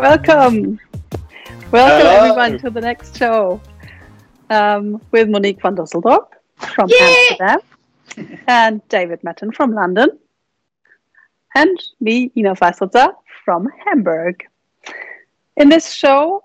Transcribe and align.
Welcome. 0.00 0.80
Welcome 1.70 2.06
Hello. 2.06 2.16
everyone 2.16 2.58
to 2.60 2.70
the 2.70 2.80
next 2.80 3.18
show 3.18 3.60
um, 4.48 5.00
with 5.10 5.28
Monique 5.28 5.60
van 5.60 5.74
Dusseldorp 5.74 6.32
from 6.56 6.88
Yay! 6.88 7.28
Amsterdam 7.30 7.69
and 8.46 8.86
David 8.88 9.22
Mattin 9.22 9.52
from 9.52 9.74
London 9.74 10.18
and 11.54 11.82
me, 12.00 12.30
Ina 12.36 12.54
Weiselzer 12.54 13.14
from 13.44 13.68
Hamburg. 13.84 14.44
In 15.56 15.68
this 15.68 15.92
show, 15.92 16.44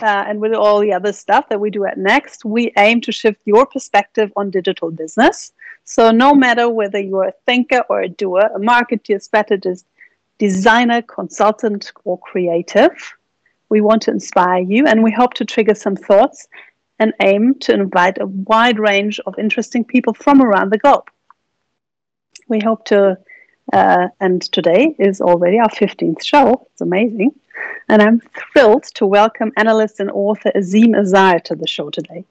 uh, 0.00 0.24
and 0.28 0.40
with 0.40 0.54
all 0.54 0.80
the 0.80 0.92
other 0.92 1.12
stuff 1.12 1.48
that 1.48 1.60
we 1.60 1.70
do 1.70 1.84
at 1.84 1.98
Next, 1.98 2.44
we 2.44 2.72
aim 2.76 3.00
to 3.02 3.12
shift 3.12 3.40
your 3.44 3.66
perspective 3.66 4.32
on 4.36 4.50
digital 4.50 4.90
business. 4.90 5.52
So, 5.84 6.10
no 6.10 6.34
matter 6.34 6.68
whether 6.68 7.00
you're 7.00 7.24
a 7.24 7.34
thinker 7.46 7.82
or 7.88 8.02
a 8.02 8.08
doer, 8.08 8.50
a 8.54 8.58
marketer, 8.58 9.20
strategist, 9.20 9.84
designer, 10.38 11.02
consultant, 11.02 11.92
or 12.04 12.18
creative. 12.18 12.92
We 13.70 13.80
want 13.80 14.02
to 14.02 14.12
inspire 14.12 14.62
you 14.62 14.86
and 14.86 15.02
we 15.02 15.10
hope 15.10 15.34
to 15.34 15.44
trigger 15.44 15.74
some 15.74 15.96
thoughts 15.96 16.48
and 16.98 17.12
aim 17.20 17.54
to 17.60 17.72
invite 17.72 18.20
a 18.20 18.26
wide 18.26 18.78
range 18.78 19.20
of 19.26 19.38
interesting 19.38 19.84
people 19.84 20.14
from 20.14 20.42
around 20.42 20.70
the 20.70 20.78
globe. 20.78 21.08
We 22.48 22.60
hope 22.60 22.84
to, 22.86 23.18
uh, 23.72 24.08
and 24.20 24.42
today 24.42 24.96
is 24.98 25.20
already 25.20 25.58
our 25.58 25.68
15th 25.68 26.22
show. 26.22 26.66
It's 26.72 26.80
amazing. 26.80 27.32
And 27.88 28.02
I'm 28.02 28.22
thrilled 28.52 28.84
to 28.94 29.06
welcome 29.06 29.52
analyst 29.56 30.00
and 30.00 30.10
author 30.10 30.50
Azeem 30.54 30.98
Azhar 30.98 31.40
to 31.44 31.54
the 31.54 31.66
show 31.66 31.90
today. 31.90 32.24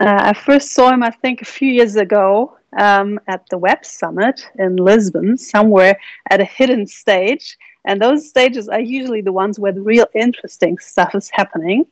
Uh, 0.00 0.18
I 0.18 0.32
first 0.32 0.72
saw 0.72 0.90
him, 0.90 1.02
I 1.02 1.10
think, 1.10 1.42
a 1.42 1.44
few 1.44 1.70
years 1.70 1.96
ago 1.96 2.56
um, 2.78 3.20
at 3.26 3.48
the 3.50 3.58
Web 3.58 3.84
Summit 3.84 4.48
in 4.58 4.76
Lisbon, 4.76 5.36
somewhere 5.36 5.98
at 6.30 6.40
a 6.40 6.44
hidden 6.44 6.86
stage. 6.86 7.58
And 7.84 8.00
those 8.00 8.28
stages 8.28 8.68
are 8.68 8.80
usually 8.80 9.20
the 9.20 9.32
ones 9.32 9.58
where 9.58 9.72
the 9.72 9.80
real 9.80 10.06
interesting 10.14 10.78
stuff 10.78 11.14
is 11.14 11.30
happening. 11.30 11.86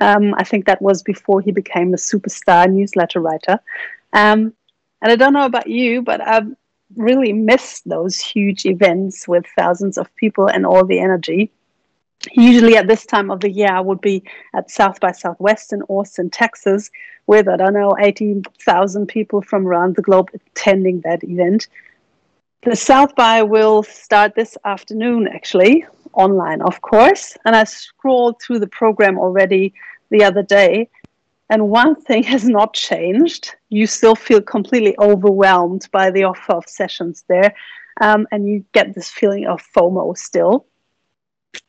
Um, 0.00 0.34
I 0.36 0.44
think 0.44 0.66
that 0.66 0.80
was 0.80 1.02
before 1.02 1.40
he 1.40 1.52
became 1.52 1.92
a 1.92 1.98
superstar 1.98 2.70
newsletter 2.70 3.20
writer. 3.20 3.60
Um, 4.12 4.54
and 5.02 5.12
I 5.12 5.16
don't 5.16 5.32
know 5.32 5.44
about 5.44 5.66
you, 5.66 6.02
but 6.02 6.20
I've 6.26 6.48
really 6.96 7.32
missed 7.32 7.88
those 7.88 8.18
huge 8.18 8.66
events 8.66 9.28
with 9.28 9.44
thousands 9.56 9.96
of 9.98 10.14
people 10.16 10.48
and 10.48 10.66
all 10.66 10.84
the 10.84 10.98
energy. 10.98 11.50
Usually 12.32 12.76
at 12.76 12.86
this 12.86 13.06
time 13.06 13.30
of 13.30 13.40
the 13.40 13.50
year, 13.50 13.72
I 13.72 13.80
would 13.80 14.00
be 14.00 14.22
at 14.54 14.70
South 14.70 15.00
by 15.00 15.12
Southwest 15.12 15.72
in 15.72 15.82
Austin, 15.82 16.28
Texas, 16.28 16.90
with, 17.26 17.48
I 17.48 17.56
don't 17.56 17.74
know, 17.74 17.96
80,000 17.98 19.06
people 19.06 19.40
from 19.40 19.66
around 19.66 19.96
the 19.96 20.02
globe 20.02 20.30
attending 20.34 21.00
that 21.02 21.24
event. 21.24 21.68
The 22.62 22.76
South 22.76 23.14
by 23.14 23.42
will 23.42 23.82
start 23.82 24.34
this 24.34 24.58
afternoon, 24.64 25.28
actually, 25.28 25.86
online, 26.12 26.60
of 26.60 26.82
course. 26.82 27.38
And 27.46 27.56
I 27.56 27.64
scrolled 27.64 28.42
through 28.42 28.58
the 28.58 28.66
program 28.66 29.18
already 29.18 29.72
the 30.10 30.24
other 30.24 30.42
day, 30.42 30.88
and 31.48 31.68
one 31.68 31.94
thing 31.94 32.22
has 32.34 32.44
not 32.48 32.74
changed. 32.74 33.54
You 33.68 33.86
still 33.86 34.16
feel 34.16 34.40
completely 34.40 34.96
overwhelmed 34.98 35.88
by 35.92 36.10
the 36.10 36.24
offer 36.24 36.52
of 36.52 36.68
sessions 36.68 37.24
there, 37.28 37.54
um, 38.00 38.26
and 38.30 38.46
you 38.46 38.64
get 38.72 38.94
this 38.94 39.10
feeling 39.10 39.46
of 39.46 39.62
FOMO 39.76 40.16
still. 40.16 40.66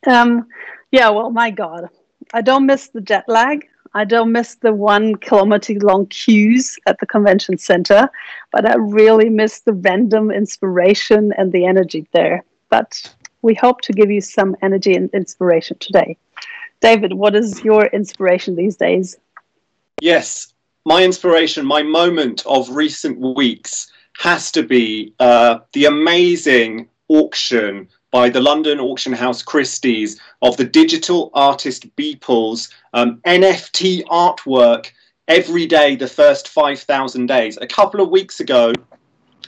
Um, 0.06 0.46
yeah, 0.90 1.10
well, 1.10 1.30
my 1.30 1.50
God, 1.50 1.88
I 2.32 2.40
don't 2.40 2.66
miss 2.66 2.88
the 2.88 3.00
jet 3.00 3.24
lag. 3.28 3.66
I 3.94 4.04
don't 4.04 4.32
miss 4.32 4.54
the 4.54 4.72
one 4.72 5.16
kilometer 5.16 5.74
long 5.74 6.06
queues 6.06 6.78
at 6.86 6.98
the 6.98 7.06
convention 7.06 7.58
center, 7.58 8.08
but 8.50 8.66
I 8.66 8.76
really 8.76 9.28
miss 9.28 9.60
the 9.60 9.74
random 9.74 10.30
inspiration 10.30 11.32
and 11.36 11.52
the 11.52 11.66
energy 11.66 12.06
there. 12.12 12.44
But 12.70 13.14
we 13.42 13.54
hope 13.54 13.82
to 13.82 13.92
give 13.92 14.10
you 14.10 14.22
some 14.22 14.56
energy 14.62 14.94
and 14.94 15.10
inspiration 15.10 15.76
today. 15.78 16.16
David, 16.82 17.12
what 17.12 17.36
is 17.36 17.62
your 17.62 17.86
inspiration 17.86 18.56
these 18.56 18.76
days? 18.76 19.16
Yes, 20.00 20.52
my 20.84 21.04
inspiration, 21.04 21.64
my 21.64 21.82
moment 21.82 22.42
of 22.44 22.70
recent 22.70 23.18
weeks 23.20 23.90
has 24.18 24.50
to 24.50 24.64
be 24.64 25.14
uh, 25.20 25.60
the 25.72 25.84
amazing 25.84 26.88
auction 27.08 27.88
by 28.10 28.28
the 28.28 28.40
London 28.40 28.80
auction 28.80 29.12
house 29.12 29.42
Christie's 29.42 30.20
of 30.42 30.56
the 30.56 30.64
digital 30.64 31.30
artist 31.34 31.94
Beeple's 31.96 32.68
um, 32.94 33.20
NFT 33.24 34.04
artwork 34.06 34.90
every 35.28 35.66
day 35.66 35.94
the 35.94 36.08
first 36.08 36.48
5,000 36.48 37.26
days. 37.26 37.56
A 37.60 37.66
couple 37.66 38.00
of 38.00 38.10
weeks 38.10 38.40
ago, 38.40 38.72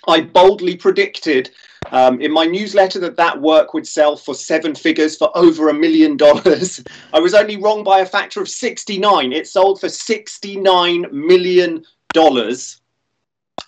I 0.06 0.20
boldly 0.20 0.76
predicted 0.76 1.50
um, 1.92 2.20
in 2.20 2.32
my 2.32 2.44
newsletter 2.44 2.98
that 3.00 3.16
that 3.16 3.40
work 3.40 3.74
would 3.74 3.86
sell 3.86 4.16
for 4.16 4.34
seven 4.34 4.74
figures 4.74 5.16
for 5.16 5.30
over 5.36 5.68
a 5.68 5.74
million 5.74 6.16
dollars. 6.16 6.82
I 7.12 7.20
was 7.20 7.34
only 7.34 7.56
wrong 7.56 7.84
by 7.84 8.00
a 8.00 8.06
factor 8.06 8.40
of 8.40 8.48
69. 8.48 9.32
It 9.32 9.46
sold 9.46 9.80
for 9.80 9.88
69 9.88 11.06
million 11.12 11.84
dollars. 12.12 12.80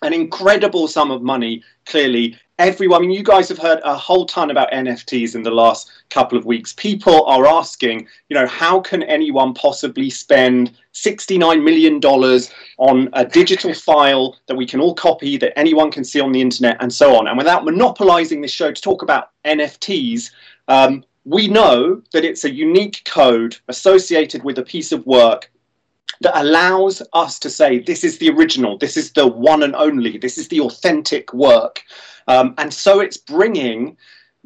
An 0.02 0.12
incredible 0.12 0.88
sum 0.88 1.10
of 1.10 1.22
money, 1.22 1.62
clearly, 1.86 2.36
everyone, 2.58 2.98
I 2.98 3.06
mean, 3.06 3.10
you 3.10 3.22
guys 3.22 3.48
have 3.48 3.58
heard 3.58 3.80
a 3.84 3.96
whole 3.96 4.26
ton 4.26 4.50
about 4.50 4.70
NFTs 4.70 5.34
in 5.34 5.42
the 5.42 5.50
last 5.50 5.90
couple 6.10 6.36
of 6.36 6.44
weeks. 6.44 6.72
People 6.72 7.24
are 7.26 7.46
asking, 7.46 8.06
you 8.28 8.34
know, 8.34 8.46
how 8.46 8.80
can 8.80 9.02
anyone 9.04 9.54
possibly 9.54 10.10
spend 10.10 10.76
$69 10.94 11.62
million 11.62 12.00
on 12.78 13.08
a 13.12 13.24
digital 13.24 13.74
file 13.74 14.36
that 14.46 14.56
we 14.56 14.66
can 14.66 14.80
all 14.80 14.94
copy, 14.94 15.36
that 15.38 15.58
anyone 15.58 15.90
can 15.90 16.04
see 16.04 16.20
on 16.20 16.32
the 16.32 16.40
internet, 16.40 16.76
and 16.80 16.92
so 16.92 17.16
on? 17.16 17.28
And 17.28 17.38
without 17.38 17.64
monopolizing 17.64 18.40
this 18.40 18.52
show 18.52 18.72
to 18.72 18.82
talk 18.82 19.02
about 19.02 19.30
NFTs, 19.44 20.30
um, 20.68 21.04
we 21.24 21.48
know 21.48 22.02
that 22.12 22.24
it's 22.24 22.44
a 22.44 22.52
unique 22.52 23.02
code 23.04 23.56
associated 23.68 24.44
with 24.44 24.58
a 24.58 24.62
piece 24.62 24.92
of 24.92 25.04
work 25.06 25.50
that 26.20 26.40
allows 26.40 27.02
us 27.12 27.38
to 27.40 27.50
say 27.50 27.78
this 27.78 28.04
is 28.04 28.18
the 28.18 28.30
original, 28.30 28.78
this 28.78 28.96
is 28.96 29.12
the 29.12 29.26
one 29.26 29.62
and 29.62 29.74
only, 29.76 30.18
this 30.18 30.38
is 30.38 30.48
the 30.48 30.60
authentic 30.60 31.32
work. 31.32 31.82
Um, 32.28 32.54
and 32.58 32.72
so 32.72 33.00
it's 33.00 33.16
bringing 33.16 33.96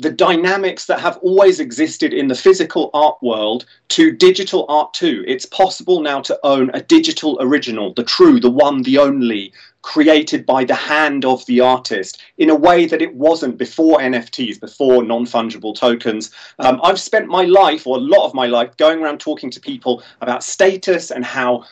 the 0.00 0.10
dynamics 0.10 0.86
that 0.86 0.98
have 1.00 1.18
always 1.18 1.60
existed 1.60 2.14
in 2.14 2.28
the 2.28 2.34
physical 2.34 2.90
art 2.94 3.18
world 3.22 3.66
to 3.88 4.10
digital 4.10 4.64
art 4.68 4.94
too. 4.94 5.22
It's 5.26 5.44
possible 5.44 6.00
now 6.00 6.22
to 6.22 6.38
own 6.42 6.70
a 6.72 6.80
digital 6.80 7.36
original, 7.40 7.92
the 7.92 8.04
true, 8.04 8.40
the 8.40 8.50
one, 8.50 8.82
the 8.82 8.96
only, 8.96 9.52
created 9.82 10.44
by 10.46 10.64
the 10.64 10.74
hand 10.74 11.24
of 11.24 11.44
the 11.46 11.60
artist 11.60 12.22
in 12.38 12.50
a 12.50 12.54
way 12.54 12.86
that 12.86 13.02
it 13.02 13.14
wasn't 13.14 13.56
before 13.56 13.98
NFTs, 13.98 14.60
before 14.60 15.02
non 15.02 15.24
fungible 15.24 15.74
tokens. 15.74 16.30
Um, 16.58 16.80
I've 16.82 17.00
spent 17.00 17.28
my 17.28 17.44
life, 17.44 17.86
or 17.86 17.96
a 17.96 18.00
lot 18.00 18.26
of 18.26 18.34
my 18.34 18.46
life, 18.46 18.76
going 18.76 19.00
around 19.00 19.20
talking 19.20 19.50
to 19.50 19.60
people 19.60 20.02
about 20.20 20.44
status 20.44 21.10
and 21.10 21.24
how 21.24 21.64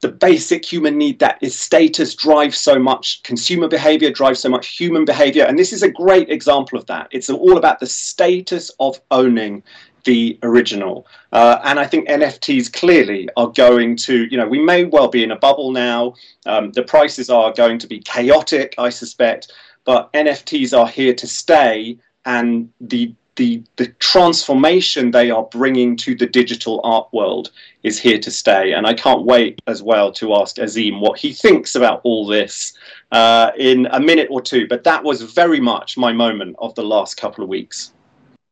the 0.00 0.08
basic 0.08 0.64
human 0.64 0.98
need 0.98 1.18
that 1.18 1.38
is 1.40 1.58
status 1.58 2.14
drives 2.14 2.58
so 2.58 2.78
much 2.78 3.22
consumer 3.22 3.66
behavior, 3.66 4.10
drives 4.10 4.40
so 4.40 4.48
much 4.48 4.76
human 4.76 5.04
behavior. 5.04 5.44
And 5.44 5.58
this 5.58 5.72
is 5.72 5.82
a 5.82 5.90
great 5.90 6.28
example 6.28 6.78
of 6.78 6.86
that. 6.86 7.08
It's 7.10 7.30
all 7.30 7.56
about 7.56 7.80
the 7.80 7.86
status 7.86 8.70
of 8.78 9.00
owning 9.10 9.62
the 10.06 10.38
original. 10.42 11.06
Uh, 11.32 11.58
and 11.64 11.78
I 11.78 11.86
think 11.86 12.08
NFTs 12.08 12.72
clearly 12.72 13.28
are 13.36 13.48
going 13.48 13.96
to, 13.96 14.24
you 14.30 14.38
know, 14.38 14.46
we 14.46 14.62
may 14.62 14.84
well 14.84 15.08
be 15.08 15.22
in 15.22 15.32
a 15.32 15.36
bubble 15.36 15.72
now. 15.72 16.14
Um, 16.46 16.72
the 16.72 16.84
prices 16.84 17.28
are 17.28 17.52
going 17.52 17.78
to 17.80 17.86
be 17.86 17.98
chaotic, 18.00 18.74
I 18.78 18.88
suspect, 18.88 19.52
but 19.84 20.10
NFTs 20.14 20.76
are 20.78 20.88
here 20.88 21.12
to 21.14 21.26
stay. 21.26 21.98
And 22.24 22.70
the 22.80 23.14
the 23.34 23.62
the 23.76 23.88
transformation 23.98 25.10
they 25.10 25.30
are 25.30 25.44
bringing 25.44 25.94
to 25.94 26.14
the 26.14 26.26
digital 26.26 26.80
art 26.84 27.06
world 27.12 27.50
is 27.82 27.98
here 27.98 28.18
to 28.18 28.30
stay. 28.30 28.72
And 28.72 28.86
I 28.86 28.94
can't 28.94 29.24
wait 29.24 29.60
as 29.66 29.82
well 29.82 30.10
to 30.12 30.34
ask 30.34 30.56
Azeem 30.56 31.00
what 31.00 31.18
he 31.18 31.32
thinks 31.32 31.74
about 31.74 32.00
all 32.02 32.26
this 32.26 32.72
uh, 33.12 33.50
in 33.58 33.86
a 33.90 34.00
minute 34.00 34.28
or 34.30 34.40
two. 34.40 34.66
But 34.66 34.84
that 34.84 35.04
was 35.04 35.20
very 35.22 35.60
much 35.60 35.98
my 35.98 36.12
moment 36.12 36.56
of 36.60 36.74
the 36.74 36.82
last 36.82 37.16
couple 37.16 37.44
of 37.44 37.50
weeks. 37.50 37.92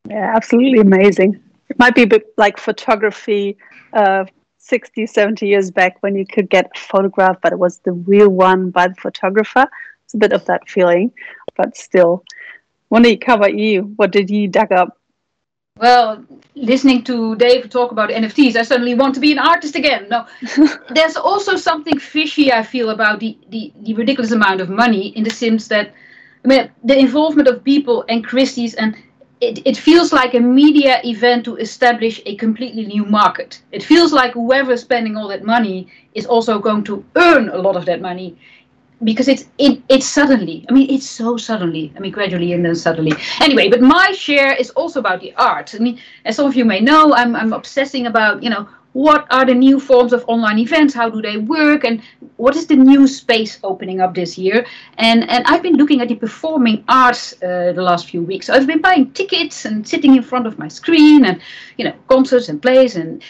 Yeah, 0.08 0.32
absolutely 0.36 0.80
amazing. 0.80 1.40
It 1.74 1.80
might 1.80 1.96
be 1.96 2.02
a 2.02 2.06
bit 2.06 2.26
like 2.36 2.56
photography 2.56 3.56
uh, 3.94 4.26
60, 4.58 5.08
70 5.08 5.48
years 5.48 5.72
back 5.72 6.00
when 6.04 6.14
you 6.14 6.24
could 6.24 6.48
get 6.48 6.70
a 6.72 6.78
photograph, 6.78 7.38
but 7.42 7.52
it 7.52 7.58
was 7.58 7.78
the 7.78 7.90
real 7.90 8.28
one 8.28 8.70
by 8.70 8.86
the 8.86 8.94
photographer. 8.94 9.66
It's 10.04 10.14
a 10.14 10.18
bit 10.18 10.32
of 10.32 10.44
that 10.44 10.68
feeling, 10.68 11.10
but 11.56 11.76
still. 11.76 12.22
Monique, 12.92 13.24
how 13.26 13.34
about 13.34 13.58
you? 13.58 13.92
What 13.96 14.12
did 14.12 14.30
you 14.30 14.46
dug 14.46 14.70
up? 14.70 14.96
Well, 15.80 16.24
listening 16.54 17.02
to 17.04 17.34
Dave 17.34 17.70
talk 17.70 17.90
about 17.90 18.10
NFTs, 18.10 18.54
I 18.54 18.62
suddenly 18.62 18.94
want 18.94 19.16
to 19.16 19.20
be 19.20 19.32
an 19.32 19.40
artist 19.40 19.74
again. 19.74 20.06
No, 20.08 20.28
there's 20.90 21.16
also 21.16 21.56
something 21.56 21.98
fishy 21.98 22.52
I 22.52 22.62
feel 22.62 22.90
about 22.90 23.18
the, 23.18 23.36
the, 23.48 23.72
the 23.80 23.94
ridiculous 23.94 24.30
amount 24.30 24.60
of 24.60 24.70
money 24.70 25.08
in 25.08 25.24
the 25.24 25.30
sense 25.30 25.66
that 25.68 25.92
I 26.44 26.48
mean, 26.48 26.70
the 26.84 26.96
involvement 26.96 27.48
of 27.48 27.64
people 27.64 28.04
and 28.08 28.24
Christie's, 28.24 28.74
and 28.74 28.96
it, 29.40 29.66
it 29.66 29.76
feels 29.76 30.12
like 30.12 30.34
a 30.34 30.40
media 30.40 31.00
event 31.04 31.44
to 31.44 31.56
establish 31.56 32.20
a 32.26 32.36
completely 32.36 32.86
new 32.86 33.04
market. 33.04 33.60
It 33.72 33.82
feels 33.82 34.12
like 34.12 34.32
whoever's 34.32 34.82
spending 34.82 35.16
all 35.16 35.28
that 35.28 35.44
money 35.44 35.88
is 36.14 36.26
also 36.26 36.58
going 36.58 36.84
to 36.84 37.04
earn 37.16 37.48
a 37.48 37.56
lot 37.58 37.76
of 37.76 37.84
that 37.86 38.00
money 38.00 38.36
because 39.02 39.28
it's 39.28 39.46
it, 39.58 39.82
it's 39.88 40.06
suddenly 40.06 40.64
i 40.68 40.72
mean 40.72 40.88
it's 40.88 41.08
so 41.08 41.36
suddenly 41.36 41.92
i 41.96 41.98
mean 41.98 42.12
gradually 42.12 42.52
and 42.52 42.64
then 42.64 42.76
suddenly 42.76 43.12
anyway 43.40 43.68
but 43.68 43.80
my 43.82 44.12
share 44.12 44.54
is 44.54 44.70
also 44.70 45.00
about 45.00 45.20
the 45.20 45.34
art 45.34 45.74
i 45.74 45.78
mean 45.78 45.98
as 46.24 46.36
some 46.36 46.46
of 46.46 46.54
you 46.54 46.64
may 46.64 46.80
know 46.80 47.12
i'm, 47.14 47.34
I'm 47.34 47.52
obsessing 47.52 48.06
about 48.06 48.42
you 48.42 48.50
know 48.50 48.68
what 48.94 49.26
are 49.30 49.44
the 49.44 49.54
new 49.54 49.78
forms 49.78 50.12
of 50.12 50.24
online 50.28 50.58
events 50.58 50.94
how 50.94 51.10
do 51.10 51.20
they 51.20 51.36
work 51.36 51.84
and 51.84 52.00
what 52.36 52.56
is 52.56 52.66
the 52.66 52.76
new 52.76 53.06
space 53.06 53.58
opening 53.62 54.00
up 54.00 54.14
this 54.14 54.38
year 54.38 54.64
and 54.98 55.28
and 55.28 55.44
i've 55.46 55.62
been 55.62 55.76
looking 55.76 56.00
at 56.00 56.08
the 56.08 56.14
performing 56.14 56.82
arts 56.88 57.34
uh, 57.42 57.72
the 57.74 57.82
last 57.82 58.08
few 58.08 58.22
weeks 58.22 58.48
i've 58.48 58.66
been 58.66 58.80
buying 58.80 59.10
tickets 59.12 59.64
and 59.64 59.86
sitting 59.86 60.16
in 60.16 60.22
front 60.22 60.46
of 60.46 60.58
my 60.58 60.68
screen 60.68 61.24
and 61.26 61.40
you 61.76 61.84
know 61.84 61.94
concerts 62.08 62.48
and 62.48 62.62
plays 62.62 62.96
and 62.96 63.22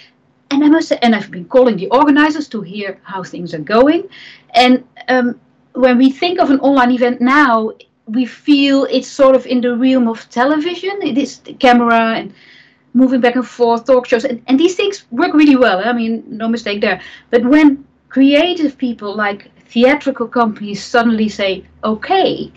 and 0.50 0.62
I 0.64 0.68
must 0.68 0.88
say, 0.88 0.98
and 1.02 1.14
I've 1.14 1.30
been 1.30 1.46
calling 1.46 1.76
the 1.76 1.88
organizers 1.88 2.48
to 2.48 2.60
hear 2.60 3.00
how 3.02 3.24
things 3.24 3.54
are 3.54 3.58
going. 3.58 4.08
And 4.54 4.84
um, 5.08 5.40
when 5.72 5.98
we 5.98 6.10
think 6.10 6.38
of 6.38 6.50
an 6.50 6.60
online 6.60 6.92
event 6.92 7.20
now, 7.20 7.72
we 8.06 8.26
feel 8.26 8.84
it's 8.84 9.08
sort 9.08 9.34
of 9.34 9.46
in 9.46 9.60
the 9.60 9.76
realm 9.76 10.06
of 10.06 10.28
television. 10.30 11.00
It 11.02 11.18
is 11.18 11.38
the 11.38 11.54
camera 11.54 12.14
and 12.14 12.34
moving 12.94 13.20
back 13.20 13.34
and 13.34 13.46
forth, 13.46 13.84
talk 13.84 14.06
shows, 14.06 14.24
and, 14.24 14.42
and 14.46 14.58
these 14.58 14.76
things 14.76 15.04
work 15.10 15.34
really 15.34 15.56
well. 15.56 15.82
I 15.84 15.92
mean, 15.92 16.24
no 16.26 16.48
mistake 16.48 16.80
there. 16.80 17.00
But 17.30 17.44
when 17.44 17.84
creative 18.08 18.78
people 18.78 19.14
like 19.14 19.50
theatrical 19.66 20.28
companies 20.28 20.82
suddenly 20.82 21.28
say, 21.28 21.64
okay, 21.82 22.52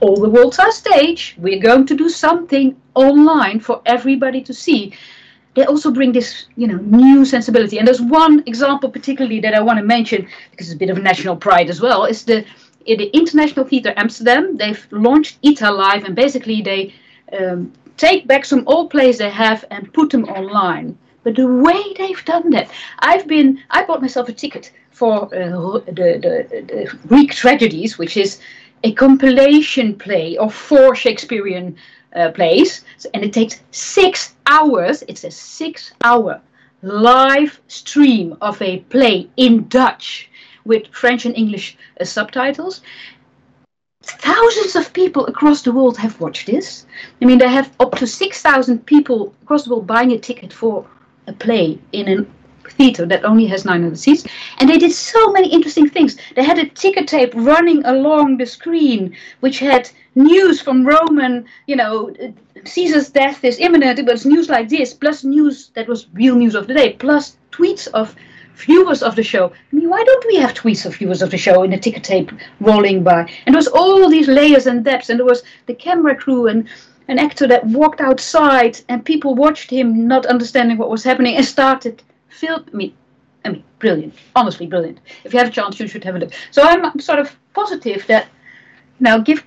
all 0.00 0.16
the 0.16 0.28
world's 0.28 0.58
our 0.58 0.70
stage, 0.70 1.34
we're 1.38 1.60
going 1.60 1.86
to 1.86 1.96
do 1.96 2.08
something 2.10 2.76
online 2.94 3.58
for 3.58 3.80
everybody 3.86 4.42
to 4.42 4.52
see. 4.52 4.92
They 5.54 5.64
also 5.64 5.90
bring 5.90 6.12
this, 6.12 6.46
you 6.56 6.68
know, 6.68 6.76
new 6.76 7.24
sensibility. 7.24 7.78
And 7.78 7.88
there's 7.88 8.02
one 8.02 8.42
example 8.46 8.90
particularly 8.90 9.40
that 9.40 9.54
I 9.54 9.60
want 9.60 9.78
to 9.78 9.84
mention 9.84 10.28
because 10.50 10.68
it's 10.68 10.74
a 10.74 10.78
bit 10.78 10.90
of 10.90 11.02
national 11.02 11.36
pride 11.36 11.70
as 11.70 11.80
well. 11.80 12.04
Is 12.04 12.24
the 12.24 12.44
the 12.96 13.10
International 13.16 13.66
Theatre 13.66 13.92
Amsterdam. 13.96 14.56
They've 14.56 14.86
launched 14.90 15.38
ITA 15.44 15.70
Live, 15.70 16.04
and 16.04 16.14
basically 16.14 16.62
they 16.62 16.94
um, 17.38 17.72
take 17.98 18.26
back 18.26 18.44
some 18.44 18.64
old 18.66 18.90
plays 18.90 19.18
they 19.18 19.30
have 19.30 19.64
and 19.70 19.92
put 19.92 20.10
them 20.10 20.24
online. 20.24 20.96
But 21.24 21.36
the 21.36 21.46
way 21.46 21.82
they've 21.98 22.24
done 22.24 22.48
that, 22.50 22.70
I've 23.00 23.26
been, 23.26 23.62
I 23.70 23.84
bought 23.84 24.00
myself 24.00 24.28
a 24.28 24.32
ticket 24.32 24.72
for 24.90 25.24
uh, 25.24 25.80
the, 25.86 26.08
the, 26.24 26.62
the 26.72 26.98
Greek 27.06 27.32
tragedies, 27.32 27.98
which 27.98 28.16
is 28.16 28.40
a 28.84 28.92
compilation 28.92 29.98
play 29.98 30.36
of 30.38 30.54
four 30.54 30.94
Shakespearean 30.94 31.76
uh, 32.14 32.30
plays, 32.30 32.84
and 33.12 33.24
it 33.24 33.32
takes 33.32 33.60
six 33.72 34.34
hours. 34.46 35.02
It's 35.08 35.24
a 35.24 35.30
six-hour 35.30 36.40
live 36.82 37.60
stream 37.66 38.36
of 38.40 38.62
a 38.62 38.78
play 38.88 39.28
in 39.36 39.68
Dutch 39.68 40.30
with 40.64 40.86
French 40.88 41.26
and 41.26 41.36
English 41.36 41.76
uh, 42.00 42.04
subtitles. 42.04 42.80
Thousands 44.02 44.76
of 44.76 44.92
people 44.92 45.26
across 45.26 45.62
the 45.62 45.72
world 45.72 45.98
have 45.98 46.20
watched 46.20 46.46
this. 46.46 46.86
I 47.20 47.24
mean, 47.24 47.38
they 47.38 47.48
have 47.48 47.74
up 47.80 47.96
to 47.96 48.06
6,000 48.06 48.86
people 48.86 49.34
across 49.42 49.64
the 49.64 49.70
world 49.70 49.86
buying 49.86 50.12
a 50.12 50.18
ticket 50.18 50.52
for 50.52 50.86
a 51.26 51.32
play 51.32 51.78
in 51.92 52.08
a 52.08 52.70
theater 52.70 53.04
that 53.06 53.24
only 53.24 53.46
has 53.46 53.64
900 53.64 53.98
seats. 53.98 54.24
And 54.58 54.70
they 54.70 54.78
did 54.78 54.92
so 54.92 55.32
many 55.32 55.52
interesting 55.52 55.88
things. 55.88 56.16
They 56.36 56.44
had 56.44 56.58
a 56.58 56.68
ticker 56.68 57.04
tape 57.04 57.34
running 57.34 57.84
along 57.84 58.36
the 58.36 58.46
screen, 58.46 59.16
which 59.40 59.58
had 59.58 59.90
news 60.14 60.60
from 60.60 60.86
Rome 60.86 61.18
and, 61.18 61.44
you 61.66 61.76
know, 61.76 62.14
Caesar's 62.64 63.10
death 63.10 63.44
is 63.44 63.58
imminent. 63.58 63.98
It 63.98 64.06
was 64.06 64.24
news 64.24 64.48
like 64.48 64.68
this, 64.68 64.94
plus 64.94 65.24
news 65.24 65.70
that 65.74 65.88
was 65.88 66.06
real 66.14 66.36
news 66.36 66.54
of 66.54 66.66
the 66.66 66.74
day, 66.74 66.92
plus 66.92 67.36
tweets 67.50 67.88
of 67.88 68.14
viewers 68.58 69.02
of 69.02 69.16
the 69.16 69.22
show. 69.22 69.52
I 69.72 69.76
mean, 69.76 69.88
why 69.88 70.02
don't 70.04 70.26
we 70.26 70.36
have 70.36 70.54
tweets 70.54 70.84
of 70.84 70.96
viewers 70.96 71.22
of 71.22 71.30
the 71.30 71.38
show 71.38 71.62
in 71.62 71.72
a 71.72 71.78
ticker 71.78 72.00
tape 72.00 72.32
rolling 72.60 73.02
by? 73.02 73.20
And 73.46 73.54
there 73.54 73.58
was 73.58 73.68
all 73.68 74.08
these 74.08 74.28
layers 74.28 74.66
and 74.66 74.84
depths, 74.84 75.08
and 75.08 75.18
there 75.18 75.26
was 75.26 75.42
the 75.66 75.74
camera 75.74 76.14
crew 76.14 76.46
and 76.48 76.68
an 77.08 77.18
actor 77.18 77.46
that 77.46 77.64
walked 77.66 78.00
outside, 78.00 78.80
and 78.88 79.04
people 79.04 79.34
watched 79.34 79.70
him 79.70 80.06
not 80.06 80.26
understanding 80.26 80.76
what 80.76 80.90
was 80.90 81.04
happening 81.04 81.36
and 81.36 81.44
started 81.44 82.02
film. 82.28 82.64
I 82.72 82.76
mean, 82.76 82.94
I 83.44 83.50
mean, 83.50 83.64
brilliant, 83.78 84.14
honestly 84.36 84.66
brilliant. 84.66 84.98
If 85.24 85.32
you 85.32 85.38
have 85.38 85.48
a 85.48 85.52
chance, 85.52 85.80
you 85.80 85.86
should 85.86 86.04
have 86.04 86.16
a 86.16 86.18
look. 86.18 86.32
So 86.50 86.62
I'm 86.62 87.00
sort 87.00 87.18
of 87.18 87.34
positive 87.54 88.06
that 88.08 88.28
now 89.00 89.18
give 89.18 89.44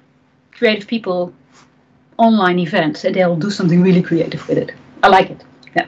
creative 0.52 0.88
people 0.88 1.34
online 2.18 2.60
events, 2.60 3.04
and 3.04 3.16
they'll 3.16 3.36
do 3.36 3.52
something 3.52 3.82
really 3.82 4.02
creative 4.02 4.48
with 4.48 4.58
it. 4.58 4.72
I 5.04 5.08
like 5.10 5.30
it. 5.30 5.44
Yeah. 5.76 5.86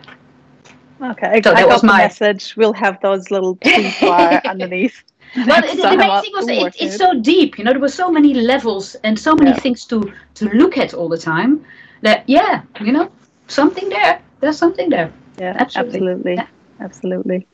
Okay, 1.03 1.41
so 1.43 1.53
I 1.53 1.63
got 1.63 1.81
the 1.81 1.87
my... 1.87 1.97
message. 1.99 2.55
We'll 2.55 2.73
have 2.73 2.99
those 3.01 3.29
little 3.29 3.55
tweet 3.57 3.93
bar 3.99 4.41
underneath. 4.45 5.03
But 5.35 5.67
the, 5.67 5.81
the 5.81 5.97
main 5.97 6.21
thing 6.21 6.31
was 6.33 6.47
it, 6.47 6.75
it's 6.79 6.97
so 6.97 7.19
deep. 7.19 7.57
You 7.57 7.65
know, 7.65 7.71
there 7.71 7.81
were 7.81 7.89
so 7.89 8.09
many 8.11 8.33
levels 8.33 8.95
and 9.03 9.19
so 9.19 9.35
many 9.35 9.51
yeah. 9.51 9.57
things 9.57 9.85
to 9.85 10.13
to 10.35 10.45
look 10.49 10.77
at 10.77 10.93
all 10.93 11.09
the 11.09 11.17
time. 11.17 11.65
That 12.01 12.23
yeah, 12.27 12.63
you 12.79 12.91
know, 12.91 13.11
something 13.47 13.89
there. 13.89 14.21
There's 14.39 14.57
something 14.57 14.89
there. 14.89 15.11
Yeah, 15.39 15.55
absolutely, 15.57 15.97
absolutely. 15.97 16.33
Yeah. 16.35 16.47
absolutely. 16.79 17.47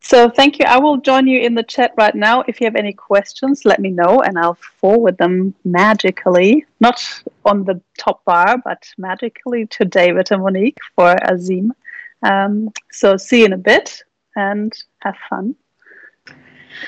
So 0.00 0.30
thank 0.30 0.58
you. 0.58 0.64
I 0.64 0.78
will 0.78 0.96
join 0.96 1.26
you 1.26 1.40
in 1.40 1.54
the 1.54 1.62
chat 1.62 1.92
right 1.98 2.14
now. 2.14 2.42
If 2.48 2.60
you 2.60 2.66
have 2.66 2.76
any 2.76 2.92
questions, 2.92 3.64
let 3.64 3.78
me 3.78 3.90
know 3.90 4.22
and 4.22 4.38
I'll 4.38 4.54
forward 4.80 5.18
them 5.18 5.54
magically, 5.64 6.64
not 6.80 7.04
on 7.44 7.64
the 7.64 7.80
top 7.98 8.24
bar, 8.24 8.56
but 8.64 8.88
magically 8.96 9.66
to 9.66 9.84
David 9.84 10.30
and 10.30 10.42
Monique 10.42 10.78
for 10.94 11.14
Azeem. 11.14 11.72
Um, 12.22 12.70
so 12.90 13.16
see 13.16 13.40
you 13.40 13.46
in 13.46 13.52
a 13.52 13.58
bit 13.58 14.02
and 14.36 14.72
have 15.00 15.16
fun 15.28 15.54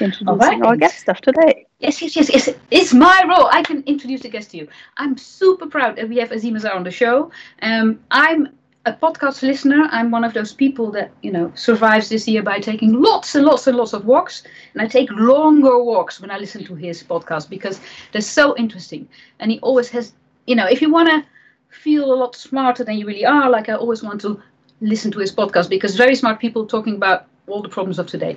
introducing 0.01 0.39
right. 0.39 0.63
our 0.63 0.77
guest 0.77 1.09
of 1.09 1.21
today. 1.21 1.67
Yes, 1.79 2.01
yes, 2.03 2.15
yes, 2.17 2.31
yes. 2.31 2.51
It's 2.71 2.93
my 2.93 3.25
role. 3.29 3.49
I 3.51 3.63
can 3.63 3.83
introduce 3.85 4.21
the 4.23 4.29
guest 4.29 4.51
to 4.51 4.59
you. 4.59 4.69
I'm 4.99 5.17
super 5.17 5.67
proud 5.67 5.97
that 5.97 6.09
we 6.09 6.19
have 6.19 6.31
Azeem 6.31 6.57
Azhar 6.57 6.75
on 6.75 6.85
the 6.85 6.91
show. 6.91 7.31
Um, 7.63 8.01
I'm 8.11 8.49
a 8.87 8.93
podcast 8.93 9.43
listener. 9.43 9.89
I'm 9.91 10.11
one 10.11 10.25
of 10.25 10.33
those 10.33 10.53
people 10.53 10.91
that 10.93 11.11
you 11.23 11.33
know 11.33 11.53
survives 11.55 12.09
this 12.09 12.27
year 12.29 12.43
by 12.43 12.61
taking 12.61 12.93
lots 12.93 13.35
and 13.35 13.45
lots 13.45 13.67
and 13.67 13.77
lots 13.77 13.93
of 13.93 14.05
walks, 14.05 14.43
and 14.73 14.83
I 14.83 14.87
take 14.87 15.11
longer 15.11 15.83
walks 15.83 16.21
when 16.21 16.31
I 16.31 16.39
listen 16.39 16.65
to 16.65 16.75
his 16.75 17.03
podcast 17.03 17.49
because 17.49 17.81
they're 18.13 18.23
so 18.23 18.57
interesting. 18.57 19.09
And 19.39 19.51
he 19.51 19.59
always 19.61 19.89
has, 19.91 20.13
you 20.47 20.55
know, 20.55 20.67
if 20.67 20.81
you 20.83 20.91
want 20.91 21.09
to 21.09 21.25
feel 21.71 22.13
a 22.13 22.17
lot 22.17 22.35
smarter 22.35 22.85
than 22.85 22.99
you 22.99 23.07
really 23.07 23.25
are, 23.25 23.49
like 23.49 23.69
I 23.69 23.75
always 23.75 24.03
want 24.03 24.21
to 24.23 24.43
listen 24.81 25.11
to 25.13 25.19
his 25.19 25.35
podcast 25.35 25.69
because 25.69 25.97
very 25.97 26.15
smart 26.15 26.41
people 26.41 26.67
talking 26.67 26.95
about 26.95 27.27
all 27.47 27.63
the 27.63 27.69
problems 27.69 27.99
of 27.99 28.07
today. 28.07 28.37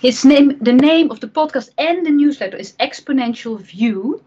His 0.00 0.24
name, 0.24 0.58
the 0.60 0.72
name 0.72 1.10
of 1.10 1.20
the 1.20 1.28
podcast 1.28 1.70
and 1.78 2.04
the 2.04 2.10
newsletter 2.10 2.56
is 2.56 2.72
Exponential 2.80 3.60
View, 3.60 4.22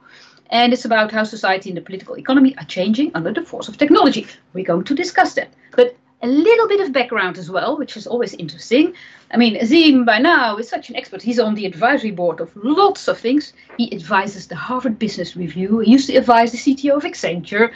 and 0.50 0.74
it's 0.74 0.86
about 0.86 1.12
how 1.12 1.24
society 1.24 1.70
and 1.70 1.78
the 1.78 1.82
political 1.82 2.18
economy 2.18 2.56
are 2.58 2.66
changing 2.66 3.12
under 3.16 3.34
the 3.34 3.42
force 3.42 3.68
of 3.68 3.78
technology. 3.78 4.28
We're 4.54 4.66
going 4.66 4.86
to 4.86 4.96
discuss 4.96 5.34
that, 5.34 5.50
but 5.76 5.96
a 6.22 6.28
little 6.28 6.68
bit 6.68 6.80
of 6.82 6.92
background 6.92 7.38
as 7.38 7.52
well, 7.52 7.78
which 7.78 7.96
is 7.96 8.08
always 8.08 8.34
interesting. 8.36 8.94
I 9.32 9.38
mean, 9.38 9.60
Azeem 9.60 10.06
by 10.06 10.18
now 10.20 10.58
is 10.58 10.68
such 10.68 10.90
an 10.90 10.96
expert. 10.96 11.22
He's 11.22 11.40
on 11.40 11.54
the 11.54 11.66
advisory 11.66 12.12
board 12.12 12.40
of 12.40 12.56
lots 12.56 13.08
of 13.08 13.20
things. 13.20 13.54
He 13.78 13.94
advises 13.94 14.48
the 14.48 14.56
Harvard 14.56 14.98
Business 14.98 15.36
Review. 15.36 15.80
He 15.80 15.92
used 15.92 16.08
to 16.08 16.16
advise 16.16 16.52
the 16.52 16.58
CTO 16.58 16.98
of 16.98 17.04
Accenture. 17.04 17.72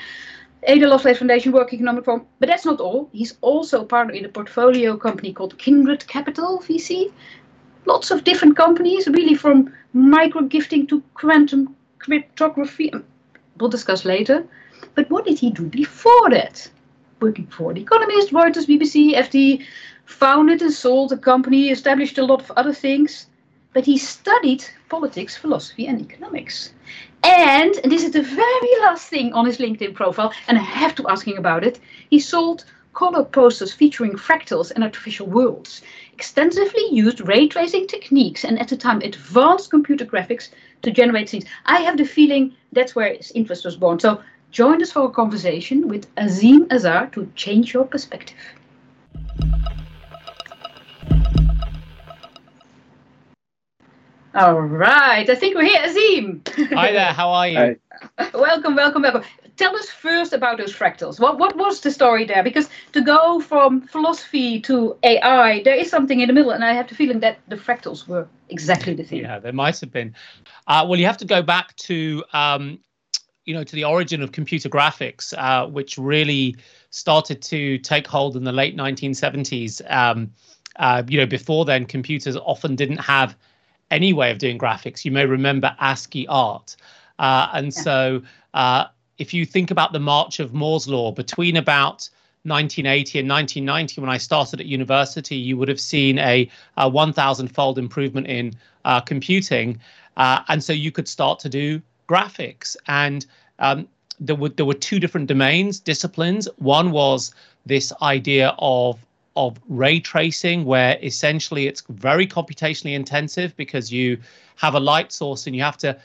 Ada 0.63 0.88
Lovelace 0.88 1.18
Foundation 1.18 1.51
World 1.51 1.74
Economic 1.74 2.06
Forum. 2.06 2.27
But 2.39 2.50
that's 2.50 2.65
not 2.65 2.80
all. 2.80 3.10
He's 3.12 3.36
also 3.41 3.82
a 3.82 3.86
partner 3.86 4.13
in 4.13 4.25
a 4.25 4.30
portfolio 4.30 4.96
company 4.96 5.34
called 5.34 5.58
Kindred 5.58 6.06
Capital 6.08 6.60
VC. 6.60 7.12
Lots 7.86 8.12
of 8.12 8.24
different 8.24 8.56
companies, 8.56 9.08
really 9.08 9.34
from 9.34 9.74
micro 9.94 10.44
gifting 10.44 10.86
to 10.88 11.01
quantum 11.15 11.75
cryptography. 11.98 12.94
Um, 12.94 13.03
we'll 13.58 13.70
discuss 13.70 14.06
later. 14.06 14.46
But 14.94 15.10
what 15.10 15.25
did 15.25 15.39
he 15.39 15.50
do 15.50 15.63
before 15.63 16.30
that? 16.30 16.70
Working 17.22 17.48
for 17.48 17.74
The 17.74 17.82
Economist, 17.82 18.32
Reuters, 18.32 18.68
BBC, 18.68 19.15
FT, 19.15 19.65
founded 20.06 20.62
and 20.62 20.74
sold 20.74 21.12
a 21.12 21.18
company, 21.18 21.70
established 21.70 22.18
a 22.18 22.25
lot 22.25 22.41
of 22.41 22.51
other 22.51 22.74
things. 22.74 23.27
But 23.74 23.86
he 23.86 23.98
studied 23.98 24.65
politics, 24.89 25.38
philosophy, 25.38 25.88
and 25.88 26.01
economics. 26.01 26.74
And, 27.24 27.75
and 27.78 27.92
this 27.92 28.04
is 28.04 28.12
the 28.12 28.22
very 28.22 28.80
last 28.82 29.08
thing 29.08 29.34
on 29.34 29.46
his 29.46 29.58
LinkedIn 29.58 29.94
profile, 29.94 30.34
and 30.48 30.58
I 30.58 30.62
have 30.62 30.96
to 30.96 31.08
ask 31.08 31.28
him 31.28 31.38
about 31.38 31.63
it. 31.63 31.80
He 32.10 32.20
sold 32.20 32.66
color 32.94 33.24
posters 33.24 33.74
featuring 33.74 34.13
fractals 34.13 34.72
and 34.72 34.84
artificial 34.84 35.28
worlds, 35.28 35.82
extensively 36.13 36.88
used 36.92 37.22
ray 37.22 37.48
tracing 37.48 37.88
techniques 37.88 38.44
and 38.44 38.60
at 38.60 38.68
the 38.68 38.78
time 38.78 39.01
advanced 39.01 39.70
computer 39.70 40.06
graphics 40.06 40.50
to 40.82 40.92
generate 40.92 41.30
scenes. 41.30 41.46
I 41.66 41.82
have 41.82 41.98
the 41.98 42.06
feeling 42.06 42.56
that's 42.72 42.96
where 42.96 43.13
his 43.13 43.32
interest 43.32 43.66
was 43.66 43.78
born. 43.78 44.00
So 44.00 44.22
join 44.51 44.82
us 44.82 44.92
for 44.92 45.06
a 45.06 45.10
conversation 45.10 45.88
with 45.88 46.13
Azeem 46.16 46.68
Azhar 46.72 47.08
to 47.13 47.32
change 47.36 47.74
your 47.74 47.86
perspective. 47.86 48.38
All 54.33 54.61
right, 54.61 55.29
I 55.29 55.35
think 55.35 55.55
we're 55.55 55.65
here. 55.65 55.81
Azeem. 55.81 56.73
Hi 56.73 56.93
there. 56.93 57.11
How 57.11 57.31
are 57.31 57.47
you? 57.50 57.75
welcome, 58.33 58.77
welcome, 58.77 59.01
welcome. 59.01 59.23
Tell 59.57 59.75
us 59.75 59.89
first 59.89 60.31
about 60.31 60.57
those 60.57 60.73
fractals. 60.73 61.19
What 61.19 61.38
what 61.38 61.57
was 61.57 61.81
the 61.81 61.91
story 61.91 62.23
there? 62.23 62.41
Because 62.41 62.69
to 62.93 63.01
go 63.01 63.41
from 63.41 63.81
philosophy 63.81 64.61
to 64.61 64.97
AI, 65.03 65.63
there 65.63 65.75
is 65.75 65.89
something 65.89 66.21
in 66.21 66.27
the 66.27 66.33
middle, 66.33 66.51
and 66.51 66.63
I 66.63 66.71
have 66.71 66.88
the 66.88 66.95
feeling 66.95 67.19
that 67.19 67.39
the 67.50 67.57
fractals 67.57 68.07
were 68.07 68.25
exactly 68.47 68.93
the 68.93 69.03
thing. 69.03 69.19
Yeah, 69.19 69.39
there 69.39 69.51
might 69.51 69.77
have 69.81 69.91
been. 69.91 70.15
Uh, 70.65 70.85
well, 70.88 70.97
you 70.97 71.05
have 71.05 71.17
to 71.17 71.25
go 71.25 71.41
back 71.41 71.75
to 71.88 72.23
um, 72.31 72.79
you 73.43 73.53
know 73.53 73.65
to 73.65 73.75
the 73.75 73.83
origin 73.83 74.21
of 74.21 74.31
computer 74.31 74.69
graphics, 74.69 75.33
uh, 75.38 75.67
which 75.67 75.97
really 75.97 76.55
started 76.89 77.41
to 77.41 77.79
take 77.79 78.07
hold 78.07 78.38
in 78.38 78.45
the 78.45 78.53
late 78.53 78.77
1970s. 78.77 79.81
Um, 79.91 80.31
uh, 80.77 81.03
you 81.05 81.17
know, 81.17 81.25
before 81.25 81.65
then, 81.65 81.85
computers 81.85 82.38
often 82.38 82.77
didn't 82.77 83.00
have 83.00 83.35
any 83.91 84.13
way 84.13 84.31
of 84.31 84.38
doing 84.38 84.57
graphics. 84.57 85.05
You 85.05 85.12
may 85.12 85.25
remember 85.25 85.75
ASCII 85.79 86.27
art. 86.27 86.75
Uh, 87.19 87.50
and 87.53 87.67
yeah. 87.67 87.81
so 87.83 88.21
uh, 88.53 88.86
if 89.17 89.33
you 89.33 89.45
think 89.45 89.69
about 89.69 89.93
the 89.93 90.00
march 90.00 90.39
of 90.39 90.53
Moore's 90.53 90.88
law 90.88 91.12
between 91.12 91.57
about 91.57 92.10
1980 92.43 93.19
and 93.19 93.29
1990, 93.29 94.01
when 94.01 94.10
I 94.10 94.17
started 94.17 94.60
at 94.60 94.65
university, 94.65 95.36
you 95.36 95.57
would 95.57 95.67
have 95.67 95.79
seen 95.79 96.17
a, 96.17 96.50
a 96.77 96.89
1,000 96.89 97.48
fold 97.50 97.77
improvement 97.77 98.25
in 98.25 98.53
uh, 98.86 99.00
computing. 99.01 99.79
Uh, 100.17 100.41
and 100.48 100.63
so 100.63 100.74
you 100.74 100.91
could 100.91 101.07
start 101.07 101.38
to 101.39 101.50
do 101.50 101.81
graphics. 102.10 102.75
And 102.88 103.25
um, 103.60 103.88
there 104.19 104.36
were 104.36 104.50
there 104.50 104.65
were 104.65 104.74
two 104.74 105.00
different 105.00 105.27
domains, 105.27 105.79
disciplines. 105.79 106.48
One 106.57 106.91
was 106.91 107.33
this 107.65 107.93
idea 108.01 108.55
of 108.60 109.00
of 109.35 109.59
ray 109.67 110.00
tracing, 110.00 110.65
where 110.65 110.97
essentially 111.01 111.67
it's 111.67 111.83
very 111.89 112.27
computationally 112.27 112.93
intensive 112.93 113.55
because 113.55 113.91
you 113.91 114.17
have 114.57 114.75
a 114.75 114.79
light 114.79 115.11
source 115.11 115.47
and 115.47 115.55
you 115.55 115.61
have 115.61 115.77
to 115.77 115.97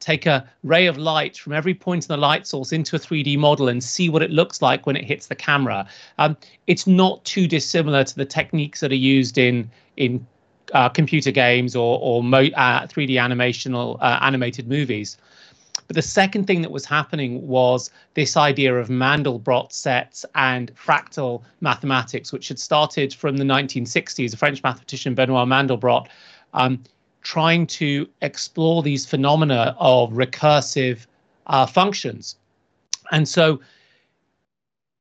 take 0.00 0.26
a 0.26 0.46
ray 0.62 0.86
of 0.86 0.98
light 0.98 1.38
from 1.38 1.52
every 1.54 1.72
point 1.72 2.04
in 2.04 2.08
the 2.08 2.16
light 2.16 2.46
source 2.46 2.72
into 2.72 2.94
a 2.94 2.98
3D 2.98 3.38
model 3.38 3.68
and 3.68 3.82
see 3.82 4.10
what 4.10 4.22
it 4.22 4.30
looks 4.30 4.60
like 4.60 4.86
when 4.86 4.96
it 4.96 5.04
hits 5.04 5.28
the 5.28 5.34
camera. 5.34 5.86
Um, 6.18 6.36
it's 6.66 6.86
not 6.86 7.24
too 7.24 7.48
dissimilar 7.48 8.04
to 8.04 8.14
the 8.14 8.26
techniques 8.26 8.80
that 8.80 8.92
are 8.92 8.96
used 8.96 9.38
in 9.38 9.70
in 9.96 10.26
uh, 10.72 10.88
computer 10.88 11.30
games 11.30 11.74
or 11.74 11.98
or 12.02 12.22
mo- 12.22 12.52
uh, 12.54 12.86
3D 12.86 13.20
animation 13.20 13.74
or 13.74 13.96
uh, 14.02 14.18
animated 14.20 14.68
movies. 14.68 15.16
But 15.86 15.96
the 15.96 16.02
second 16.02 16.46
thing 16.46 16.62
that 16.62 16.70
was 16.70 16.84
happening 16.84 17.46
was 17.46 17.90
this 18.14 18.36
idea 18.36 18.74
of 18.76 18.88
Mandelbrot 18.88 19.72
sets 19.72 20.24
and 20.34 20.74
fractal 20.74 21.42
mathematics, 21.60 22.32
which 22.32 22.48
had 22.48 22.58
started 22.58 23.12
from 23.12 23.36
the 23.36 23.44
1960s. 23.44 24.32
A 24.32 24.36
French 24.36 24.62
mathematician, 24.62 25.14
Benoit 25.14 25.46
Mandelbrot, 25.46 26.06
um, 26.54 26.82
trying 27.22 27.66
to 27.66 28.08
explore 28.22 28.82
these 28.82 29.04
phenomena 29.04 29.76
of 29.78 30.10
recursive 30.12 31.06
uh, 31.46 31.66
functions. 31.66 32.36
And 33.10 33.28
so, 33.28 33.60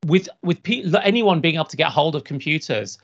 with 0.06 0.28
with 0.42 0.62
pe- 0.64 0.84
anyone 1.02 1.40
being 1.40 1.56
able 1.56 1.66
to 1.66 1.78
get 1.78 1.90
hold 1.92 2.16
of 2.16 2.26
computers, 2.26 2.98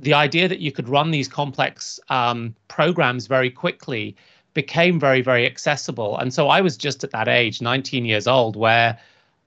the 0.00 0.14
idea 0.14 0.48
that 0.48 0.60
you 0.60 0.72
could 0.72 0.88
run 0.88 1.10
these 1.10 1.28
complex 1.28 2.00
um, 2.08 2.54
programs 2.68 3.26
very 3.26 3.50
quickly 3.50 4.16
became 4.58 4.98
very, 4.98 5.22
very 5.22 5.46
accessible. 5.46 6.18
And 6.18 6.34
so 6.34 6.48
I 6.48 6.60
was 6.60 6.76
just 6.76 7.04
at 7.04 7.12
that 7.12 7.28
age, 7.28 7.62
19 7.62 8.04
years 8.04 8.26
old, 8.26 8.56
where 8.56 8.98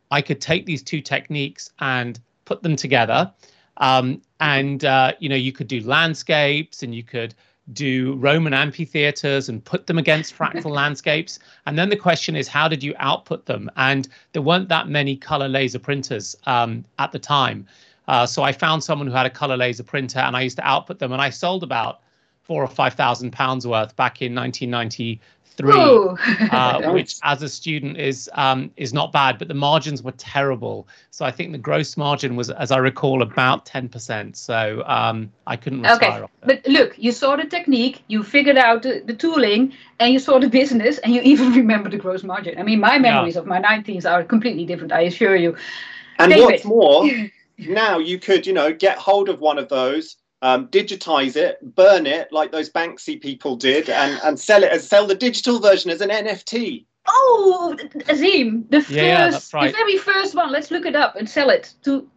I 0.09 0.21
could 0.21 0.39
take 0.39 0.65
these 0.65 0.81
two 0.81 1.01
techniques 1.01 1.69
and 1.79 2.17
put 2.45 2.63
them 2.63 2.77
together. 2.77 3.29
Um, 3.75 4.21
and 4.39 4.85
uh, 4.85 5.11
you 5.19 5.27
know, 5.27 5.35
you 5.35 5.51
could 5.51 5.67
do 5.67 5.81
landscapes, 5.81 6.81
and 6.81 6.95
you 6.95 7.03
could 7.03 7.35
do 7.73 8.13
Roman 8.13 8.53
amphitheaters 8.53 9.49
and 9.49 9.61
put 9.61 9.85
them 9.85 9.97
against 9.97 10.33
fractal 10.33 10.71
landscapes. 10.81 11.39
And 11.65 11.77
then 11.77 11.89
the 11.89 11.97
question 11.97 12.37
is, 12.37 12.47
how 12.47 12.69
did 12.69 12.81
you 12.81 12.93
output 12.97 13.47
them? 13.47 13.69
And 13.75 14.07
there 14.31 14.41
weren't 14.41 14.69
that 14.69 14.87
many 14.87 15.17
color 15.17 15.49
laser 15.49 15.79
printers 15.79 16.37
um, 16.45 16.85
at 16.99 17.11
the 17.11 17.19
time. 17.19 17.67
Uh, 18.07 18.25
so 18.25 18.43
I 18.43 18.53
found 18.53 18.81
someone 18.81 19.07
who 19.09 19.13
had 19.13 19.25
a 19.25 19.29
color 19.41 19.57
laser 19.57 19.83
printer, 19.83 20.19
and 20.19 20.37
I 20.37 20.41
used 20.41 20.55
to 20.55 20.65
output 20.65 20.99
them, 20.99 21.11
and 21.11 21.21
I 21.21 21.31
sold 21.31 21.63
about 21.63 21.99
four 22.43 22.63
or 22.63 22.67
five 22.67 22.93
thousand 22.93 23.31
pounds 23.31 23.67
worth 23.67 23.95
back 23.95 24.21
in 24.21 24.35
1993, 24.35 26.09
uh, 26.51 26.91
which 26.93 27.17
as 27.23 27.41
a 27.43 27.49
student 27.49 27.97
is 27.97 28.29
um, 28.33 28.71
is 28.77 28.93
not 28.93 29.11
bad, 29.11 29.37
but 29.37 29.47
the 29.47 29.53
margins 29.53 30.01
were 30.01 30.13
terrible. 30.13 30.87
So 31.11 31.25
I 31.25 31.31
think 31.31 31.51
the 31.51 31.57
gross 31.57 31.97
margin 31.97 32.35
was, 32.35 32.49
as 32.49 32.71
I 32.71 32.77
recall, 32.77 33.21
about 33.21 33.65
10%. 33.65 34.35
So 34.35 34.83
um, 34.85 35.31
I 35.47 35.55
couldn't 35.55 35.81
retire. 35.81 36.23
Okay, 36.23 36.33
but 36.43 36.67
look, 36.67 36.97
you 36.97 37.11
saw 37.11 37.35
the 37.35 37.45
technique, 37.45 38.03
you 38.07 38.23
figured 38.23 38.57
out 38.57 38.83
the, 38.83 39.03
the, 39.05 39.13
tooling, 39.13 39.73
and 39.99 40.13
you 40.13 40.19
saw 40.19 40.39
the 40.39 40.49
business, 40.49 40.97
and 40.99 41.13
you 41.13 41.21
even 41.23 41.51
remember 41.53 41.89
the 41.89 41.97
gross 41.97 42.23
margin. 42.23 42.57
I 42.57 42.63
mean, 42.63 42.79
my 42.79 42.97
memories 42.97 43.35
yeah. 43.35 43.41
of 43.41 43.47
my 43.47 43.61
19s 43.61 44.09
are 44.09 44.23
completely 44.23 44.65
different. 44.65 44.91
I 44.91 45.01
assure 45.01 45.35
you. 45.35 45.55
And 46.19 46.31
David. 46.31 46.45
what's 46.45 46.65
more, 46.65 47.09
now 47.57 47.99
you 47.99 48.19
could, 48.19 48.45
you 48.45 48.53
know, 48.53 48.73
get 48.73 48.97
hold 48.97 49.29
of 49.29 49.39
one 49.39 49.57
of 49.57 49.69
those 49.69 50.17
um, 50.41 50.67
digitize 50.67 51.35
it, 51.35 51.75
burn 51.75 52.05
it 52.05 52.31
like 52.31 52.51
those 52.51 52.69
Banksy 52.69 53.21
people 53.21 53.55
did, 53.55 53.89
and, 53.89 54.19
and 54.23 54.39
sell 54.39 54.63
it 54.63 54.71
as 54.71 54.87
sell 54.87 55.05
the 55.05 55.15
digital 55.15 55.59
version 55.59 55.91
as 55.91 56.01
an 56.01 56.09
NFT. 56.09 56.85
Oh, 57.07 57.75
Azeem, 57.79 58.69
the 58.69 58.81
first, 58.81 58.91
yeah, 58.91 59.31
right. 59.53 59.71
the 59.71 59.77
very 59.77 59.97
first 59.97 60.35
one. 60.35 60.51
Let's 60.51 60.71
look 60.71 60.85
it 60.85 60.95
up 60.95 61.15
and 61.15 61.29
sell 61.29 61.49
it 61.49 61.73
to 61.83 62.07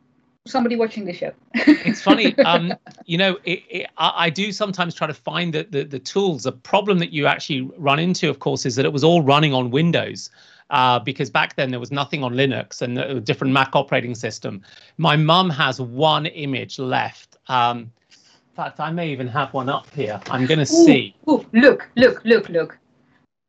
somebody 0.47 0.77
watching 0.77 1.07
the 1.07 1.13
show. 1.13 1.33
it's 1.55 2.03
funny, 2.03 2.37
um, 2.39 2.73
you 3.07 3.17
know, 3.17 3.39
it, 3.45 3.63
it, 3.71 3.87
I, 3.97 4.27
I, 4.27 4.31
do 4.31 4.53
sometimes 4.53 4.95
try 4.95 5.07
to 5.07 5.15
find 5.15 5.55
the, 5.55 5.67
the, 5.71 5.85
the 5.85 5.99
tools. 5.99 6.43
The 6.43 6.53
problem 6.53 6.99
that 6.99 7.13
you 7.13 7.27
actually 7.27 7.63
run 7.79 7.99
into, 7.99 8.29
of 8.29 8.41
course, 8.41 8.67
is 8.67 8.77
that 8.77 8.85
it 8.85 8.93
was 8.93 9.03
all 9.03 9.23
running 9.23 9.55
on 9.55 9.71
Windows. 9.71 10.31
Uh, 10.71 10.99
because 10.99 11.31
back 11.31 11.57
then 11.57 11.71
there 11.71 11.79
was 11.79 11.93
nothing 11.93 12.25
on 12.25 12.33
Linux 12.33 12.81
and 12.81 12.99
a 12.99 13.21
different 13.21 13.53
Mac 13.53 13.77
operating 13.77 14.15
system. 14.15 14.63
My 14.97 15.15
mum 15.15 15.51
has 15.51 15.81
one 15.81 16.27
image 16.27 16.79
left. 16.79 17.37
Um, 17.49 17.81
in 17.81 18.04
fact, 18.55 18.81
I 18.81 18.91
may 18.91 19.11
even 19.11 19.27
have 19.29 19.53
one 19.53 19.69
up 19.69 19.91
here. 19.91 20.21
I'm 20.31 20.47
going 20.47 20.59
to 20.59 20.67
see. 20.67 21.15
Ooh, 21.29 21.45
look, 21.53 21.89
look, 21.97 22.23
look, 22.25 22.49
look. 22.49 22.79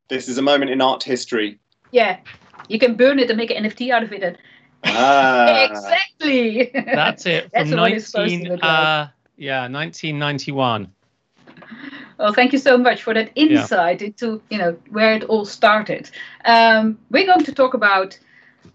This 0.09 0.27
is 0.27 0.37
a 0.37 0.41
moment 0.41 0.71
in 0.71 0.81
art 0.81 1.03
history. 1.03 1.59
Yeah, 1.91 2.19
you 2.67 2.79
can 2.79 2.95
burn 2.95 3.19
it 3.19 3.29
and 3.29 3.37
make 3.37 3.51
an 3.51 3.63
NFT 3.63 3.91
out 3.91 4.03
of 4.03 4.11
it. 4.11 4.23
And... 4.23 4.37
Ah. 4.83 5.65
exactly. 5.69 6.71
That's 6.73 7.25
it. 7.25 7.43
From 7.53 7.69
That's 7.69 8.13
19, 8.13 8.51
uh, 8.61 9.09
yeah, 9.37 9.61
1991. 9.61 10.91
Well, 12.17 12.33
thank 12.33 12.53
you 12.53 12.59
so 12.59 12.77
much 12.77 13.03
for 13.03 13.13
that 13.13 13.31
insight 13.35 14.01
yeah. 14.01 14.07
into 14.07 14.41
you 14.49 14.57
know 14.57 14.77
where 14.89 15.13
it 15.13 15.23
all 15.25 15.45
started. 15.45 16.09
Um, 16.45 16.97
we're 17.11 17.25
going 17.25 17.43
to 17.43 17.51
talk 17.51 17.73
about 17.73 18.17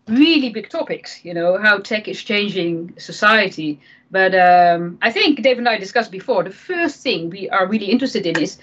really 0.06 0.50
big 0.50 0.68
topics. 0.68 1.24
You 1.24 1.34
know 1.34 1.58
how 1.58 1.78
tech 1.78 2.08
is 2.08 2.22
changing 2.22 2.94
society, 2.98 3.80
but 4.10 4.34
um, 4.34 4.98
I 5.02 5.10
think 5.10 5.42
Dave 5.42 5.58
and 5.58 5.68
I 5.68 5.78
discussed 5.78 6.10
before. 6.10 6.42
The 6.44 6.50
first 6.50 7.02
thing 7.02 7.30
we 7.30 7.48
are 7.50 7.66
really 7.66 7.86
interested 7.86 8.26
in 8.26 8.40
is 8.40 8.58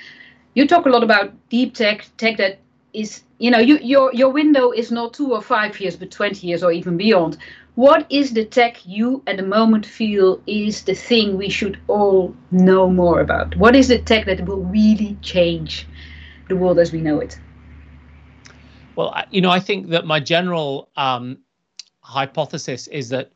you 0.53 0.67
talk 0.67 0.85
a 0.85 0.89
lot 0.89 1.03
about 1.03 1.33
deep 1.49 1.73
tech, 1.75 2.05
tech 2.17 2.37
that 2.37 2.59
is, 2.93 3.23
you 3.37 3.51
know, 3.51 3.59
you, 3.59 3.77
your 3.77 4.13
your 4.13 4.29
window 4.29 4.71
is 4.71 4.91
not 4.91 5.13
two 5.13 5.31
or 5.33 5.41
five 5.41 5.79
years, 5.79 5.95
but 5.95 6.11
twenty 6.11 6.47
years 6.47 6.63
or 6.63 6.71
even 6.71 6.97
beyond. 6.97 7.37
What 7.75 8.07
is 8.09 8.33
the 8.33 8.43
tech 8.43 8.83
you 8.87 9.21
at 9.27 9.37
the 9.37 9.43
moment 9.43 9.85
feel 9.85 10.41
is 10.47 10.83
the 10.83 10.95
thing 10.95 11.37
we 11.37 11.49
should 11.49 11.77
all 11.87 12.35
know 12.49 12.89
more 12.89 13.19
about? 13.21 13.55
What 13.55 13.75
is 13.75 13.87
the 13.87 13.99
tech 13.99 14.25
that 14.25 14.45
will 14.45 14.63
really 14.63 15.15
change 15.21 15.87
the 16.49 16.55
world 16.55 16.79
as 16.79 16.91
we 16.91 17.01
know 17.01 17.19
it? 17.19 17.37
Well, 18.97 19.15
you 19.29 19.41
know, 19.41 19.51
I 19.51 19.59
think 19.59 19.89
that 19.89 20.07
my 20.07 20.19
general 20.19 20.89
um, 20.97 21.37
hypothesis 22.01 22.87
is 22.87 23.09
that 23.09 23.31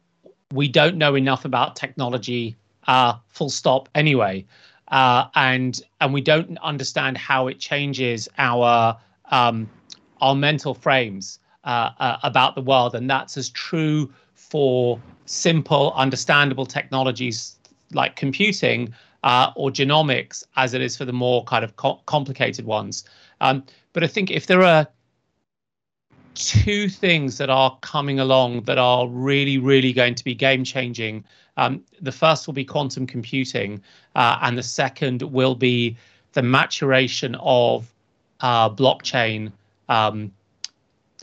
we 0.51 0.68
don't 0.68 0.98
know 0.98 1.13
enough 1.13 1.46
about 1.46 1.75
technology, 1.75 2.56
uh, 2.88 3.13
full 3.27 3.51
stop, 3.51 3.88
anyway. 3.94 4.44
Uh, 4.88 5.27
and 5.36 5.80
and 6.01 6.13
we 6.13 6.20
don't 6.20 6.58
understand 6.58 7.15
how 7.15 7.48
it 7.48 7.60
changes 7.60 8.27
our 8.39 8.98
um, 9.30 9.70
our 10.20 10.34
mental 10.34 10.74
frames 10.74 11.38
uh, 11.63 11.91
uh, 12.00 12.18
about 12.24 12.56
the 12.56 12.62
world, 12.62 12.96
and 12.96 13.08
that's 13.08 13.38
as 13.38 13.50
true 13.50 14.12
for 14.34 15.00
simple, 15.25 15.94
understandable 15.96 16.65
technologies 16.65 17.60
like 17.94 18.15
computing 18.15 18.91
uh, 19.24 19.51
or 19.56 19.70
genomics 19.70 20.44
as 20.56 20.74
it 20.74 20.82
is 20.82 20.98
for 20.98 21.06
the 21.06 21.13
more 21.13 21.44
kind 21.44 21.63
of 21.63 21.75
co- 21.75 22.01
complicated 22.08 22.65
ones. 22.65 23.03
Um, 23.41 23.63
but 23.94 24.03
I 24.03 24.08
think 24.08 24.32
if 24.32 24.48
there 24.48 24.63
are 24.63 24.88
two 26.36 26.90
things 26.90 27.38
that 27.38 27.50
are 27.50 27.78
coming 27.82 28.20
along 28.20 28.62
that 28.64 28.78
are 28.78 29.08
really, 29.08 29.58
really 29.58 29.94
going 29.94 30.16
to 30.16 30.24
be 30.24 30.34
game 30.34 30.64
changing. 30.64 31.24
Um, 31.58 31.84
the 32.02 32.12
first 32.12 32.48
will 32.48 32.54
be 32.54 32.66
quantum 32.66 33.06
computing, 33.06 33.82
uh, 34.16 34.38
and 34.42 34.58
the 34.58 34.64
second 34.64 35.22
will 35.24 35.56
be 35.56 35.98
the 36.34 36.42
maturation 36.42 37.36
of 37.40 37.92
uh, 38.40 38.70
blockchain. 38.70 39.52
Um, 39.90 40.32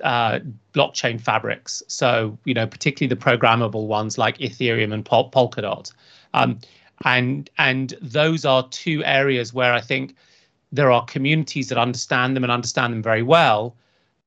uh, 0.05 0.39
blockchain 0.75 1.21
fabrics. 1.21 1.83
So, 1.89 2.39
you 2.45 2.55
know, 2.55 2.69
particularly 2.69 3.13
the 3.13 3.21
programmable 3.21 3.89
ones 3.89 4.17
like 4.17 4.39
Ethereum 4.39 4.93
and 4.93 5.05
Pol- 5.05 5.31
Polkadot. 5.31 5.93
Um, 6.35 6.61
and 7.05 7.51
and 7.59 7.95
those 8.01 8.45
are 8.45 8.69
two 8.69 9.05
areas 9.05 9.53
where 9.53 9.73
I 9.73 9.81
think 9.81 10.15
there 10.73 10.91
are 10.91 11.05
communities 11.05 11.69
that 11.69 11.79
understand 11.79 12.37
them 12.37 12.45
and 12.45 12.53
understand 12.53 12.93
them 12.93 13.03
very 13.03 13.23
well, 13.23 13.75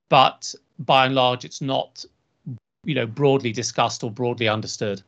but 0.09 0.53
by 0.85 1.05
and 1.05 1.15
large, 1.15 1.45
it's 1.45 1.61
not, 1.61 2.05
you 2.83 2.95
know, 2.95 3.05
broadly 3.05 3.51
discussed 3.51 4.03
or 4.03 4.11
broadly 4.11 4.47
understood. 4.47 5.01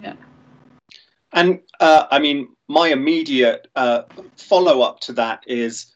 Yeah. 0.00 0.14
And 1.32 1.60
uh, 1.80 2.06
I 2.10 2.18
mean, 2.18 2.48
my 2.68 2.88
immediate 2.88 3.68
uh, 3.76 4.02
follow 4.36 4.82
up 4.82 5.00
to 5.00 5.12
that 5.14 5.44
is 5.46 5.92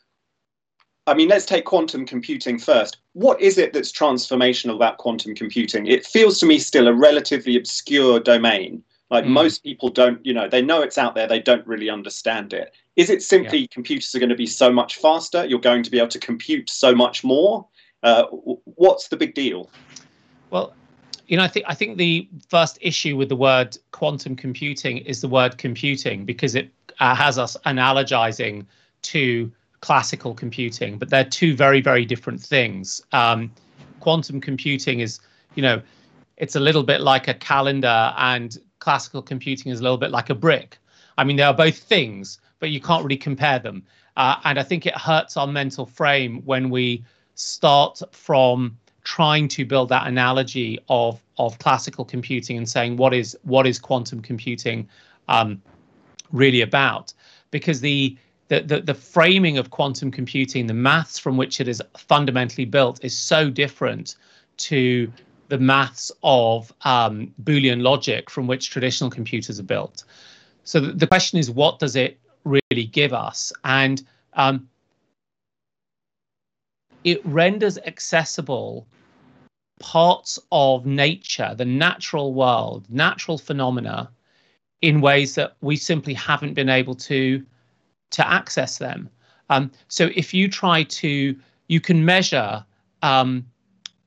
I 1.07 1.15
mean, 1.15 1.29
let's 1.29 1.47
take 1.47 1.65
quantum 1.65 2.07
computing 2.07 2.59
first. 2.59 2.99
What 3.15 3.41
is 3.41 3.59
it 3.59 3.73
that's 3.73 3.91
transformational 3.91 4.77
about 4.77 4.99
quantum 4.99 5.35
computing? 5.35 5.87
It 5.87 6.07
feels 6.07 6.39
to 6.39 6.47
me 6.47 6.59
still 6.59 6.87
a 6.87 6.95
relatively 6.95 7.57
obscure 7.57 8.21
domain. 8.21 8.85
Like 9.11 9.25
mm. 9.25 9.31
most 9.31 9.65
people 9.65 9.89
don't, 9.89 10.25
you 10.25 10.33
know, 10.33 10.49
they 10.49 10.63
know 10.63 10.83
it's 10.83 10.99
out 10.99 11.17
there, 11.17 11.27
they 11.27 11.41
don't 11.41 11.67
really 11.67 11.91
understand 11.91 12.53
it. 12.53 12.73
Is 12.95 13.11
it 13.11 13.23
simply 13.23 13.61
yeah. 13.61 13.67
computers 13.73 14.15
are 14.15 14.21
going 14.21 14.29
to 14.29 14.37
be 14.37 14.47
so 14.47 14.71
much 14.71 14.97
faster? 14.97 15.45
You're 15.45 15.59
going 15.59 15.83
to 15.83 15.91
be 15.91 15.99
able 15.99 16.09
to 16.09 16.19
compute 16.19 16.71
so 16.71 16.95
much 16.95 17.25
more? 17.25 17.67
Uh, 18.03 18.25
what's 18.25 19.09
the 19.09 19.17
big 19.17 19.35
deal? 19.35 19.71
Well, 20.51 20.75
you 21.27 21.37
know, 21.37 21.45
I 21.45 21.49
think 21.49 21.67
I 21.69 21.75
think 21.75 21.97
the 21.97 22.29
first 22.49 22.79
issue 22.81 23.17
with 23.17 23.29
the 23.29 23.37
word 23.37 23.77
quantum 23.93 24.35
computing 24.35 24.99
is 24.99 25.21
the 25.21 25.29
word 25.29 25.59
computing 25.59 26.25
because 26.25 26.55
it 26.55 26.71
uh, 26.99 27.15
has 27.15 27.39
us 27.39 27.57
analogizing 27.67 28.67
to 29.03 29.51
classical 29.81 30.35
computing, 30.35 30.99
but 30.99 31.09
they're 31.09 31.25
two 31.25 31.55
very, 31.55 31.81
very 31.81 32.05
different 32.05 32.41
things. 32.41 33.01
Um, 33.13 33.51
quantum 34.01 34.41
computing 34.41 35.01
is, 35.01 35.21
you 35.55 35.63
know, 35.63 35.81
it's 36.37 36.57
a 36.57 36.61
little 36.61 36.83
bit 36.83 37.01
like 37.01 37.29
a 37.29 37.35
calendar, 37.35 38.13
and 38.17 38.59
classical 38.79 39.23
computing 39.23 39.71
is 39.73 39.81
a 39.81 39.83
little 39.83 39.99
bit 39.99 40.11
like 40.11 40.31
a 40.31 40.35
brick. 40.35 40.79
I 41.17 41.25
mean, 41.25 41.37
they 41.37 41.43
are 41.43 41.55
both 41.55 41.79
things, 41.79 42.41
but 42.61 42.71
you 42.71 42.81
can't 42.81 43.05
really 43.05 43.17
compare 43.17 43.59
them. 43.59 43.85
Uh, 44.17 44.37
and 44.45 44.59
I 44.59 44.63
think 44.63 44.87
it 44.87 44.97
hurts 44.97 45.37
our 45.37 45.47
mental 45.47 45.87
frame 45.87 46.43
when 46.45 46.71
we 46.71 47.05
start 47.41 48.03
from 48.13 48.77
trying 49.03 49.49
to 49.49 49.65
build 49.65 49.89
that 49.89 50.07
analogy 50.07 50.79
of 50.89 51.21
of 51.39 51.59
classical 51.59 52.05
computing 52.05 52.59
and 52.59 52.69
saying 52.69 52.97
what 52.97 53.15
is 53.15 53.37
what 53.45 53.67
is 53.67 53.79
quantum 53.79 54.21
computing 54.21 54.87
um, 55.29 55.61
really 56.33 56.61
about 56.61 57.13
because 57.51 57.81
the 57.81 58.17
the, 58.49 58.61
the, 58.61 58.81
the 58.81 58.95
framing 58.95 59.59
of 59.59 59.71
quantum 59.71 60.11
computing, 60.11 60.67
the 60.67 60.75
maths 60.75 61.21
from 61.21 61.37
which 61.37 61.61
it 61.61 61.69
is 61.69 61.81
fundamentally 61.97 62.65
built, 62.65 63.03
is 63.05 63.17
so 63.17 63.49
different 63.49 64.17
to 64.57 65.11
the 65.49 65.59
maths 65.59 66.11
of 66.25 66.73
um, 66.83 67.33
Boolean 67.45 67.81
logic 67.81 68.29
from 68.29 68.49
which 68.49 68.71
traditional 68.71 69.09
computers 69.09 69.61
are 69.61 69.65
built. 69.65 70.03
So 70.65 70.81
the, 70.81 70.91
the 70.91 71.07
question 71.07 71.39
is, 71.39 71.49
what 71.49 71.79
does 71.79 71.95
it 71.95 72.19
really 72.43 72.87
give 72.91 73.13
us? 73.13 73.53
And 73.63 74.03
um, 74.35 74.69
it 77.05 77.25
renders 77.25 77.79
accessible 77.79 78.87
parts 79.81 80.39
of 80.53 80.87
nature, 80.87 81.55
the 81.57 81.65
natural 81.65 82.35
world, 82.35 82.87
natural 82.91 83.39
phenomena, 83.39 84.11
in 84.83 85.01
ways 85.01 85.35
that 85.35 85.57
we 85.61 85.77
simply 85.77 86.15
haven't 86.15 86.55
been 86.55 86.69
able 86.69 86.95
to 86.95 87.45
to 88.11 88.29
access 88.29 88.79
them. 88.79 89.09
Um, 89.49 89.71
so 89.89 90.11
if 90.15 90.35
you 90.35 90.49
try 90.49 90.83
to, 90.85 91.37
you 91.69 91.81
can 91.81 92.05
measure, 92.05 92.65
um, 93.03 93.47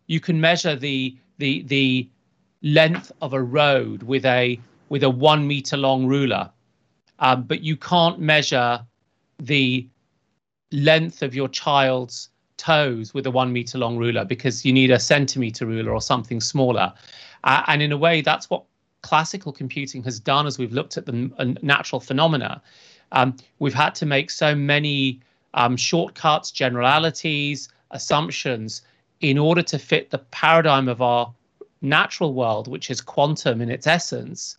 you 0.07 0.19
can 0.19 0.39
measure 0.39 0.75
the 0.75 1.17
the 1.37 1.63
the 1.63 2.09
length 2.61 3.11
of 3.21 3.33
a 3.33 3.41
road 3.41 4.03
with 4.03 4.25
a 4.25 4.59
with 4.89 5.03
a 5.03 5.09
one 5.09 5.47
meter 5.47 5.77
long 5.77 6.05
ruler, 6.05 6.49
um, 7.19 7.43
but 7.43 7.61
you 7.61 7.75
can't 7.75 8.19
measure 8.19 8.85
the 9.39 9.87
length 10.71 11.21
of 11.21 11.35
your 11.35 11.47
child's 11.49 12.29
toes 12.63 13.13
with 13.13 13.25
a 13.25 13.31
one 13.31 13.51
meter 13.51 13.77
long 13.77 13.97
ruler 13.97 14.25
because 14.25 14.65
you 14.65 14.73
need 14.73 14.91
a 14.91 14.99
centimeter 14.99 15.65
ruler 15.65 15.91
or 15.91 16.01
something 16.01 16.39
smaller. 16.41 16.93
Uh, 17.43 17.63
and 17.67 17.81
in 17.81 17.91
a 17.91 17.97
way, 17.97 18.21
that's 18.21 18.49
what 18.49 18.63
classical 19.01 19.51
computing 19.51 20.01
has 20.03 20.19
done 20.19 20.47
as 20.47 20.57
we've 20.57 20.71
looked 20.71 20.97
at 20.97 21.05
the 21.05 21.29
uh, 21.37 21.45
natural 21.61 21.99
phenomena 21.99 22.61
um, 23.13 23.35
we've 23.59 23.73
had 23.73 23.95
to 23.95 24.05
make 24.05 24.29
so 24.29 24.53
many 24.53 25.21
um, 25.53 25.77
shortcuts, 25.77 26.51
generalities, 26.51 27.69
assumptions 27.91 28.81
in 29.21 29.37
order 29.37 29.61
to 29.61 29.79
fit 29.79 30.09
the 30.09 30.17
paradigm 30.17 30.89
of 30.89 31.01
our 31.01 31.31
natural 31.81 32.33
world, 32.33 32.67
which 32.67 32.89
is 32.89 32.99
quantum 32.99 33.61
in 33.61 33.69
its 33.69 33.87
essence, 33.87 34.57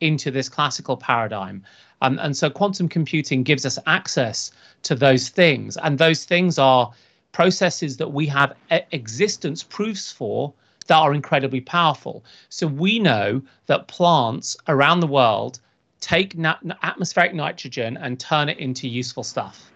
into 0.00 0.30
this 0.30 0.48
classical 0.48 0.96
paradigm. 0.96 1.64
Um, 2.00 2.18
and 2.20 2.36
so 2.36 2.48
quantum 2.48 2.88
computing 2.88 3.42
gives 3.42 3.66
us 3.66 3.78
access 3.86 4.50
to 4.82 4.94
those 4.94 5.28
things. 5.28 5.76
And 5.78 5.98
those 5.98 6.24
things 6.24 6.58
are 6.58 6.92
processes 7.36 7.98
that 7.98 8.14
we 8.14 8.26
have 8.26 8.54
existence 8.92 9.62
proofs 9.62 10.10
for 10.10 10.54
that 10.86 10.96
are 10.96 11.12
incredibly 11.12 11.60
powerful. 11.60 12.24
So 12.48 12.66
we 12.66 12.98
know 12.98 13.42
that 13.66 13.88
plants 13.88 14.56
around 14.68 15.00
the 15.00 15.06
world 15.06 15.60
take 16.00 16.34
atmospheric 16.82 17.34
nitrogen 17.34 17.98
and 17.98 18.18
turn 18.18 18.48
it 18.48 18.56
into 18.56 18.88
useful 18.88 19.22
stuff. 19.22 19.70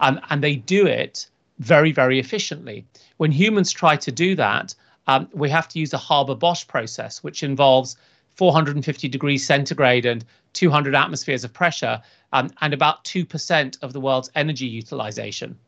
Um, 0.00 0.20
and 0.30 0.42
they 0.42 0.56
do 0.56 0.86
it 0.86 1.28
very, 1.58 1.92
very 1.92 2.18
efficiently. 2.18 2.86
When 3.18 3.30
humans 3.30 3.72
try 3.72 3.96
to 3.96 4.10
do 4.10 4.34
that, 4.36 4.74
um, 5.06 5.28
we 5.34 5.50
have 5.50 5.68
to 5.68 5.78
use 5.78 5.92
a 5.92 5.98
Haber 5.98 6.34
Bosch 6.34 6.66
process, 6.66 7.22
which 7.22 7.42
involves 7.42 7.98
450 8.36 9.06
degrees 9.06 9.44
centigrade 9.44 10.06
and 10.06 10.24
200 10.54 10.94
atmospheres 10.94 11.44
of 11.44 11.52
pressure, 11.52 12.00
um, 12.32 12.48
and 12.62 12.72
about 12.72 13.04
2% 13.04 13.76
of 13.82 13.92
the 13.92 14.00
world's 14.00 14.30
energy 14.34 14.64
utilization. 14.64 15.58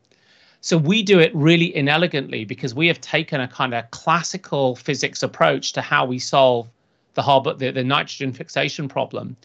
So 0.63 0.77
we 0.77 1.03
do 1.03 1.19
it 1.19 1.35
really 1.35 1.75
inelegantly 1.75 2.45
because 2.45 2.73
we 2.73 2.87
have 2.87 3.01
taken 3.01 3.41
a 3.41 3.49
kind 3.49 3.73
of 3.73 3.91
classical 3.91 4.77
physics 4.77 5.21
approach 5.21 5.73
to 5.73 5.81
how 5.81 6.05
we 6.05 6.19
solve 6.19 6.69
the, 7.15 7.21
Haber, 7.21 7.53
the, 7.55 7.71
the 7.71 7.83
nitrogen 7.83 8.31
fixation 8.31 8.87
problem 8.87 9.35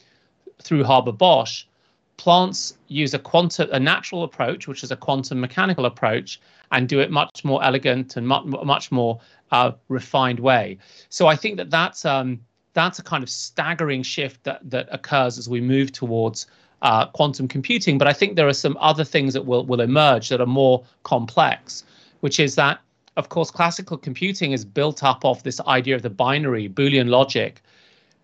through 0.62 0.84
Haber 0.84 1.10
Bosch, 1.10 1.64
plants 2.18 2.78
use 2.86 3.14
a 3.14 3.18
quantum, 3.18 3.68
a 3.72 3.80
natural 3.80 4.22
approach, 4.22 4.68
which 4.68 4.84
is 4.84 4.92
a 4.92 4.96
quantum 4.96 5.40
mechanical 5.40 5.86
approach, 5.86 6.40
and 6.70 6.88
do 6.88 7.00
it 7.00 7.10
much 7.10 7.44
more 7.44 7.64
elegant 7.64 8.16
and 8.16 8.26
much, 8.28 8.44
much 8.44 8.92
more 8.92 9.18
uh, 9.50 9.72
refined 9.88 10.38
way. 10.38 10.78
So 11.08 11.26
I 11.26 11.34
think 11.34 11.56
that 11.56 11.68
that's 11.68 12.04
um, 12.04 12.40
that's 12.74 13.00
a 13.00 13.02
kind 13.02 13.24
of 13.24 13.28
staggering 13.28 14.04
shift 14.04 14.44
that 14.44 14.60
that 14.70 14.88
occurs 14.92 15.36
as 15.36 15.48
we 15.48 15.60
move 15.60 15.90
towards 15.90 16.46
uh, 16.82 17.06
quantum 17.06 17.48
computing. 17.48 17.98
But 17.98 18.08
I 18.08 18.12
think 18.12 18.36
there 18.36 18.48
are 18.48 18.52
some 18.52 18.76
other 18.80 19.04
things 19.04 19.34
that 19.34 19.46
will 19.46 19.64
will 19.66 19.80
emerge 19.80 20.28
that 20.28 20.40
are 20.40 20.46
more 20.46 20.84
complex, 21.02 21.84
which 22.20 22.40
is 22.40 22.54
that 22.54 22.80
of 23.16 23.28
course 23.28 23.50
classical 23.50 23.96
computing 23.96 24.52
is 24.52 24.64
built 24.64 25.02
up 25.02 25.24
of 25.24 25.42
this 25.42 25.60
idea 25.62 25.94
of 25.96 26.02
the 26.02 26.10
binary 26.10 26.68
Boolean 26.68 27.08
logic, 27.08 27.62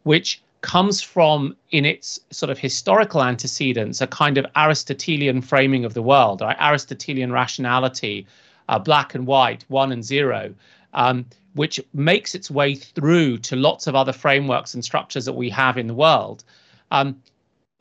which 0.04 0.40
comes 0.64 1.02
from 1.02 1.54
in 1.72 1.84
its 1.84 2.18
sort 2.30 2.48
of 2.48 2.58
historical 2.58 3.22
antecedents 3.22 4.00
a 4.00 4.06
kind 4.06 4.38
of 4.38 4.46
aristotelian 4.56 5.42
framing 5.42 5.84
of 5.84 5.92
the 5.92 6.00
world 6.00 6.40
right 6.40 6.56
aristotelian 6.58 7.30
rationality 7.30 8.26
uh, 8.70 8.78
black 8.78 9.14
and 9.14 9.26
white 9.26 9.62
one 9.68 9.92
and 9.92 10.02
zero 10.02 10.54
um, 10.94 11.26
which 11.52 11.78
makes 11.92 12.34
its 12.34 12.50
way 12.50 12.74
through 12.74 13.36
to 13.36 13.56
lots 13.56 13.86
of 13.86 13.94
other 13.94 14.12
frameworks 14.12 14.72
and 14.72 14.82
structures 14.82 15.26
that 15.26 15.34
we 15.34 15.50
have 15.50 15.76
in 15.76 15.86
the 15.86 15.92
world 15.92 16.44
um, 16.92 17.14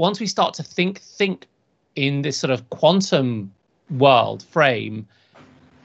once 0.03 0.19
we 0.19 0.27
start 0.27 0.53
to 0.53 0.63
think 0.63 0.99
think 0.99 1.47
in 1.95 2.21
this 2.23 2.37
sort 2.37 2.51
of 2.51 2.69
quantum 2.69 3.51
world 3.89 4.43
frame 4.43 5.07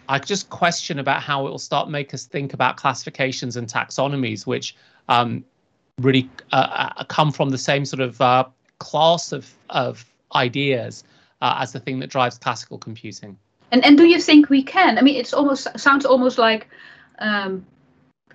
I 0.08 0.18
just 0.18 0.48
question 0.50 0.98
about 0.98 1.22
how 1.22 1.46
it 1.46 1.50
will 1.50 1.58
start 1.58 1.90
make 1.90 2.14
us 2.14 2.24
think 2.24 2.54
about 2.54 2.78
classifications 2.78 3.56
and 3.56 3.68
taxonomies, 3.68 4.46
which 4.46 4.74
um, 5.08 5.44
really 6.00 6.28
uh, 6.50 6.90
uh, 6.96 7.04
come 7.04 7.30
from 7.30 7.50
the 7.50 7.58
same 7.58 7.84
sort 7.84 8.00
of 8.00 8.20
uh, 8.20 8.44
class 8.78 9.32
of 9.32 9.52
of 9.68 10.04
ideas 10.34 11.04
uh, 11.42 11.58
as 11.58 11.72
the 11.72 11.80
thing 11.80 11.98
that 12.00 12.08
drives 12.08 12.38
classical 12.38 12.78
computing. 12.78 13.36
And 13.70 13.84
and 13.84 13.98
do 13.98 14.04
you 14.04 14.20
think 14.20 14.48
we 14.48 14.62
can? 14.62 14.98
I 14.98 15.02
mean, 15.02 15.16
it's 15.16 15.34
almost 15.34 15.68
sounds 15.78 16.06
almost 16.06 16.38
like 16.38 16.68
um, 17.18 17.66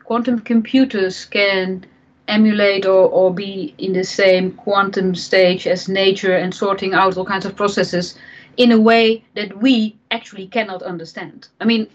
quantum 0.04 0.40
computers 0.42 1.26
can 1.26 1.86
emulate 2.28 2.86
or, 2.86 3.10
or 3.10 3.34
be 3.34 3.74
in 3.78 3.94
the 3.94 4.04
same 4.04 4.52
quantum 4.54 5.16
stage 5.16 5.68
as 5.68 5.90
nature 5.90 6.36
and 6.36 6.54
sorting 6.54 6.94
out 6.94 7.18
all 7.18 7.26
kinds 7.26 7.46
of 7.46 7.56
processes 7.56 8.18
in 8.58 8.72
a 8.72 8.80
way 8.80 9.24
that 9.36 9.58
we 9.62 9.96
actually 10.12 10.48
cannot 10.48 10.82
understand. 10.84 11.48
I 11.60 11.66
mean, 11.66 11.88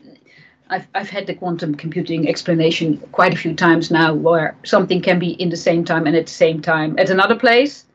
I've, 0.71 0.87
I've 0.95 1.09
had 1.09 1.27
the 1.27 1.35
quantum 1.35 1.75
computing 1.75 2.29
explanation 2.29 2.99
quite 3.12 3.33
a 3.33 3.37
few 3.37 3.55
times 3.55 3.91
now 3.91 4.12
where 4.12 4.57
something 4.64 5.01
can 5.01 5.19
be 5.19 5.31
in 5.31 5.49
the 5.49 5.57
same 5.57 5.85
time 5.85 6.07
and 6.07 6.14
at 6.14 6.27
the 6.27 6.33
same 6.33 6.61
time 6.61 6.99
at 6.99 7.11
another 7.11 7.37
place. 7.37 7.87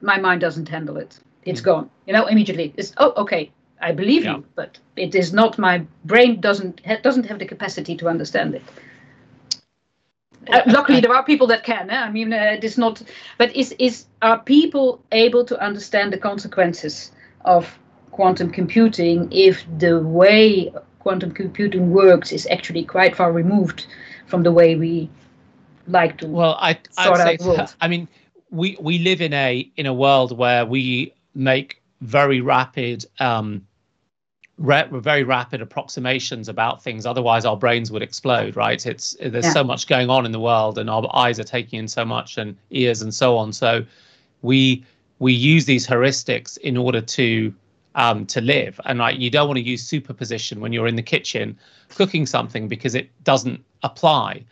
My 0.00 0.18
mind 0.18 0.40
doesn't 0.40 0.68
handle 0.68 0.96
it. 0.96 1.18
It's 1.44 1.60
mm. 1.60 1.64
gone, 1.64 1.90
you 2.06 2.12
know, 2.12 2.26
immediately. 2.26 2.72
It's, 2.76 2.92
oh, 2.96 3.12
okay, 3.18 3.50
I 3.80 3.92
believe 3.92 4.24
yeah. 4.24 4.36
you, 4.36 4.44
but 4.54 4.78
it 4.96 5.14
is 5.14 5.32
not 5.32 5.58
my 5.58 5.84
brain 6.04 6.40
doesn't 6.40 6.80
ha- 6.86 7.00
doesn't 7.02 7.26
have 7.26 7.38
the 7.38 7.46
capacity 7.46 7.96
to 7.96 8.08
understand 8.08 8.54
it. 8.54 8.62
Uh, 10.50 10.62
luckily, 10.66 11.00
there 11.00 11.14
are 11.14 11.24
people 11.24 11.46
that 11.48 11.64
can. 11.64 11.90
Eh? 11.90 11.96
I 11.96 12.10
mean, 12.10 12.32
uh, 12.32 12.56
it 12.56 12.64
is 12.64 12.76
not. 12.76 13.02
But 13.38 13.54
is 13.54 13.72
is 13.78 14.06
are 14.22 14.38
people 14.40 15.00
able 15.12 15.44
to 15.44 15.60
understand 15.60 16.12
the 16.12 16.18
consequences 16.18 17.12
of 17.44 17.78
quantum 18.10 18.50
computing 18.50 19.28
if 19.32 19.64
the 19.78 20.00
way 20.00 20.72
quantum 20.98 21.32
computing 21.32 21.90
works 21.90 22.32
is 22.32 22.46
actually 22.50 22.84
quite 22.84 23.16
far 23.16 23.32
removed 23.32 23.86
from 24.26 24.42
the 24.42 24.52
way 24.52 24.74
we 24.76 25.10
like 25.86 26.18
to. 26.18 26.26
Well, 26.26 26.56
I 26.60 26.78
I 26.96 27.10
would 27.10 27.40
say, 27.40 27.66
I 27.80 27.88
mean, 27.88 28.08
we 28.50 28.76
we 28.80 28.98
live 28.98 29.20
in 29.20 29.32
a 29.32 29.70
in 29.76 29.86
a 29.86 29.94
world 29.94 30.36
where 30.36 30.66
we 30.66 31.12
make 31.34 31.82
very 32.00 32.40
rapid 32.40 33.04
um, 33.20 33.66
re- 34.62 34.88
very 34.90 35.24
rapid 35.24 35.60
approximations 35.60 36.48
about 36.48 36.82
things. 36.82 37.04
Otherwise, 37.04 37.44
our 37.44 37.56
brains 37.56 37.90
would 37.90 38.02
explode, 38.02 38.56
right? 38.56 38.84
It's 38.86 39.16
there's 39.20 39.44
yeah. 39.44 39.52
so 39.52 39.64
much 39.64 39.86
going 39.86 40.08
on 40.08 40.24
in 40.24 40.32
the 40.32 40.40
world, 40.40 40.78
and 40.78 40.88
our 40.88 41.04
eyes 41.14 41.38
are 41.38 41.44
taking 41.44 41.80
in 41.80 41.88
so 41.88 42.04
much, 42.04 42.38
and 42.38 42.56
ears 42.70 43.02
and 43.02 43.12
so 43.12 43.36
on. 43.36 43.52
So 43.52 43.84
we 44.40 44.84
we 45.18 45.32
use 45.32 45.66
these 45.66 45.86
heuristics 45.86 46.56
in 46.58 46.76
order 46.76 47.00
to 47.00 47.52
um, 47.94 48.24
to 48.26 48.40
live. 48.40 48.80
And 48.86 48.98
like 49.00 49.18
you 49.18 49.30
don't 49.30 49.48
want 49.48 49.58
to 49.58 49.64
use 49.64 49.82
superposition 49.84 50.60
when 50.60 50.72
you're 50.72 50.86
in 50.86 50.96
the 50.96 51.02
kitchen 51.02 51.58
cooking 51.90 52.24
something 52.24 52.68
because 52.68 52.94
it 52.94 53.10
doesn't 53.24 53.62
apply. 53.82 54.44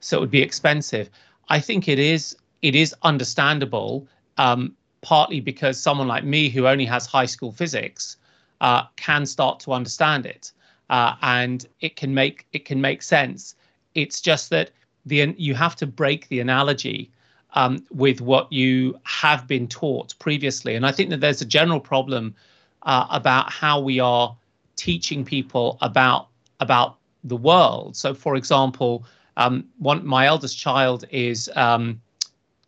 So 0.00 0.16
it 0.16 0.20
would 0.20 0.30
be 0.30 0.42
expensive. 0.42 1.10
I 1.48 1.60
think 1.60 1.86
it 1.86 1.98
is 1.98 2.36
it 2.62 2.74
is 2.74 2.94
understandable, 3.02 4.08
um, 4.38 4.74
partly 5.02 5.40
because 5.40 5.78
someone 5.78 6.08
like 6.08 6.24
me 6.24 6.48
who 6.48 6.66
only 6.66 6.86
has 6.86 7.06
high 7.06 7.26
school 7.26 7.52
physics 7.52 8.16
uh, 8.60 8.84
can 8.96 9.26
start 9.26 9.60
to 9.60 9.72
understand 9.72 10.26
it, 10.26 10.52
uh, 10.90 11.14
and 11.22 11.66
it 11.80 11.96
can 11.96 12.14
make 12.14 12.46
it 12.52 12.64
can 12.64 12.80
make 12.80 13.02
sense. 13.02 13.54
It's 13.94 14.20
just 14.20 14.50
that 14.50 14.70
the 15.06 15.34
you 15.36 15.54
have 15.54 15.76
to 15.76 15.86
break 15.86 16.28
the 16.28 16.40
analogy 16.40 17.10
um, 17.54 17.84
with 17.90 18.20
what 18.20 18.52
you 18.52 18.98
have 19.04 19.46
been 19.46 19.66
taught 19.66 20.14
previously, 20.18 20.74
and 20.74 20.86
I 20.86 20.92
think 20.92 21.10
that 21.10 21.20
there's 21.20 21.40
a 21.42 21.46
general 21.46 21.80
problem 21.80 22.34
uh, 22.82 23.06
about 23.10 23.50
how 23.50 23.80
we 23.80 24.00
are 24.00 24.36
teaching 24.76 25.24
people 25.24 25.78
about 25.80 26.28
about 26.60 26.96
the 27.24 27.36
world. 27.36 27.96
So, 27.96 28.14
for 28.14 28.36
example, 28.36 29.04
um, 29.36 29.64
one 29.78 30.06
my 30.06 30.26
eldest 30.26 30.58
child 30.58 31.04
is 31.10 31.50
um, 31.56 32.00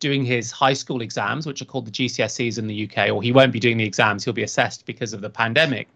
doing 0.03 0.25
his 0.25 0.51
high 0.51 0.73
school 0.73 1.01
exams, 1.01 1.47
which 1.47 1.61
are 1.61 1.65
called 1.65 1.87
the 1.87 1.91
GCSEs 1.91 2.59
in 2.59 2.67
the 2.67 2.83
UK, 2.83 3.09
or 3.09 3.23
he 3.23 3.31
won't 3.31 3.53
be 3.53 3.59
doing 3.59 3.77
the 3.77 3.85
exams; 3.85 4.25
he'll 4.25 4.33
be 4.33 4.43
assessed 4.43 4.85
because 4.85 5.13
of 5.13 5.21
the 5.21 5.29
pandemic, 5.29 5.87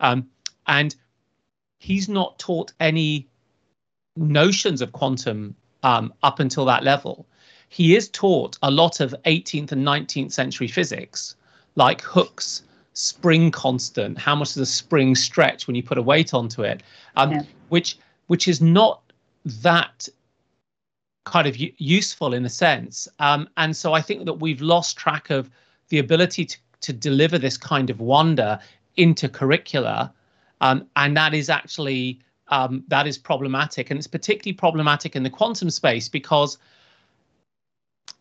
um, 0.00 0.26
and 0.66 0.96
he's 1.78 2.08
not 2.08 2.38
taught 2.38 2.72
any 2.80 3.28
notions 4.16 4.80
of 4.80 4.92
quantum 4.92 5.54
um, 5.82 6.14
up 6.22 6.40
until 6.40 6.64
that 6.64 6.82
level. 6.82 7.26
He 7.68 7.94
is 7.94 8.08
taught 8.08 8.58
a 8.62 8.70
lot 8.70 9.00
of 9.00 9.14
18th 9.26 9.72
and 9.72 9.86
19th 9.86 10.32
century 10.32 10.68
physics, 10.68 11.36
like 11.74 12.00
Hooke's 12.00 12.62
spring 12.94 13.50
constant, 13.50 14.18
how 14.18 14.34
much 14.34 14.54
does 14.54 14.58
a 14.58 14.66
spring 14.66 15.14
stretch 15.14 15.66
when 15.66 15.76
you 15.76 15.82
put 15.82 15.98
a 15.98 16.02
weight 16.02 16.32
onto 16.32 16.62
it, 16.62 16.82
um, 17.16 17.32
yeah. 17.32 17.42
which 17.68 17.98
which 18.28 18.48
is 18.48 18.62
not 18.62 19.02
that 19.44 20.08
kind 21.24 21.46
of 21.46 21.56
useful 21.56 22.34
in 22.34 22.44
a 22.44 22.48
sense. 22.48 23.08
Um, 23.18 23.48
and 23.56 23.76
so 23.76 23.92
I 23.92 24.00
think 24.00 24.24
that 24.24 24.34
we've 24.34 24.60
lost 24.60 24.96
track 24.96 25.30
of 25.30 25.50
the 25.88 25.98
ability 25.98 26.44
to, 26.46 26.58
to 26.80 26.92
deliver 26.92 27.38
this 27.38 27.56
kind 27.56 27.90
of 27.90 28.00
wonder 28.00 28.58
into 28.96 29.28
curricula. 29.28 30.12
Um, 30.60 30.86
and 30.96 31.16
that 31.16 31.34
is 31.34 31.48
actually 31.48 32.20
um, 32.48 32.84
that 32.88 33.06
is 33.06 33.16
problematic. 33.16 33.90
And 33.90 33.98
it's 33.98 34.06
particularly 34.06 34.54
problematic 34.54 35.16
in 35.16 35.22
the 35.22 35.30
quantum 35.30 35.70
space 35.70 36.08
because 36.08 36.58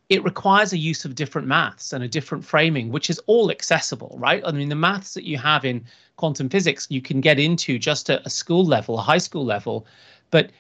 it 0.10 0.24
requires 0.24 0.74
a 0.74 0.78
use 0.78 1.06
of 1.06 1.16
different 1.16 1.48
maths 1.48 1.94
and 1.94 2.04
a 2.04 2.08
different 2.08 2.44
framing, 2.44 2.92
which 2.92 3.10
is 3.10 3.20
all 3.28 3.50
accessible, 3.50 4.16
right? 4.20 4.44
I 4.46 4.52
mean, 4.52 4.70
the 4.70 4.76
maths 4.76 5.14
that 5.14 5.24
you 5.24 5.38
have 5.38 5.64
in 5.64 5.86
quantum 6.18 6.50
physics, 6.50 6.88
you 6.90 7.02
can 7.02 7.22
get 7.22 7.40
into 7.40 7.80
just 7.80 8.10
at 8.10 8.26
a 8.26 8.30
school 8.30 8.66
level, 8.66 9.00
a 9.00 9.02
high 9.02 9.18
school 9.18 9.46
level. 9.46 9.86
But 10.30 10.52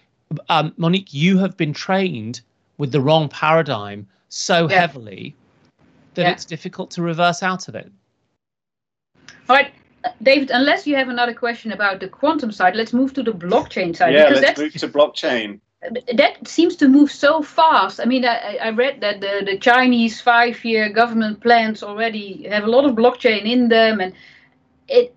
um, 0.50 0.74
Monique, 0.78 1.13
you 1.13 1.38
have 1.38 1.58
been 1.58 1.74
trained 1.74 2.41
with 2.78 2.91
the 2.91 3.02
wrong 3.02 3.30
paradigm 3.30 4.08
so 4.30 4.70
yeah. 4.70 4.80
heavily 4.80 5.36
that 6.13 6.24
yeah. 6.24 6.32
it's 6.32 6.46
difficult 6.46 6.91
to 6.91 7.02
reverse 7.02 7.44
out 7.44 7.67
of 7.67 7.76
it. 7.76 7.91
All 9.50 9.56
right. 9.56 9.74
David, 10.24 10.50
unless 10.52 10.88
you 10.88 10.96
have 10.96 11.10
another 11.10 11.34
question 11.34 11.72
about 11.72 12.00
the 12.00 12.08
quantum 12.08 12.52
side, 12.52 12.76
let's 12.76 12.91
move 12.91 13.13
to 13.13 13.24
the 13.24 13.32
blockchain 13.32 13.96
side. 13.96 14.13
Yeah, 14.13 14.30
let's 14.30 14.60
move 14.60 14.74
to 14.74 14.88
blockchain 14.88 15.60
that 15.82 16.48
seems 16.48 16.76
to 16.76 16.88
move 16.88 17.12
so 17.12 17.41
fast. 17.41 18.00
I 18.00 18.06
mean, 18.06 18.24
I, 18.24 18.58
I 18.62 18.70
read 18.70 19.02
that 19.02 19.20
the, 19.20 19.41
the 19.46 19.58
Chinese 19.58 20.22
five 20.22 20.63
year 20.63 20.89
government 20.89 21.41
plans 21.41 21.82
already 21.82 22.48
have 22.50 22.65
a 22.65 22.70
lot 22.70 22.86
of 22.86 22.96
blockchain 22.96 23.46
in 23.46 23.67
them, 23.70 24.00
and 24.00 24.13
it 24.88 25.15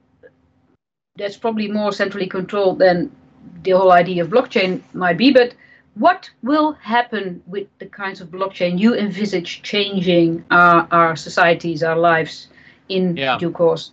that's 1.16 1.36
probably 1.36 1.68
more 1.68 1.92
centrally 1.92 2.26
controlled 2.26 2.78
than 2.78 3.14
the 3.62 3.72
whole 3.72 3.92
idea 3.92 4.22
of 4.22 4.30
blockchain 4.30 4.80
might 4.92 5.16
be. 5.16 5.32
But 5.32 5.54
what 5.94 6.30
will 6.42 6.72
happen 6.72 7.42
with 7.46 7.66
the 7.78 7.86
kinds 7.86 8.20
of 8.20 8.28
blockchain 8.28 8.78
you 8.78 8.94
envisage 8.94 9.62
changing 9.62 10.44
our, 10.50 10.88
our 10.90 11.16
societies, 11.16 11.82
our 11.82 11.96
lives 11.96 12.48
in 12.88 13.16
yeah. 13.16 13.38
due 13.38 13.50
course? 13.50 13.92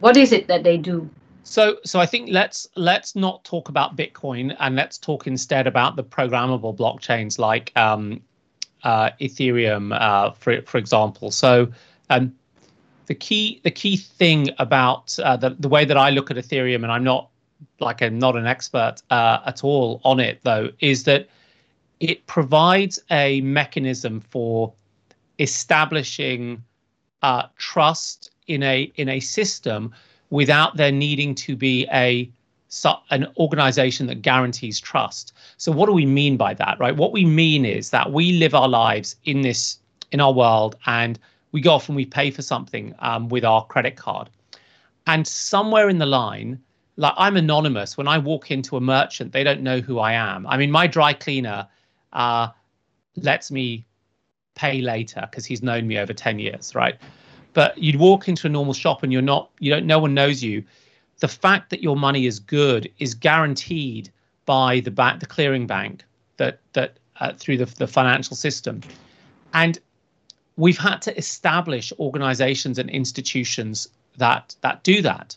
What 0.00 0.16
is 0.16 0.32
it 0.32 0.46
that 0.48 0.62
they 0.62 0.76
do? 0.76 1.08
So, 1.42 1.78
so 1.84 1.98
I 1.98 2.06
think 2.06 2.30
let's 2.30 2.68
let's 2.76 3.16
not 3.16 3.42
talk 3.44 3.68
about 3.68 3.96
Bitcoin 3.96 4.54
and 4.60 4.76
let's 4.76 4.98
talk 4.98 5.26
instead 5.26 5.66
about 5.66 5.96
the 5.96 6.04
programmable 6.04 6.76
blockchains 6.76 7.38
like 7.38 7.72
um, 7.76 8.22
uh, 8.84 9.10
Ethereum, 9.20 9.98
uh, 9.98 10.30
for 10.30 10.62
for 10.62 10.78
example. 10.78 11.30
So, 11.30 11.68
um, 12.08 12.32
the 13.06 13.14
key 13.14 13.60
the 13.64 13.70
key 13.70 13.96
thing 13.96 14.50
about 14.58 15.18
uh, 15.18 15.36
the 15.36 15.50
the 15.58 15.68
way 15.68 15.84
that 15.84 15.96
I 15.96 16.10
look 16.10 16.30
at 16.30 16.36
Ethereum, 16.36 16.84
and 16.84 16.92
I'm 16.92 17.02
not 17.02 17.29
like 17.80 18.02
I'm 18.02 18.18
not 18.18 18.36
an 18.36 18.46
expert 18.46 18.96
uh, 19.10 19.40
at 19.46 19.64
all 19.64 20.00
on 20.04 20.20
it 20.20 20.40
though, 20.42 20.70
is 20.80 21.04
that 21.04 21.28
it 22.00 22.26
provides 22.26 22.98
a 23.10 23.40
mechanism 23.42 24.20
for 24.20 24.72
establishing 25.38 26.62
uh, 27.22 27.44
trust 27.58 28.30
in 28.46 28.62
a 28.62 28.90
in 28.96 29.08
a 29.08 29.20
system 29.20 29.92
without 30.30 30.76
there 30.76 30.92
needing 30.92 31.34
to 31.34 31.56
be 31.56 31.86
a 31.92 32.30
an 33.10 33.26
organization 33.36 34.06
that 34.06 34.22
guarantees 34.22 34.78
trust. 34.78 35.32
So 35.56 35.72
what 35.72 35.86
do 35.86 35.92
we 35.92 36.06
mean 36.06 36.36
by 36.36 36.54
that, 36.54 36.78
right? 36.78 36.96
What 36.96 37.12
we 37.12 37.24
mean 37.24 37.64
is 37.64 37.90
that 37.90 38.12
we 38.12 38.32
live 38.32 38.54
our 38.54 38.68
lives 38.68 39.16
in 39.24 39.40
this 39.40 39.78
in 40.12 40.20
our 40.20 40.32
world 40.32 40.76
and 40.86 41.18
we 41.52 41.60
go 41.60 41.72
off 41.72 41.88
and 41.88 41.96
we 41.96 42.06
pay 42.06 42.30
for 42.30 42.42
something 42.42 42.94
um, 43.00 43.28
with 43.28 43.44
our 43.44 43.64
credit 43.66 43.96
card. 43.96 44.30
And 45.06 45.26
somewhere 45.26 45.88
in 45.88 45.98
the 45.98 46.06
line, 46.06 46.60
like 47.00 47.14
I'm 47.16 47.36
anonymous. 47.36 47.96
When 47.96 48.08
I 48.08 48.18
walk 48.18 48.50
into 48.50 48.76
a 48.76 48.80
merchant, 48.80 49.32
they 49.32 49.42
don't 49.42 49.62
know 49.62 49.80
who 49.80 49.98
I 49.98 50.12
am. 50.12 50.46
I 50.46 50.56
mean, 50.56 50.70
my 50.70 50.86
dry 50.86 51.12
cleaner 51.12 51.66
uh, 52.12 52.48
lets 53.16 53.50
me 53.50 53.86
pay 54.54 54.80
later 54.80 55.26
because 55.30 55.46
he's 55.46 55.62
known 55.62 55.86
me 55.86 55.98
over 55.98 56.12
10 56.12 56.38
years, 56.38 56.74
right? 56.74 56.96
but 57.52 57.76
you'd 57.78 57.96
walk 57.96 58.28
into 58.28 58.46
a 58.46 58.50
normal 58.50 58.74
shop 58.74 59.02
and 59.02 59.12
you're 59.12 59.22
not 59.22 59.50
you 59.58 59.70
don't 59.70 59.86
no 59.86 59.98
one 59.98 60.14
knows 60.14 60.42
you 60.42 60.62
the 61.18 61.28
fact 61.28 61.70
that 61.70 61.82
your 61.82 61.96
money 61.96 62.26
is 62.26 62.38
good 62.38 62.90
is 62.98 63.14
guaranteed 63.14 64.10
by 64.46 64.80
the 64.80 64.90
bank 64.90 65.20
the 65.20 65.26
clearing 65.26 65.66
bank 65.66 66.04
that 66.36 66.60
that 66.72 66.96
uh, 67.20 67.32
through 67.34 67.56
the, 67.56 67.66
the 67.66 67.86
financial 67.86 68.36
system 68.36 68.80
and 69.52 69.78
we've 70.56 70.78
had 70.78 71.02
to 71.02 71.16
establish 71.18 71.92
organizations 71.98 72.78
and 72.78 72.88
institutions 72.90 73.88
that 74.16 74.54
that 74.60 74.82
do 74.82 75.02
that 75.02 75.36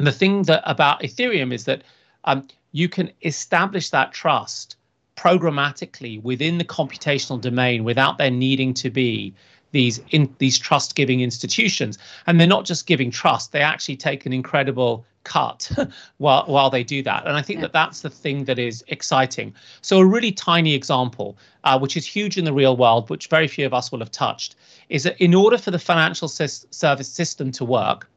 and 0.00 0.06
the 0.06 0.12
thing 0.12 0.44
that 0.44 0.62
about 0.64 1.02
ethereum 1.02 1.52
is 1.52 1.66
that 1.66 1.82
um, 2.24 2.48
you 2.72 2.88
can 2.88 3.12
establish 3.22 3.90
that 3.90 4.12
trust 4.12 4.76
programmatically 5.14 6.22
within 6.22 6.56
the 6.56 6.64
computational 6.64 7.38
domain 7.38 7.84
without 7.84 8.16
there 8.16 8.30
needing 8.30 8.72
to 8.72 8.88
be 8.88 9.34
these 9.72 10.00
in 10.10 10.34
these 10.38 10.58
trust 10.58 10.94
giving 10.94 11.20
institutions. 11.20 11.98
And 12.26 12.40
they're 12.40 12.46
not 12.46 12.64
just 12.64 12.86
giving 12.86 13.10
trust 13.10 13.52
they 13.52 13.60
actually 13.60 13.98
take 13.98 14.24
an 14.24 14.32
incredible 14.32 15.04
cut 15.24 15.70
while 16.16 16.44
while 16.46 16.70
they 16.70 16.82
do 16.82 17.02
that. 17.02 17.26
And 17.26 17.36
i 17.36 17.42
think 17.42 17.58
yeah. 17.58 17.66
that 17.66 17.74
that's 17.74 18.00
the 18.00 18.08
thing 18.08 18.44
that 18.44 18.58
is 18.58 18.82
exciting. 18.88 19.52
So 19.82 19.98
a 19.98 20.06
really 20.06 20.32
tiny 20.32 20.72
example 20.72 21.36
uh, 21.64 21.78
which 21.78 21.94
is 21.94 22.06
huge 22.06 22.38
in 22.38 22.46
the 22.46 22.54
real 22.54 22.78
world 22.78 23.10
which 23.10 23.28
very 23.28 23.48
few 23.48 23.66
of 23.66 23.74
us 23.74 23.92
will 23.92 23.98
have 23.98 24.10
touched 24.10 24.56
is 24.88 25.02
that 25.02 25.20
in 25.20 25.34
order 25.34 25.58
for 25.58 25.70
the 25.70 25.78
financial 25.78 26.26
sy- 26.26 26.46
service 26.70 27.12
system 27.12 27.52
to 27.52 27.66
work 27.66 28.08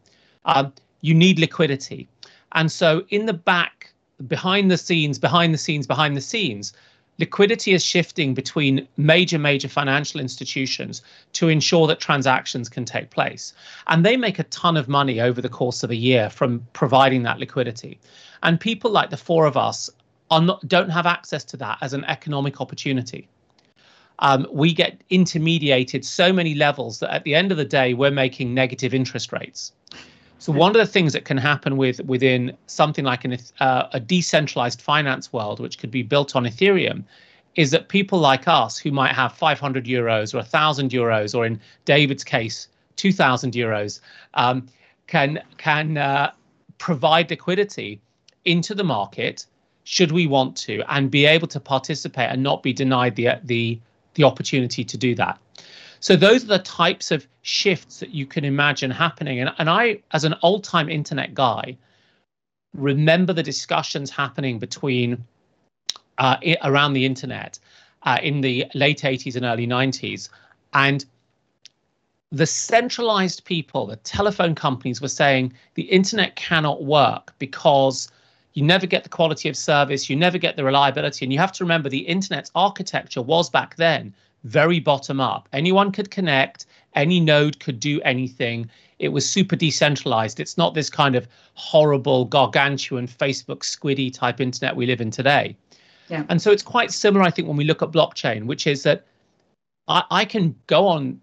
um, 0.46 0.74
you 1.04 1.13
need 1.13 1.38
liquidity 1.38 2.08
and 2.54 2.72
so 2.72 3.06
in 3.10 3.28
the 3.28 3.34
back 3.34 3.94
behind 4.28 4.72
the 4.72 4.78
scenes 4.78 5.20
behind 5.20 5.54
the 5.54 5.58
scenes 5.58 5.86
behind 5.86 6.18
the 6.18 6.22
scenes 6.22 6.74
liquidity 7.20 7.74
is 7.74 7.84
shifting 7.84 8.34
between 8.34 8.88
major, 8.98 9.38
major 9.38 9.68
financial 9.68 10.20
institutions 10.20 11.02
to 11.34 11.48
ensure 11.50 11.88
that 11.88 12.00
transactions 12.00 12.70
can 12.70 12.86
take 12.86 13.10
place. 13.10 13.54
And 13.88 14.06
they 14.06 14.18
make 14.18 14.39
a 14.39 14.44
ton 14.46 14.78
of 14.78 14.88
money 14.88 15.22
over 15.22 15.42
the 15.42 15.50
course 15.50 15.84
of 15.84 15.92
a 15.92 15.96
year 15.96 16.30
from 16.30 16.66
providing 16.74 17.24
that 17.24 17.39
liquidity. 17.39 18.00
And 18.42 18.60
people 18.60 18.92
like 18.92 19.10
the 19.10 19.18
four 19.18 19.46
of 19.46 19.56
us 19.56 19.89
are 20.32 20.42
not, 20.42 20.68
don't 20.68 20.89
have 20.89 21.06
access 21.06 21.44
to 21.46 21.58
that 21.58 21.78
as 21.82 21.94
an 21.94 22.04
economic 22.06 22.60
opportunity. 22.60 23.28
Um, 24.20 24.48
we 24.52 24.74
get 24.74 25.02
intermediated 25.10 26.06
so 26.06 26.32
many 26.32 26.56
levels 26.56 27.00
that 27.00 27.13
at 27.13 27.24
the 27.24 27.36
end 27.36 27.52
of 27.52 27.58
the 27.58 27.66
day, 27.66 27.94
we're 27.94 28.12
making 28.12 28.54
negative 28.54 28.94
interest 28.94 29.32
rates. 29.32 29.74
So 30.39 30.52
one 30.52 30.72
of 30.72 30.78
the 30.78 30.91
things 30.91 31.13
that 31.13 31.26
can 31.26 31.38
happen 31.38 31.78
with 31.78 32.02
within 32.02 32.58
something 32.67 33.06
like 33.06 33.24
an, 33.24 33.38
uh, 33.60 33.88
a 33.93 34.00
decentralized 34.00 34.82
finance 34.82 35.32
world, 35.32 35.60
which 35.60 35.78
could 35.78 35.91
be 35.91 36.04
built 36.04 36.36
on 36.36 36.43
Ethereum, 36.43 37.04
is 37.56 37.72
that 37.72 37.88
people 37.88 38.19
like 38.19 38.48
us 38.48 38.78
who 38.78 38.91
might 38.91 39.13
have 39.13 39.34
500 39.34 39.86
euros 39.86 40.34
or 40.34 40.38
1,000 40.38 40.91
euros, 40.91 41.38
or 41.38 41.46
in 41.46 41.60
David's 41.86 42.24
case, 42.24 42.67
2,000 42.96 43.54
euros, 43.54 44.00
um, 44.34 44.67
can 45.08 45.41
can 45.58 45.98
uh, 45.98 46.32
provide 46.78 47.30
liquidity 47.30 48.02
into 48.46 48.74
the 48.76 48.84
market 48.84 49.46
should 49.86 50.12
we 50.12 50.28
want 50.28 50.56
to, 50.56 50.82
and 50.89 51.12
be 51.12 51.26
able 51.26 51.48
to 51.48 51.60
participate 51.60 52.30
and 52.30 52.41
not 52.41 52.63
be 52.63 52.74
denied 52.74 53.15
the 53.15 53.30
the 53.43 53.80
the 54.15 54.24
opportunity 54.24 54.84
to 54.84 54.98
do 54.98 55.15
that. 55.15 55.39
So 56.04 56.18
those 56.18 56.44
are 56.44 56.48
the 56.48 56.60
types 56.60 57.12
of 57.12 57.26
shifts 57.44 58.02
that 58.02 58.10
you 58.10 58.26
can 58.26 58.44
imagine 58.44 58.92
happening. 58.92 59.39
And, 59.39 59.52
and 59.58 59.70
I, 59.70 60.00
as 60.12 60.26
an 60.26 60.36
old 60.44 60.66
time 60.66 60.89
internet 60.89 61.34
guy, 61.34 61.78
remember 62.74 63.32
the 63.32 63.42
discussions 63.42 64.12
happening 64.12 64.60
between 64.60 65.24
uh, 66.18 66.36
around 66.63 66.92
the 66.92 67.06
internet 67.06 67.58
uh, 68.02 68.18
in 68.22 68.42
the 68.42 68.66
late 68.74 69.04
80s 69.04 69.38
and 69.38 69.46
early 69.46 69.66
90s. 69.66 70.28
And 70.74 71.06
the 72.34 72.48
centralized 72.48 73.46
people, 73.46 73.86
the 73.86 73.96
telephone 73.96 74.56
companies 74.56 75.00
were 75.00 75.08
saying 75.08 75.54
the 75.76 75.84
internet 75.84 76.36
cannot 76.36 76.84
work 76.84 77.34
because 77.39 78.12
you 78.56 78.63
never 78.66 78.88
get 78.88 79.04
the 79.04 79.10
quality 79.10 79.48
of 79.48 79.56
service, 79.56 80.10
you 80.10 80.18
never 80.18 80.38
get 80.38 80.58
the 80.58 80.66
reliability. 80.66 81.24
And 81.24 81.32
you 81.32 81.39
have 81.39 81.54
to 81.54 81.63
remember 81.63 81.88
the 81.88 82.00
internet's 82.00 82.52
architecture 82.56 83.22
was 83.22 83.50
back 83.50 83.78
then 83.78 84.13
very 84.43 84.79
bottom 84.79 85.19
up. 85.19 85.47
Anyone 85.53 85.91
could 85.91 86.12
connect, 86.12 86.65
any 86.95 87.19
node 87.19 87.60
could 87.60 87.79
do 87.79 88.01
anything. 88.01 88.69
It 88.99 89.10
was 89.10 89.29
super 89.29 89.56
decentralized. 89.56 90.39
It's 90.39 90.58
not 90.58 90.73
this 90.73 90.89
kind 90.89 91.15
of 91.15 91.27
horrible, 91.56 92.25
gargantuan 92.25 93.08
Facebook 93.08 93.60
squiddy 93.60 94.13
type 94.13 94.39
internet 94.39 94.75
we 94.75 94.86
live 94.86 95.01
in 95.01 95.12
today. 95.12 95.56
Yeah. 96.10 96.23
And 96.29 96.41
so 96.41 96.51
it's 96.51 96.63
quite 96.63 96.91
similar, 96.91 97.23
I 97.23 97.32
think, 97.32 97.47
when 97.47 97.58
we 97.58 97.63
look 97.63 97.82
at 97.82 97.91
blockchain, 97.91 98.45
which 98.45 98.67
is 98.67 98.84
that 98.84 99.06
I, 99.88 100.03
I 100.12 100.25
can 100.25 100.56
go 100.67 100.88
on 100.88 101.19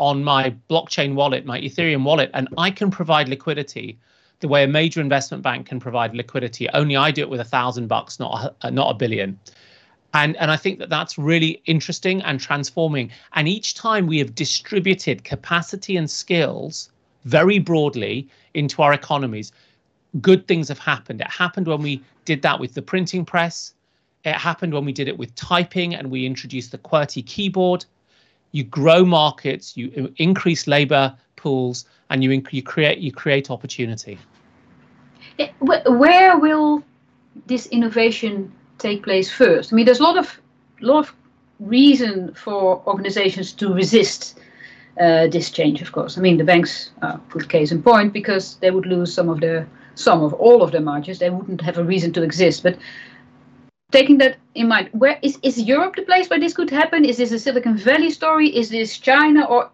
on 0.00 0.24
my 0.24 0.54
blockchain 0.68 1.14
wallet, 1.14 1.46
my 1.46 1.60
Ethereum 1.60 2.02
wallet, 2.02 2.30
and 2.34 2.48
I 2.58 2.70
can 2.70 2.90
provide 2.90 3.28
liquidity 3.28 3.98
the 4.40 4.48
way 4.48 4.64
a 4.64 4.66
major 4.66 5.00
investment 5.00 5.42
bank 5.42 5.66
can 5.66 5.78
provide 5.78 6.14
liquidity. 6.14 6.68
Only 6.70 6.96
I 6.96 7.12
do 7.12 7.22
it 7.22 7.30
with 7.30 7.40
a 7.40 7.44
thousand 7.44 7.86
bucks, 7.86 8.18
not 8.18 8.56
a, 8.62 8.70
not 8.70 8.90
a 8.90 8.94
billion 8.94 9.38
and 10.14 10.36
and 10.36 10.50
i 10.50 10.56
think 10.56 10.78
that 10.78 10.90
that's 10.90 11.18
really 11.18 11.62
interesting 11.66 12.22
and 12.22 12.40
transforming. 12.40 13.10
And 13.32 13.48
each 13.48 13.74
time 13.74 14.06
we 14.06 14.18
have 14.18 14.34
distributed 14.34 15.24
capacity 15.24 15.96
and 15.96 16.10
skills 16.10 16.90
very 17.24 17.58
broadly 17.58 18.28
into 18.54 18.82
our 18.82 18.92
economies 18.92 19.52
good 20.20 20.46
things 20.46 20.68
have 20.68 20.78
happened. 20.78 21.20
It 21.20 21.30
happened 21.30 21.66
when 21.66 21.80
we 21.80 22.02
did 22.24 22.42
that 22.42 22.60
with 22.60 22.74
the 22.74 22.82
printing 22.82 23.24
press. 23.24 23.74
It 24.24 24.34
happened 24.34 24.74
when 24.74 24.84
we 24.84 24.92
did 24.92 25.08
it 25.08 25.16
with 25.16 25.34
typing 25.34 25.94
and 25.94 26.10
we 26.10 26.26
introduced 26.26 26.72
the 26.72 26.78
qwerty 26.78 27.24
keyboard. 27.24 27.84
You 28.52 28.64
grow 28.64 29.04
markets 29.04 29.76
you 29.76 30.12
increase 30.18 30.66
labor 30.66 31.16
pools 31.36 31.86
and 32.10 32.22
you, 32.22 32.42
you 32.50 32.62
create 32.62 32.98
you 32.98 33.10
create 33.10 33.50
opportunity. 33.50 34.18
Eh, 35.38 35.48
where 35.60 36.38
will 36.38 36.82
this 37.46 37.66
innovation 37.68 38.52
take 38.82 39.02
place 39.02 39.30
first. 39.30 39.72
I 39.72 39.76
mean, 39.76 39.86
there's 39.86 40.00
a 40.00 40.02
lot 40.02 40.18
of 40.18 40.40
lot 40.80 40.98
of 40.98 41.14
reason 41.60 42.34
for 42.34 42.82
organizations 42.86 43.52
to 43.52 43.72
resist 43.72 44.38
uh, 45.00 45.28
this 45.28 45.50
change. 45.50 45.80
Of 45.80 45.92
course, 45.92 46.18
I 46.18 46.20
mean 46.20 46.36
the 46.38 46.44
banks 46.44 46.90
are 47.00 47.20
good 47.30 47.48
case 47.48 47.72
in 47.72 47.82
point 47.82 48.12
because 48.12 48.56
they 48.56 48.70
would 48.70 48.86
lose 48.86 49.14
some 49.14 49.28
of 49.28 49.40
their 49.40 49.68
some 49.94 50.22
of 50.22 50.32
all 50.34 50.62
of 50.62 50.72
their 50.72 50.80
margins. 50.80 51.18
They 51.18 51.30
wouldn't 51.30 51.60
have 51.60 51.78
a 51.78 51.84
reason 51.84 52.12
to 52.12 52.22
exist. 52.22 52.62
But 52.62 52.76
taking 53.90 54.18
that 54.18 54.36
in 54.54 54.68
mind, 54.68 54.88
where 54.92 55.18
is 55.22 55.38
is 55.42 55.60
Europe 55.60 55.96
the 55.96 56.02
place 56.02 56.28
where 56.28 56.40
this 56.40 56.54
could 56.54 56.70
happen? 56.70 57.04
Is 57.04 57.16
this 57.16 57.32
a 57.32 57.38
Silicon 57.38 57.76
Valley 57.76 58.10
story? 58.10 58.48
Is 58.48 58.68
this 58.68 58.98
China 58.98 59.44
or 59.44 59.70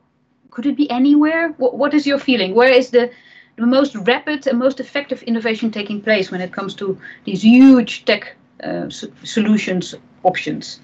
could 0.51 0.66
it 0.66 0.77
be 0.77 0.90
anywhere? 0.90 1.55
What, 1.59 1.79
what 1.79 1.94
is 1.94 2.07
your 2.07 2.18
feeling? 2.18 2.55
Where 2.55 2.73
is 2.73 2.90
the 2.90 3.11
the 3.57 3.66
most 3.66 3.97
rapid 3.97 4.47
and 4.47 4.59
most 4.59 4.81
effective 4.81 5.23
innovation 5.25 5.71
taking 5.71 6.01
place 6.01 6.31
when 6.31 6.40
it 6.40 6.53
comes 6.53 6.75
to 6.75 6.97
these 7.25 7.42
huge 7.42 8.05
tech 8.05 8.37
uh, 8.64 8.88
solutions 9.25 9.94
options? 10.23 10.81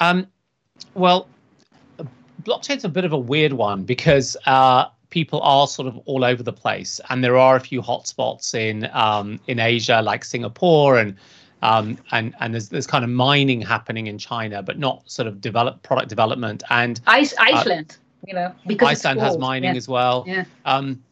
Um, 0.00 0.26
well, 0.94 1.28
blockchain's 2.42 2.84
a 2.84 2.88
bit 2.88 3.04
of 3.04 3.12
a 3.12 3.18
weird 3.18 3.52
one 3.52 3.84
because 3.84 4.36
uh, 4.46 4.86
people 5.10 5.40
are 5.42 5.66
sort 5.66 5.88
of 5.88 5.96
all 6.06 6.24
over 6.24 6.42
the 6.42 6.52
place, 6.52 7.00
and 7.10 7.22
there 7.22 7.36
are 7.36 7.56
a 7.56 7.60
few 7.60 7.80
hotspots 7.80 8.54
in 8.54 8.88
um, 8.92 9.40
in 9.46 9.58
Asia, 9.58 10.00
like 10.02 10.24
Singapore, 10.24 10.98
and 10.98 11.16
um, 11.62 11.98
and 12.12 12.34
and 12.40 12.52
there's 12.54 12.68
there's 12.68 12.86
kind 12.86 13.04
of 13.04 13.10
mining 13.10 13.60
happening 13.60 14.06
in 14.06 14.18
China, 14.18 14.62
but 14.62 14.78
not 14.78 15.08
sort 15.10 15.28
of 15.28 15.40
develop 15.40 15.82
product 15.82 16.08
development. 16.08 16.62
And 16.70 17.00
Ice, 17.06 17.34
Iceland, 17.38 17.96
uh, 17.98 18.26
you 18.26 18.34
know, 18.34 18.54
because 18.66 18.88
Iceland 18.88 19.20
has 19.20 19.38
mining 19.38 19.70
yeah. 19.70 19.76
as 19.76 19.88
well. 19.88 20.24
Yeah. 20.26 20.44
Um, 20.64 21.02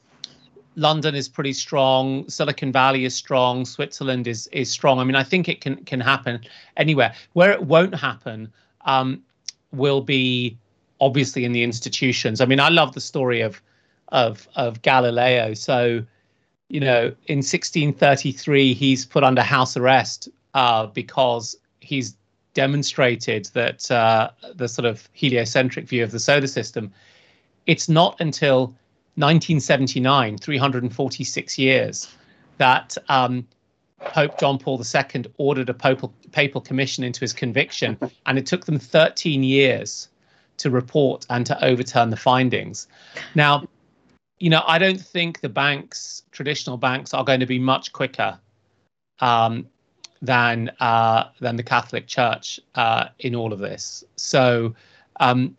London 0.77 1.15
is 1.15 1.29
pretty 1.29 1.53
strong. 1.53 2.29
Silicon 2.29 2.73
Valley 2.73 3.05
is 3.05 3.15
strong. 3.15 3.65
Switzerland 3.65 4.27
is 4.27 4.47
is 4.49 4.71
strong. 4.71 4.99
I 4.99 5.05
mean, 5.05 5.17
I 5.17 5.23
think 5.23 5.49
it 5.49 5.61
can 5.61 5.77
can 5.85 6.01
happen 6.01 6.41
anywhere. 6.77 7.15
Where 7.35 7.53
it 7.53 7.65
won't 7.65 7.95
happen 7.95 8.53
um, 8.83 9.23
will 9.73 10.01
be 10.01 10.57
obviously 11.01 11.45
in 11.45 11.53
the 11.53 11.63
institutions. 11.63 12.41
I 12.41 12.47
mean, 12.47 12.61
I 12.61 12.69
love 12.69 12.95
the 12.95 13.01
story 13.01 13.41
of 13.41 13.61
of 14.09 14.49
of 14.57 14.83
Galileo. 14.83 15.55
So, 15.55 16.05
you 16.69 16.81
know, 16.81 17.13
in 17.27 17.39
1633, 17.39 18.75
he's 18.75 19.05
put 19.05 19.25
under 19.25 19.43
house 19.43 19.77
arrest 19.77 20.29
uh, 20.55 20.87
because 20.87 21.57
he's 21.81 22.17
demonstrated 22.55 23.47
that 23.55 23.91
uh, 23.91 24.31
the 24.55 24.69
sort 24.69 24.85
of 24.85 25.09
heliocentric 25.13 25.89
view 25.89 26.05
of 26.05 26.11
the 26.11 26.21
solar 26.21 26.47
system. 26.47 26.93
It's 27.67 27.89
not 27.89 28.21
until 28.21 28.75
1979, 29.17 30.39
346 30.39 31.59
years, 31.59 32.09
that 32.59 32.97
um, 33.09 33.47
Pope 34.01 34.39
John 34.39 34.59
Paul 34.59 34.81
II 34.83 35.25
ordered 35.37 35.69
a 35.69 35.75
papal, 35.75 36.13
papal 36.33 36.61
commission 36.61 37.05
into 37.05 37.21
his 37.21 37.33
conviction, 37.33 37.99
and 38.27 38.39
it 38.39 38.47
took 38.47 38.65
them 38.65 38.79
13 38.79 39.43
years 39.43 40.09
to 40.59 40.71
report 40.71 41.27
and 41.31 41.45
to 41.47 41.65
overturn 41.65 42.11
the 42.11 42.17
findings. 42.17 42.87
Now, 43.35 43.67
you 44.39 44.51
know, 44.51 44.63
I 44.67 44.79
don't 44.79 45.01
think 45.01 45.41
the 45.41 45.49
banks, 45.49 46.23
traditional 46.33 46.77
banks, 46.77 47.15
are 47.15 47.25
going 47.25 47.41
to 47.41 47.47
be 47.47 47.59
much 47.59 47.93
quicker 47.93 48.39
um, 49.21 49.67
than 50.21 50.71
uh, 50.81 51.29
than 51.41 51.57
the 51.57 51.63
Catholic 51.63 52.07
Church 52.07 52.61
uh, 52.75 53.09
in 53.21 53.35
all 53.35 53.53
of 53.53 53.59
this. 53.59 54.05
So, 54.17 54.75
um, 55.21 55.57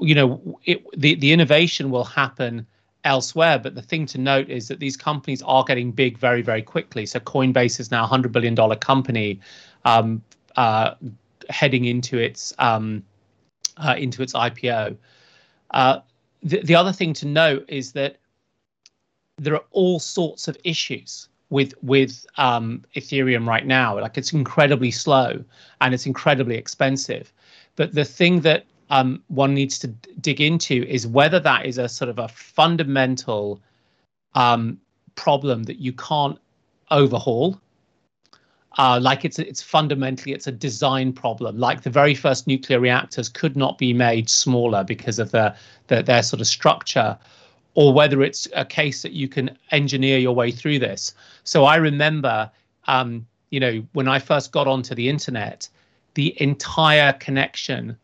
you 0.00 0.14
know, 0.14 0.58
it, 0.64 0.84
the 0.98 1.14
the 1.14 1.32
innovation 1.32 1.90
will 1.90 2.04
happen 2.04 2.66
elsewhere. 3.04 3.58
But 3.58 3.74
the 3.74 3.82
thing 3.82 4.06
to 4.06 4.18
note 4.18 4.48
is 4.48 4.68
that 4.68 4.78
these 4.78 4.96
companies 4.96 5.42
are 5.42 5.64
getting 5.64 5.92
big 5.92 6.18
very 6.18 6.42
very 6.42 6.62
quickly. 6.62 7.06
So 7.06 7.20
Coinbase 7.20 7.80
is 7.80 7.90
now 7.90 8.04
a 8.04 8.06
hundred 8.06 8.32
billion 8.32 8.54
dollar 8.54 8.76
company, 8.76 9.40
um, 9.84 10.22
uh, 10.56 10.94
heading 11.48 11.84
into 11.84 12.18
its 12.18 12.52
um, 12.58 13.04
uh, 13.76 13.94
into 13.98 14.22
its 14.22 14.32
IPO. 14.32 14.96
Uh, 15.72 16.00
the, 16.42 16.60
the 16.62 16.74
other 16.74 16.92
thing 16.92 17.12
to 17.14 17.26
note 17.26 17.64
is 17.68 17.92
that 17.92 18.18
there 19.38 19.54
are 19.54 19.64
all 19.70 19.98
sorts 19.98 20.48
of 20.48 20.56
issues 20.64 21.28
with 21.50 21.74
with 21.82 22.26
um, 22.38 22.82
Ethereum 22.96 23.46
right 23.46 23.66
now. 23.66 24.00
Like 24.00 24.18
it's 24.18 24.32
incredibly 24.32 24.90
slow 24.90 25.44
and 25.80 25.94
it's 25.94 26.06
incredibly 26.06 26.56
expensive. 26.56 27.32
But 27.76 27.94
the 27.94 28.04
thing 28.04 28.40
that 28.40 28.66
um, 28.92 29.22
one 29.28 29.54
needs 29.54 29.78
to 29.78 29.88
dig 30.20 30.42
into 30.42 30.86
is 30.86 31.06
whether 31.06 31.40
that 31.40 31.64
is 31.64 31.78
a 31.78 31.88
sort 31.88 32.10
of 32.10 32.18
a 32.18 32.28
fundamental 32.28 33.58
um, 34.34 34.78
problem 35.14 35.62
that 35.62 35.78
you 35.78 35.94
can't 35.94 36.38
overhaul. 36.90 37.58
Uh, 38.76 39.00
like 39.02 39.24
it's 39.24 39.38
it's 39.38 39.62
fundamentally 39.62 40.34
it's 40.34 40.46
a 40.46 40.52
design 40.52 41.10
problem. 41.10 41.58
Like 41.58 41.82
the 41.82 41.90
very 41.90 42.14
first 42.14 42.46
nuclear 42.46 42.80
reactors 42.80 43.30
could 43.30 43.56
not 43.56 43.78
be 43.78 43.94
made 43.94 44.28
smaller 44.28 44.84
because 44.84 45.18
of 45.18 45.30
the, 45.30 45.56
the 45.86 46.02
their 46.02 46.22
sort 46.22 46.42
of 46.42 46.46
structure, 46.46 47.18
or 47.74 47.94
whether 47.94 48.22
it's 48.22 48.46
a 48.54 48.64
case 48.64 49.00
that 49.00 49.12
you 49.12 49.26
can 49.26 49.56
engineer 49.70 50.18
your 50.18 50.34
way 50.34 50.50
through 50.50 50.80
this. 50.80 51.14
So 51.44 51.64
I 51.64 51.76
remember, 51.76 52.50
um, 52.88 53.26
you 53.48 53.60
know, 53.60 53.82
when 53.94 54.06
I 54.06 54.18
first 54.18 54.52
got 54.52 54.66
onto 54.66 54.94
the 54.94 55.08
internet, 55.08 55.66
the 56.12 56.34
entire 56.42 57.14
connection 57.14 57.96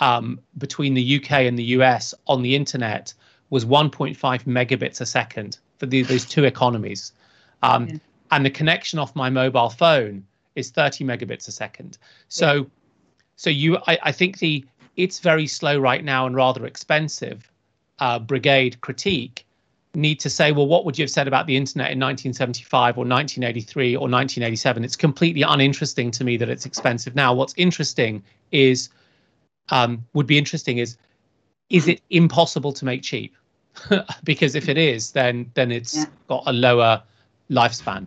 um, 0.00 0.40
between 0.58 0.94
the 0.94 1.16
UK 1.16 1.32
and 1.32 1.58
the 1.58 1.64
US 1.64 2.14
on 2.26 2.42
the 2.42 2.54
internet 2.54 3.12
was 3.50 3.64
1.5 3.64 4.16
megabits 4.44 5.00
a 5.00 5.06
second 5.06 5.58
for 5.78 5.86
the, 5.86 6.02
those 6.02 6.24
two 6.24 6.44
economies. 6.44 7.12
Um, 7.62 7.88
yeah. 7.88 7.96
And 8.30 8.44
the 8.44 8.50
connection 8.50 8.98
off 8.98 9.14
my 9.14 9.30
mobile 9.30 9.70
phone 9.70 10.24
is 10.56 10.70
30 10.70 11.04
megabits 11.04 11.46
a 11.48 11.52
second. 11.52 11.98
So, 12.28 12.54
yeah. 12.54 12.62
so 13.36 13.50
you, 13.50 13.78
I, 13.86 13.98
I, 14.02 14.12
think 14.12 14.38
the 14.38 14.64
it's 14.96 15.20
very 15.20 15.46
slow 15.46 15.78
right 15.78 16.04
now 16.04 16.26
and 16.26 16.34
rather 16.34 16.66
expensive. 16.66 17.50
Uh, 17.98 18.18
brigade 18.18 18.78
critique 18.82 19.46
need 19.94 20.20
to 20.20 20.28
say, 20.28 20.52
well, 20.52 20.66
what 20.66 20.84
would 20.84 20.98
you 20.98 21.02
have 21.02 21.10
said 21.10 21.26
about 21.26 21.46
the 21.46 21.56
internet 21.56 21.86
in 21.90 21.98
1975 21.98 22.98
or 22.98 23.00
1983 23.00 23.96
or 23.96 24.00
1987? 24.00 24.84
It's 24.84 24.96
completely 24.96 25.42
uninteresting 25.42 26.10
to 26.10 26.24
me 26.24 26.36
that 26.36 26.50
it's 26.50 26.66
expensive 26.66 27.14
now. 27.14 27.32
What's 27.32 27.54
interesting 27.56 28.22
is, 28.52 28.90
um, 29.70 30.04
would 30.12 30.26
be 30.26 30.38
interesting 30.38 30.78
is, 30.78 30.96
is 31.70 31.88
it 31.88 32.00
impossible 32.10 32.72
to 32.72 32.84
make 32.84 33.02
cheap? 33.02 33.34
because 34.24 34.54
if 34.54 34.68
it 34.68 34.78
is, 34.78 35.12
then 35.12 35.50
then 35.54 35.70
it's 35.70 35.96
yeah. 35.96 36.06
got 36.28 36.42
a 36.46 36.52
lower 36.52 37.02
lifespan. 37.50 38.06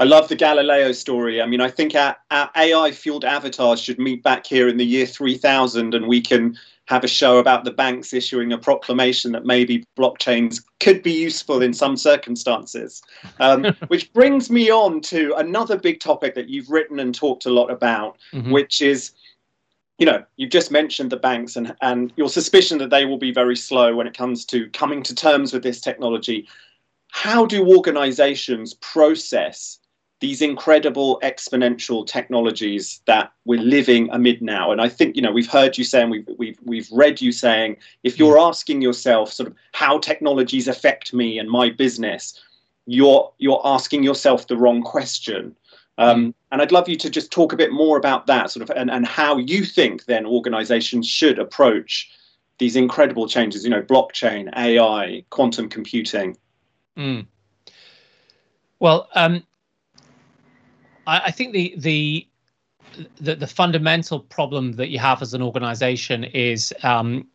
I 0.00 0.04
love 0.04 0.28
the 0.28 0.36
Galileo 0.36 0.92
story. 0.92 1.42
I 1.42 1.46
mean, 1.46 1.60
I 1.60 1.70
think 1.70 1.96
our, 1.96 2.16
our 2.30 2.48
AI 2.54 2.92
fueled 2.92 3.24
avatars 3.24 3.80
should 3.80 3.98
meet 3.98 4.22
back 4.22 4.46
here 4.46 4.68
in 4.68 4.76
the 4.76 4.86
year 4.86 5.06
3000 5.06 5.92
and 5.92 6.06
we 6.06 6.20
can 6.20 6.56
have 6.86 7.02
a 7.02 7.08
show 7.08 7.38
about 7.38 7.64
the 7.64 7.72
banks 7.72 8.14
issuing 8.14 8.52
a 8.52 8.58
proclamation 8.58 9.32
that 9.32 9.44
maybe 9.44 9.84
blockchains 9.98 10.62
could 10.78 11.02
be 11.02 11.12
useful 11.12 11.62
in 11.62 11.74
some 11.74 11.96
circumstances. 11.96 13.02
Um, 13.40 13.64
which 13.88 14.12
brings 14.12 14.50
me 14.50 14.70
on 14.70 15.00
to 15.02 15.34
another 15.36 15.76
big 15.76 15.98
topic 15.98 16.34
that 16.36 16.48
you've 16.48 16.70
written 16.70 17.00
and 17.00 17.12
talked 17.12 17.44
a 17.44 17.50
lot 17.50 17.70
about, 17.70 18.18
mm-hmm. 18.32 18.52
which 18.52 18.80
is 18.80 19.12
you 19.98 20.06
know, 20.06 20.24
you've 20.36 20.50
just 20.50 20.70
mentioned 20.70 21.10
the 21.10 21.16
banks 21.16 21.56
and, 21.56 21.74
and 21.82 22.12
your 22.16 22.28
suspicion 22.28 22.78
that 22.78 22.90
they 22.90 23.04
will 23.04 23.18
be 23.18 23.32
very 23.32 23.56
slow 23.56 23.94
when 23.94 24.06
it 24.06 24.16
comes 24.16 24.44
to 24.46 24.68
coming 24.70 25.02
to 25.02 25.14
terms 25.14 25.52
with 25.52 25.62
this 25.62 25.80
technology. 25.80 26.48
How 27.10 27.46
do 27.46 27.66
organizations 27.66 28.74
process 28.74 29.78
these 30.20 30.42
incredible 30.42 31.20
exponential 31.22 32.06
technologies 32.06 33.00
that 33.06 33.32
we're 33.44 33.60
living 33.60 34.08
amid 34.10 34.42
now. 34.42 34.72
And 34.72 34.80
I 34.80 34.88
think, 34.88 35.14
you 35.14 35.22
know, 35.22 35.30
we've 35.30 35.50
heard 35.50 35.78
you 35.78 35.84
saying, 35.84 36.10
we've, 36.10 36.28
we've, 36.38 36.58
we've 36.64 36.88
read 36.90 37.20
you 37.20 37.30
saying, 37.30 37.76
if 38.02 38.18
you're 38.18 38.36
mm. 38.36 38.48
asking 38.48 38.82
yourself 38.82 39.32
sort 39.32 39.48
of 39.48 39.54
how 39.72 39.98
technologies 39.98 40.66
affect 40.66 41.14
me 41.14 41.38
and 41.38 41.48
my 41.48 41.70
business, 41.70 42.40
you're, 42.86 43.32
you're 43.38 43.60
asking 43.64 44.02
yourself 44.02 44.46
the 44.48 44.56
wrong 44.56 44.82
question. 44.82 45.54
Um. 45.98 46.34
And 46.50 46.62
I'd 46.62 46.72
love 46.72 46.88
you 46.88 46.96
to 46.96 47.10
just 47.10 47.30
talk 47.30 47.52
a 47.52 47.56
bit 47.56 47.72
more 47.72 47.96
about 47.96 48.26
that 48.26 48.50
sort 48.50 48.68
of 48.68 48.76
and, 48.76 48.90
and 48.90 49.06
how 49.06 49.36
you 49.36 49.64
think 49.64 50.06
then 50.06 50.26
organizations 50.26 51.06
should 51.06 51.38
approach 51.38 52.10
these 52.58 52.74
incredible 52.74 53.28
changes, 53.28 53.64
you 53.64 53.70
know, 53.70 53.82
blockchain, 53.82 54.50
AI, 54.56 55.24
quantum 55.30 55.68
computing. 55.68 56.36
Mm. 56.96 57.26
Well, 58.80 59.08
um, 59.14 59.44
I, 61.06 61.20
I 61.26 61.30
think 61.30 61.52
the 61.52 61.74
the 61.76 62.26
the, 63.20 63.36
the 63.36 63.46
fundamental 63.46 64.20
problem 64.20 64.72
that 64.72 64.88
you 64.88 64.98
have 64.98 65.22
as 65.22 65.34
an 65.34 65.42
organization 65.42 66.24
is 66.24 66.72
um, 66.82 67.26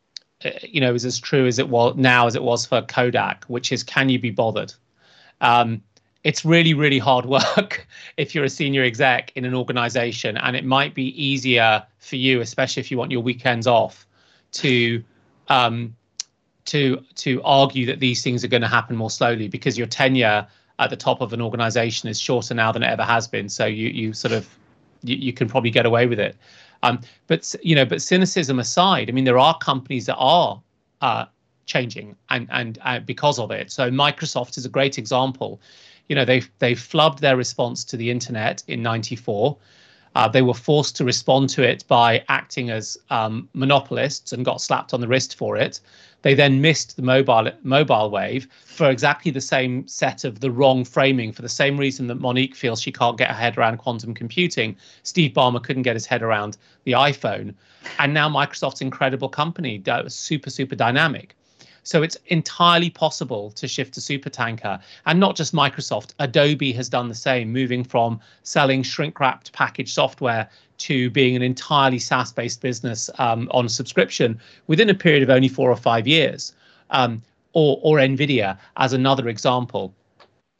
uh, 0.43 0.49
you 0.61 0.81
know 0.81 0.93
is 0.93 1.05
as 1.05 1.19
true 1.19 1.47
as 1.47 1.59
it 1.59 1.69
was 1.69 1.95
now 1.95 2.27
as 2.27 2.35
it 2.35 2.43
was 2.43 2.65
for 2.65 2.81
kodak 2.81 3.45
which 3.45 3.71
is 3.71 3.83
can 3.83 4.09
you 4.09 4.19
be 4.19 4.31
bothered 4.31 4.73
um, 5.41 5.81
it's 6.23 6.45
really 6.45 6.73
really 6.73 6.99
hard 6.99 7.25
work 7.25 7.87
if 8.17 8.33
you're 8.33 8.45
a 8.45 8.49
senior 8.49 8.83
exec 8.83 9.31
in 9.35 9.45
an 9.45 9.53
organization 9.53 10.37
and 10.37 10.55
it 10.55 10.65
might 10.65 10.95
be 10.95 11.07
easier 11.21 11.83
for 11.99 12.15
you 12.15 12.41
especially 12.41 12.79
if 12.79 12.89
you 12.89 12.97
want 12.97 13.11
your 13.11 13.21
weekends 13.21 13.67
off 13.67 14.07
to 14.51 15.03
um, 15.49 15.95
to 16.65 17.03
to 17.15 17.41
argue 17.43 17.85
that 17.85 17.99
these 17.99 18.23
things 18.23 18.43
are 18.43 18.47
going 18.47 18.61
to 18.61 18.67
happen 18.67 18.95
more 18.95 19.09
slowly 19.09 19.47
because 19.47 19.77
your 19.77 19.87
tenure 19.87 20.47
at 20.79 20.89
the 20.89 20.95
top 20.95 21.21
of 21.21 21.33
an 21.33 21.41
organization 21.41 22.09
is 22.09 22.19
shorter 22.19 22.53
now 22.53 22.71
than 22.71 22.83
it 22.83 22.87
ever 22.87 23.03
has 23.03 23.27
been. 23.27 23.49
So 23.49 23.65
you 23.65 23.89
you 23.89 24.13
sort 24.13 24.33
of 24.33 24.47
you, 25.03 25.15
you 25.15 25.33
can 25.33 25.47
probably 25.47 25.69
get 25.69 25.85
away 25.85 26.07
with 26.07 26.19
it. 26.19 26.35
Um, 26.81 27.01
but 27.27 27.53
you 27.63 27.75
know, 27.75 27.85
but 27.85 28.01
cynicism 28.01 28.59
aside, 28.59 29.09
I 29.09 29.13
mean, 29.13 29.23
there 29.23 29.39
are 29.39 29.57
companies 29.57 30.05
that 30.07 30.15
are 30.15 30.61
uh, 31.01 31.25
changing 31.65 32.15
and 32.29 32.47
and 32.51 32.79
uh, 32.81 32.99
because 32.99 33.39
of 33.39 33.51
it. 33.51 33.71
So 33.71 33.89
Microsoft 33.91 34.57
is 34.57 34.65
a 34.65 34.69
great 34.69 34.97
example. 34.97 35.61
You 36.09 36.15
know, 36.15 36.25
they 36.25 36.43
they 36.59 36.73
flubbed 36.73 37.19
their 37.19 37.37
response 37.37 37.83
to 37.85 37.97
the 37.97 38.11
internet 38.11 38.63
in 38.67 38.81
'94. 38.81 39.57
Uh, 40.15 40.27
they 40.27 40.43
were 40.43 40.53
forced 40.53 40.95
to 40.97 41.03
respond 41.03 41.49
to 41.49 41.63
it 41.63 41.83
by 41.87 42.23
acting 42.29 42.69
as 42.69 42.97
um, 43.09 43.49
monopolists 43.53 44.31
and 44.31 44.45
got 44.45 44.61
slapped 44.61 44.93
on 44.93 45.01
the 45.01 45.07
wrist 45.07 45.35
for 45.35 45.57
it. 45.57 45.79
They 46.21 46.35
then 46.35 46.61
missed 46.61 46.95
the 46.95 47.01
mobile 47.01 47.51
mobile 47.63 48.09
wave 48.09 48.47
for 48.63 48.89
exactly 48.89 49.31
the 49.31 49.41
same 49.41 49.87
set 49.87 50.23
of 50.23 50.39
the 50.39 50.51
wrong 50.51 50.85
framing, 50.85 51.31
for 51.31 51.41
the 51.41 51.49
same 51.49 51.77
reason 51.77 52.07
that 52.07 52.15
Monique 52.15 52.55
feels 52.55 52.81
she 52.81 52.91
can't 52.91 53.17
get 53.17 53.29
her 53.29 53.35
head 53.35 53.57
around 53.57 53.77
quantum 53.77 54.13
computing. 54.13 54.77
Steve 55.03 55.33
Ballmer 55.33 55.61
couldn't 55.61 55.81
get 55.83 55.95
his 55.95 56.05
head 56.05 56.21
around 56.21 56.57
the 56.85 56.93
iPhone, 56.93 57.53
and 57.99 58.13
now 58.13 58.29
Microsoft's 58.29 58.81
incredible 58.81 59.29
company, 59.29 59.81
super 60.07 60.49
super 60.49 60.75
dynamic. 60.75 61.35
So 61.83 62.01
it's 62.01 62.17
entirely 62.27 62.89
possible 62.89 63.51
to 63.51 63.67
shift 63.67 63.93
to 63.95 63.99
supertanker. 63.99 64.81
And 65.05 65.19
not 65.19 65.35
just 65.35 65.53
Microsoft, 65.53 66.13
Adobe 66.19 66.71
has 66.73 66.89
done 66.89 67.09
the 67.09 67.15
same, 67.15 67.51
moving 67.51 67.83
from 67.83 68.19
selling 68.43 68.83
shrink 68.83 69.19
wrapped 69.19 69.51
packaged 69.51 69.93
software 69.93 70.49
to 70.79 71.09
being 71.11 71.35
an 71.35 71.41
entirely 71.41 71.99
SaaS 71.99 72.31
based 72.31 72.61
business 72.61 73.09
um, 73.19 73.47
on 73.51 73.69
subscription 73.69 74.39
within 74.67 74.89
a 74.89 74.93
period 74.93 75.23
of 75.23 75.29
only 75.29 75.47
four 75.47 75.69
or 75.69 75.75
five 75.75 76.07
years. 76.07 76.53
Um, 76.89 77.21
or, 77.53 77.79
or 77.81 77.97
NVIDIA 77.97 78.57
as 78.77 78.93
another 78.93 79.29
example. 79.29 79.93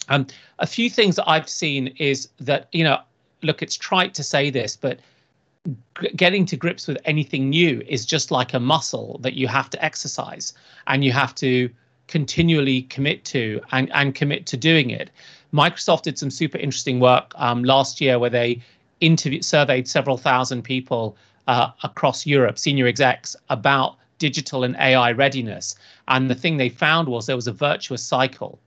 Um, 0.09 0.27
a 0.59 0.67
few 0.67 0.89
things 0.89 1.15
that 1.15 1.27
I've 1.27 1.49
seen 1.49 1.87
is 1.97 2.29
that, 2.39 2.67
you 2.71 2.83
know, 2.83 2.99
look, 3.41 3.61
it's 3.61 3.75
trite 3.75 4.13
to 4.15 4.23
say 4.23 4.49
this, 4.49 4.77
but 4.77 4.99
getting 6.15 6.45
to 6.45 6.57
grips 6.57 6.87
with 6.87 6.97
anything 7.05 7.49
new 7.49 7.81
is 7.87 8.05
just 8.05 8.31
like 8.31 8.53
a 8.53 8.59
muscle 8.59 9.19
that 9.21 9.33
you 9.33 9.47
have 9.47 9.69
to 9.69 9.83
exercise 9.83 10.53
and 10.87 11.03
you 11.03 11.11
have 11.11 11.33
to 11.35 11.69
continually 12.07 12.83
commit 12.83 13.23
to 13.25 13.61
and, 13.71 13.91
and 13.93 14.15
commit 14.15 14.45
to 14.47 14.57
doing 14.57 14.89
it. 14.89 15.09
Microsoft 15.53 16.03
did 16.03 16.17
some 16.17 16.31
super 16.31 16.57
interesting 16.57 16.99
work 16.99 17.31
um, 17.35 17.63
last 17.63 18.01
year 18.01 18.19
where 18.19 18.29
they 18.29 18.61
interviewed, 18.99 19.45
surveyed 19.45 19.87
several 19.87 20.17
thousand 20.17 20.63
people 20.63 21.15
uh, 21.47 21.69
across 21.83 22.25
Europe, 22.25 22.57
senior 22.57 22.87
execs, 22.87 23.35
about 23.49 23.95
digital 24.17 24.63
and 24.63 24.75
AI 24.77 25.11
readiness. 25.11 25.75
And 26.07 26.29
the 26.29 26.35
thing 26.35 26.57
they 26.57 26.69
found 26.69 27.07
was 27.07 27.25
there 27.25 27.35
was 27.35 27.47
a 27.47 27.53
virtuous 27.53 28.03
cycle. 28.03 28.59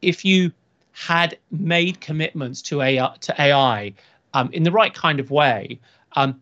If 0.00 0.24
you 0.24 0.52
had 0.92 1.38
made 1.50 2.00
commitments 2.00 2.62
to 2.62 2.82
AI, 2.82 3.14
to 3.20 3.40
AI 3.40 3.92
um, 4.34 4.50
in 4.52 4.62
the 4.62 4.72
right 4.72 4.94
kind 4.94 5.20
of 5.20 5.30
way, 5.30 5.78
um, 6.16 6.40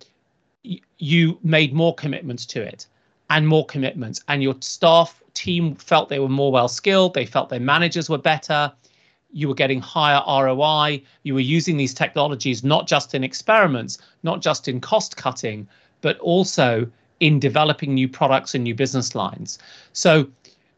y- 0.64 0.80
you 0.98 1.38
made 1.42 1.72
more 1.72 1.94
commitments 1.94 2.46
to 2.46 2.62
it 2.62 2.86
and 3.30 3.46
more 3.46 3.64
commitments, 3.66 4.22
and 4.28 4.42
your 4.42 4.56
staff 4.60 5.22
team 5.34 5.76
felt 5.76 6.08
they 6.08 6.18
were 6.18 6.28
more 6.28 6.50
well 6.50 6.68
skilled, 6.68 7.14
they 7.14 7.24
felt 7.26 7.48
their 7.48 7.60
managers 7.60 8.10
were 8.10 8.18
better, 8.18 8.72
you 9.32 9.48
were 9.48 9.54
getting 9.54 9.80
higher 9.80 10.22
ROI, 10.26 11.00
you 11.22 11.34
were 11.34 11.40
using 11.40 11.76
these 11.76 11.94
technologies 11.94 12.64
not 12.64 12.88
just 12.88 13.14
in 13.14 13.22
experiments, 13.22 13.98
not 14.22 14.40
just 14.42 14.66
in 14.68 14.80
cost 14.80 15.16
cutting, 15.16 15.68
but 16.00 16.18
also 16.18 16.90
in 17.20 17.38
developing 17.38 17.94
new 17.94 18.08
products 18.08 18.54
and 18.54 18.64
new 18.64 18.74
business 18.74 19.14
lines. 19.14 19.58
So, 19.92 20.28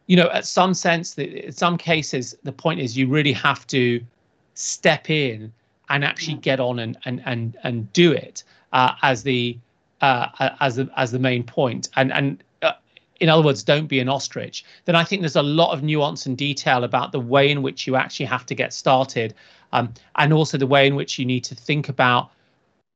you 0.06 0.16
know, 0.16 0.28
at 0.30 0.44
some 0.44 0.74
sense, 0.74 1.16
in 1.16 1.52
some 1.52 1.78
cases, 1.78 2.36
the 2.42 2.52
point 2.52 2.80
is 2.80 2.96
you 2.96 3.08
really 3.08 3.32
have 3.32 3.66
to 3.68 4.00
step 4.54 5.08
in 5.08 5.52
and 5.88 6.04
actually 6.04 6.34
get 6.34 6.60
on 6.60 6.78
and 6.78 6.98
and 7.04 7.22
and 7.24 7.56
and 7.62 7.92
do 7.92 8.12
it 8.12 8.44
uh, 8.72 8.94
as 9.02 9.22
the 9.22 9.58
uh, 10.00 10.50
as 10.60 10.76
the 10.76 10.90
as 10.96 11.12
the 11.12 11.18
main 11.18 11.44
point, 11.44 11.88
and 11.96 12.12
and 12.12 12.42
uh, 12.62 12.72
in 13.20 13.28
other 13.28 13.42
words, 13.42 13.62
don't 13.62 13.86
be 13.86 14.00
an 14.00 14.08
ostrich. 14.08 14.64
Then 14.84 14.96
I 14.96 15.04
think 15.04 15.22
there's 15.22 15.36
a 15.36 15.42
lot 15.42 15.72
of 15.72 15.82
nuance 15.82 16.26
and 16.26 16.36
detail 16.36 16.84
about 16.84 17.12
the 17.12 17.20
way 17.20 17.50
in 17.50 17.62
which 17.62 17.86
you 17.86 17.96
actually 17.96 18.26
have 18.26 18.46
to 18.46 18.54
get 18.54 18.72
started, 18.72 19.34
um, 19.72 19.92
and 20.16 20.32
also 20.32 20.58
the 20.58 20.66
way 20.66 20.86
in 20.86 20.96
which 20.96 21.18
you 21.18 21.24
need 21.24 21.44
to 21.44 21.54
think 21.54 21.88
about 21.88 22.30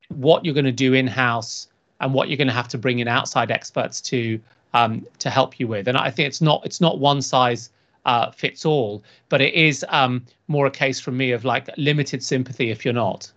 what 0.08 0.44
you're 0.44 0.54
going 0.54 0.64
to 0.64 0.72
do 0.72 0.94
in 0.94 1.06
house 1.06 1.68
and 2.00 2.12
what 2.12 2.28
you're 2.28 2.36
going 2.36 2.46
to 2.48 2.54
have 2.54 2.68
to 2.68 2.78
bring 2.78 2.98
in 2.98 3.08
outside 3.08 3.50
experts 3.50 4.00
to 4.00 4.40
um, 4.74 5.06
to 5.18 5.30
help 5.30 5.58
you 5.58 5.66
with. 5.68 5.88
And 5.88 5.96
I 5.96 6.10
think 6.10 6.26
it's 6.26 6.40
not 6.40 6.64
it's 6.64 6.80
not 6.80 6.98
one 6.98 7.22
size 7.22 7.70
uh, 8.04 8.30
fits 8.30 8.64
all, 8.64 9.02
but 9.28 9.40
it 9.40 9.54
is 9.54 9.84
um, 9.88 10.24
more 10.48 10.66
a 10.66 10.70
case 10.70 11.00
from 11.00 11.16
me 11.16 11.32
of 11.32 11.44
like 11.44 11.68
limited 11.76 12.22
sympathy 12.22 12.70
if 12.70 12.84
you're 12.84 12.94
not. 12.94 13.30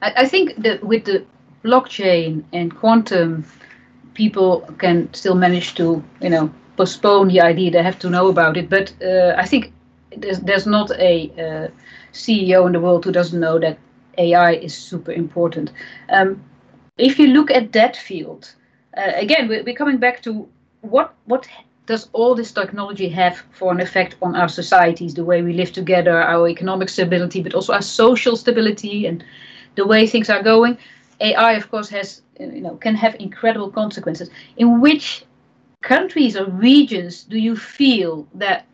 I, 0.00 0.12
I 0.18 0.28
think 0.28 0.56
that 0.62 0.82
with 0.82 1.04
the 1.04 1.24
blockchain 1.64 2.44
and 2.52 2.74
quantum, 2.74 3.44
people 4.14 4.60
can 4.78 5.12
still 5.14 5.34
manage 5.34 5.74
to, 5.74 6.02
you 6.20 6.30
know, 6.30 6.52
postpone 6.76 7.28
the 7.28 7.40
idea. 7.40 7.70
They 7.70 7.82
have 7.82 7.98
to 8.00 8.10
know 8.10 8.28
about 8.28 8.56
it. 8.56 8.68
But 8.68 8.92
uh, 9.02 9.34
I 9.36 9.46
think 9.46 9.72
there's, 10.16 10.40
there's 10.40 10.66
not 10.66 10.90
a 10.92 11.30
uh, 11.38 11.68
CEO 12.12 12.66
in 12.66 12.72
the 12.72 12.80
world 12.80 13.04
who 13.04 13.12
doesn't 13.12 13.38
know 13.38 13.58
that 13.58 13.78
AI 14.18 14.54
is 14.54 14.76
super 14.76 15.12
important. 15.12 15.72
Um, 16.10 16.42
if 16.98 17.18
you 17.18 17.28
look 17.28 17.50
at 17.50 17.72
that 17.72 17.96
field, 17.96 18.54
uh, 18.96 19.12
again, 19.14 19.48
we're, 19.48 19.62
we're 19.64 19.74
coming 19.74 19.98
back 19.98 20.22
to 20.22 20.48
what 20.82 21.14
what 21.24 21.48
does 21.86 22.08
all 22.12 22.34
this 22.34 22.52
technology 22.52 23.08
have 23.08 23.42
for 23.52 23.72
an 23.72 23.80
effect 23.80 24.16
on 24.22 24.36
our 24.36 24.48
societies, 24.48 25.14
the 25.14 25.24
way 25.24 25.42
we 25.42 25.52
live 25.52 25.72
together, 25.72 26.22
our 26.22 26.48
economic 26.48 26.88
stability, 26.88 27.42
but 27.42 27.54
also 27.54 27.72
our 27.72 27.82
social 27.82 28.36
stability 28.36 29.06
and 29.06 29.24
the 29.74 29.86
way 29.86 30.06
things 30.06 30.30
are 30.30 30.42
going, 30.42 30.76
AI 31.20 31.52
of 31.52 31.70
course 31.70 31.88
has 31.88 32.22
you 32.38 32.60
know 32.60 32.76
can 32.76 32.94
have 32.94 33.14
incredible 33.16 33.70
consequences. 33.70 34.30
In 34.56 34.80
which 34.80 35.24
countries 35.82 36.36
or 36.36 36.46
regions 36.46 37.24
do 37.24 37.38
you 37.38 37.56
feel 37.56 38.26
that 38.34 38.66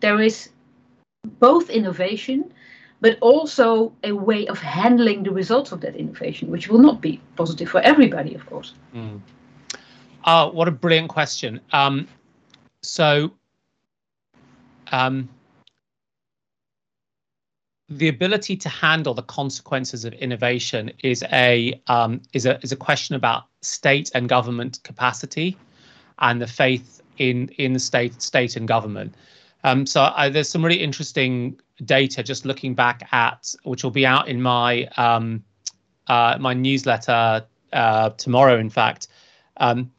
there 0.00 0.20
is 0.20 0.50
both 1.38 1.70
innovation 1.70 2.52
but 3.00 3.18
also 3.20 3.92
a 4.04 4.12
way 4.12 4.46
of 4.46 4.58
handling 4.58 5.22
the 5.22 5.30
results 5.30 5.72
of 5.72 5.80
that 5.80 5.96
innovation, 5.96 6.50
which 6.50 6.68
will 6.68 6.78
not 6.78 7.00
be 7.00 7.20
positive 7.36 7.68
for 7.68 7.80
everybody, 7.80 8.34
of 8.34 8.44
course. 8.44 8.74
Mm. 8.94 9.20
Oh, 10.26 10.50
what 10.50 10.68
a 10.68 10.70
brilliant 10.70 11.08
question. 11.08 11.60
Um, 11.72 12.06
so, 12.82 13.32
um, 14.92 15.28
the 17.90 18.06
ability 18.06 18.56
to 18.56 18.68
handle 18.68 19.14
the 19.14 19.22
consequences 19.22 20.04
of 20.04 20.12
innovation 20.14 20.92
is 21.02 21.24
a 21.32 21.80
um, 21.88 22.22
is 22.32 22.46
a 22.46 22.58
is 22.62 22.70
a 22.70 22.76
question 22.76 23.16
about 23.16 23.44
state 23.62 24.10
and 24.14 24.28
government 24.28 24.78
capacity, 24.84 25.56
and 26.20 26.40
the 26.40 26.46
faith 26.46 27.02
in 27.18 27.48
in 27.58 27.72
the 27.72 27.80
state 27.80 28.22
state 28.22 28.56
and 28.56 28.68
government. 28.68 29.14
Um, 29.64 29.84
so 29.86 30.12
I, 30.14 30.28
there's 30.28 30.48
some 30.48 30.64
really 30.64 30.80
interesting 30.80 31.60
data 31.84 32.22
just 32.22 32.46
looking 32.46 32.74
back 32.74 33.08
at, 33.12 33.54
which 33.64 33.82
will 33.82 33.90
be 33.90 34.06
out 34.06 34.28
in 34.28 34.40
my 34.40 34.88
um, 34.96 35.42
uh, 36.06 36.36
my 36.38 36.54
newsletter 36.54 37.44
uh, 37.72 38.10
tomorrow. 38.10 38.56
In 38.58 38.70
fact, 38.70 39.08
um, 39.56 39.90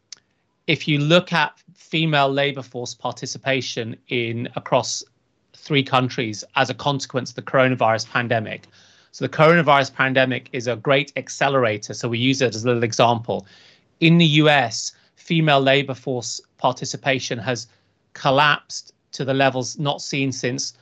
if 0.68 0.88
you 0.88 0.98
look 0.98 1.34
at 1.34 1.60
female 1.76 2.32
labour 2.32 2.62
force 2.62 2.94
participation 2.94 3.98
in 4.08 4.48
across 4.56 5.04
three 5.62 5.84
countries 5.84 6.44
as 6.56 6.70
a 6.70 6.74
consequence 6.74 7.30
of 7.30 7.36
the 7.36 7.42
coronavirus 7.44 8.10
pandemic. 8.10 8.68
So 9.12 9.26
the 9.26 9.30
coronavirus 9.30 9.94
pandemic 9.94 10.50
is 10.54 10.68
a 10.68 10.76
great 10.76 11.14
accelerator. 11.16 11.94
So 11.94 12.10
we 12.10 12.18
use 12.18 12.42
it 12.42 12.56
as 12.56 12.64
a 12.64 12.68
little 12.68 12.84
example. 12.84 13.46
In 14.00 14.18
the 14.18 14.26
US, 14.44 14.94
female 15.16 15.62
labour 15.62 15.94
force 15.94 16.42
participation 16.58 17.38
has 17.38 17.68
collapsed 18.14 18.94
to 19.12 19.24
the 19.24 19.34
levels 19.34 19.78
not 19.78 20.02
seen 20.02 20.32
since 20.32 20.74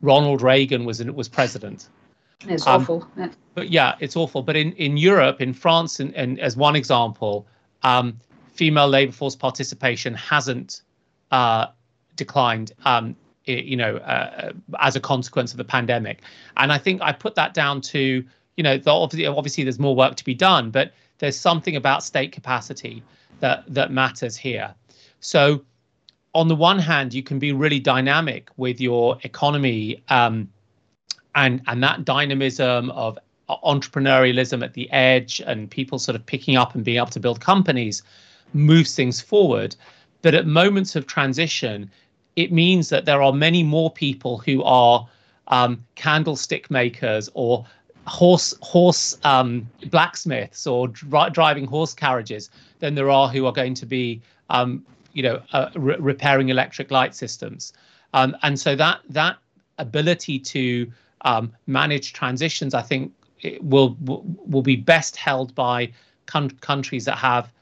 Ronald 0.00 0.40
Reagan 0.42 0.84
was 0.84 1.02
was 1.04 1.28
president. 1.28 1.88
It's 2.48 2.66
um, 2.66 2.82
awful. 2.82 3.06
But 3.54 3.70
yeah, 3.70 3.94
it's 4.00 4.16
awful. 4.16 4.42
But 4.42 4.56
in, 4.56 4.72
in 4.72 4.96
Europe, 4.96 5.40
in 5.40 5.52
France, 5.52 6.00
and, 6.00 6.14
and 6.14 6.40
as 6.40 6.56
one 6.56 6.76
example, 6.76 7.46
um, 7.82 8.18
female 8.52 8.88
labour 8.88 9.12
force 9.12 9.36
participation 9.36 10.14
hasn't 10.14 10.82
uh, 11.30 11.66
declined. 12.16 12.72
Um, 12.84 13.16
you 13.44 13.76
know, 13.76 13.96
uh, 13.96 14.52
as 14.80 14.96
a 14.96 15.00
consequence 15.00 15.52
of 15.52 15.56
the 15.56 15.64
pandemic, 15.64 16.22
and 16.56 16.72
I 16.72 16.78
think 16.78 17.02
I 17.02 17.12
put 17.12 17.34
that 17.34 17.54
down 17.54 17.80
to 17.82 18.24
you 18.56 18.62
know, 18.62 18.76
the, 18.76 18.90
obviously, 18.90 19.26
obviously 19.26 19.64
there's 19.64 19.78
more 19.78 19.96
work 19.96 20.16
to 20.16 20.24
be 20.24 20.34
done, 20.34 20.70
but 20.70 20.92
there's 21.18 21.38
something 21.38 21.76
about 21.76 22.02
state 22.02 22.32
capacity 22.32 23.02
that 23.40 23.64
that 23.66 23.90
matters 23.90 24.36
here. 24.36 24.74
So 25.20 25.64
on 26.34 26.48
the 26.48 26.56
one 26.56 26.78
hand, 26.78 27.14
you 27.14 27.22
can 27.22 27.38
be 27.38 27.52
really 27.52 27.78
dynamic 27.78 28.50
with 28.56 28.80
your 28.80 29.18
economy 29.22 30.02
um, 30.08 30.48
and 31.34 31.62
and 31.66 31.82
that 31.82 32.04
dynamism 32.04 32.90
of 32.90 33.18
entrepreneurialism 33.48 34.64
at 34.64 34.74
the 34.74 34.90
edge 34.92 35.40
and 35.46 35.70
people 35.70 35.98
sort 35.98 36.16
of 36.16 36.24
picking 36.24 36.56
up 36.56 36.74
and 36.74 36.84
being 36.84 36.96
able 36.96 37.06
to 37.06 37.20
build 37.20 37.40
companies 37.40 38.02
moves 38.54 38.94
things 38.94 39.20
forward. 39.20 39.76
But 40.22 40.34
at 40.34 40.46
moments 40.46 40.94
of 40.94 41.06
transition, 41.06 41.90
it 42.36 42.52
means 42.52 42.88
that 42.88 43.04
there 43.04 43.22
are 43.22 43.32
many 43.32 43.62
more 43.62 43.90
people 43.90 44.38
who 44.38 44.62
are 44.62 45.06
um, 45.48 45.84
candlestick 45.94 46.70
makers 46.70 47.28
or 47.34 47.64
horse 48.06 48.54
horse 48.62 49.18
um, 49.24 49.68
blacksmiths 49.90 50.66
or 50.66 50.88
dri- 50.88 51.30
driving 51.30 51.66
horse 51.66 51.94
carriages 51.94 52.50
than 52.80 52.94
there 52.94 53.10
are 53.10 53.28
who 53.28 53.46
are 53.46 53.52
going 53.52 53.74
to 53.74 53.86
be 53.86 54.20
um, 54.50 54.84
you 55.12 55.22
know, 55.22 55.42
uh, 55.52 55.70
re- 55.74 55.96
repairing 55.98 56.48
electric 56.48 56.90
light 56.90 57.14
systems. 57.14 57.72
Um, 58.14 58.36
and 58.42 58.58
so 58.58 58.76
that 58.76 59.00
that 59.08 59.36
ability 59.78 60.38
to 60.38 60.90
um, 61.22 61.52
manage 61.66 62.12
transitions, 62.12 62.74
I 62.74 62.82
think, 62.82 63.12
will 63.60 63.96
will 64.00 64.62
be 64.62 64.76
best 64.76 65.16
held 65.16 65.54
by 65.54 65.92
con- 66.26 66.50
countries 66.60 67.04
that 67.06 67.18
have 67.18 67.52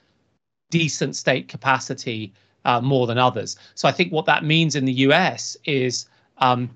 decent 0.70 1.16
state 1.16 1.48
capacity 1.48 2.32
uh, 2.64 2.80
more 2.80 3.06
than 3.06 3.18
others. 3.18 3.56
So 3.74 3.88
I 3.88 3.92
think 3.92 4.12
what 4.12 4.26
that 4.26 4.44
means 4.44 4.76
in 4.76 4.84
the 4.84 4.92
US 4.92 5.56
is, 5.64 6.06
um, 6.38 6.70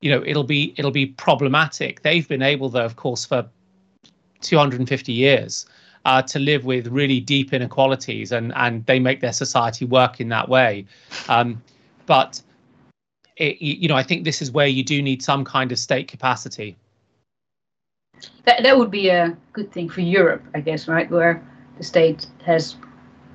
you 0.00 0.10
know, 0.10 0.22
it'll 0.24 0.44
be 0.44 0.74
it'll 0.76 0.90
be 0.90 1.06
problematic. 1.06 2.02
They've 2.02 2.26
been 2.26 2.42
able, 2.42 2.68
though, 2.68 2.84
of 2.84 2.96
course, 2.96 3.24
for 3.24 3.46
250 4.42 5.12
years 5.12 5.66
uh, 6.04 6.22
to 6.22 6.38
live 6.38 6.64
with 6.64 6.86
really 6.86 7.20
deep 7.20 7.52
inequalities, 7.52 8.32
and 8.32 8.52
and 8.56 8.84
they 8.86 8.98
make 8.98 9.20
their 9.20 9.32
society 9.32 9.84
work 9.84 10.20
in 10.20 10.28
that 10.28 10.48
way. 10.48 10.86
Um, 11.28 11.62
but 12.06 12.40
it, 13.36 13.60
you 13.60 13.88
know, 13.88 13.96
I 13.96 14.02
think 14.02 14.24
this 14.24 14.40
is 14.40 14.50
where 14.50 14.66
you 14.66 14.84
do 14.84 15.02
need 15.02 15.22
some 15.22 15.44
kind 15.44 15.72
of 15.72 15.78
state 15.78 16.08
capacity. 16.08 16.76
That 18.44 18.62
that 18.62 18.78
would 18.78 18.90
be 18.90 19.08
a 19.08 19.36
good 19.52 19.72
thing 19.72 19.88
for 19.88 20.00
Europe, 20.00 20.42
I 20.54 20.60
guess, 20.60 20.88
right? 20.88 21.10
Where 21.10 21.44
the 21.76 21.84
state 21.84 22.26
has 22.44 22.76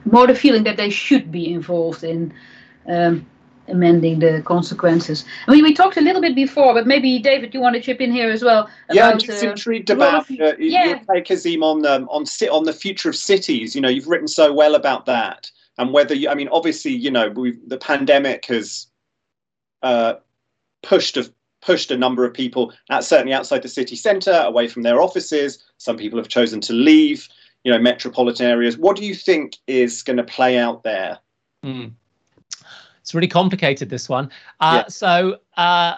more 0.05 0.27
the 0.27 0.35
feeling 0.35 0.63
that 0.63 0.77
they 0.77 0.89
should 0.89 1.31
be 1.31 1.53
involved 1.53 2.03
in 2.03 2.33
um, 2.87 3.25
amending 3.67 4.19
the 4.19 4.41
consequences. 4.45 5.25
I 5.47 5.51
mean, 5.51 5.63
we 5.63 5.73
talked 5.73 5.97
a 5.97 6.01
little 6.01 6.21
bit 6.21 6.35
before, 6.35 6.73
but 6.73 6.87
maybe 6.87 7.19
David, 7.19 7.53
you 7.53 7.59
want 7.59 7.75
to 7.75 7.81
chip 7.81 8.01
in 8.01 8.11
here 8.11 8.29
as 8.29 8.43
well? 8.43 8.63
About, 8.63 8.95
yeah, 8.95 9.09
I'm 9.09 9.19
just 9.19 9.43
uh, 9.43 9.49
intrigued 9.49 9.89
about 9.89 10.29
uh, 10.31 10.53
yeah. 10.59 10.85
your 10.85 10.99
take, 10.99 11.27
Azeem, 11.27 11.63
on 11.63 11.85
um, 11.85 12.07
on 12.09 12.25
on 12.51 12.63
the 12.65 12.73
future 12.73 13.09
of 13.09 13.15
cities. 13.15 13.75
You 13.75 13.81
know, 13.81 13.89
you've 13.89 14.07
written 14.07 14.27
so 14.27 14.51
well 14.53 14.75
about 14.75 15.05
that, 15.05 15.49
and 15.77 15.93
whether 15.93 16.13
you, 16.13 16.29
I 16.29 16.35
mean, 16.35 16.49
obviously, 16.49 16.91
you 16.91 17.11
know, 17.11 17.33
the 17.67 17.77
pandemic 17.77 18.45
has 18.45 18.87
uh, 19.83 20.15
pushed 20.83 21.17
a 21.17 21.31
pushed 21.61 21.91
a 21.91 21.97
number 21.97 22.25
of 22.25 22.33
people 22.33 22.73
out, 22.89 23.03
certainly 23.03 23.33
outside 23.33 23.61
the 23.61 23.69
city 23.69 23.95
centre, 23.95 24.43
away 24.45 24.67
from 24.67 24.81
their 24.81 25.01
offices. 25.01 25.63
Some 25.77 25.97
people 25.97 26.17
have 26.17 26.27
chosen 26.27 26.59
to 26.61 26.73
leave. 26.73 27.27
You 27.63 27.71
know, 27.71 27.79
metropolitan 27.79 28.47
areas. 28.47 28.77
What 28.77 28.95
do 28.95 29.05
you 29.05 29.13
think 29.13 29.57
is 29.67 30.01
going 30.03 30.17
to 30.17 30.23
play 30.23 30.57
out 30.57 30.83
there? 30.83 31.19
Mm. 31.63 31.91
It's 33.01 33.13
really 33.13 33.27
complicated, 33.27 33.89
this 33.89 34.09
one. 34.09 34.31
Uh, 34.59 34.83
yeah. 34.83 34.89
So 34.89 35.37
uh, 35.57 35.95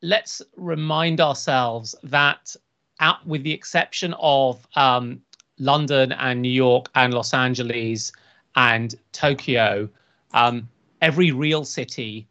let's 0.00 0.42
remind 0.56 1.20
ourselves 1.20 1.94
that, 2.02 2.56
out, 3.00 3.26
with 3.26 3.42
the 3.42 3.52
exception 3.52 4.14
of 4.18 4.66
um, 4.76 5.20
London 5.58 6.12
and 6.12 6.40
New 6.40 6.50
York 6.50 6.90
and 6.94 7.12
Los 7.12 7.34
Angeles 7.34 8.12
and 8.56 8.94
Tokyo, 9.12 9.88
um, 10.34 10.68
every 11.00 11.30
real 11.30 11.64
city 11.64 12.26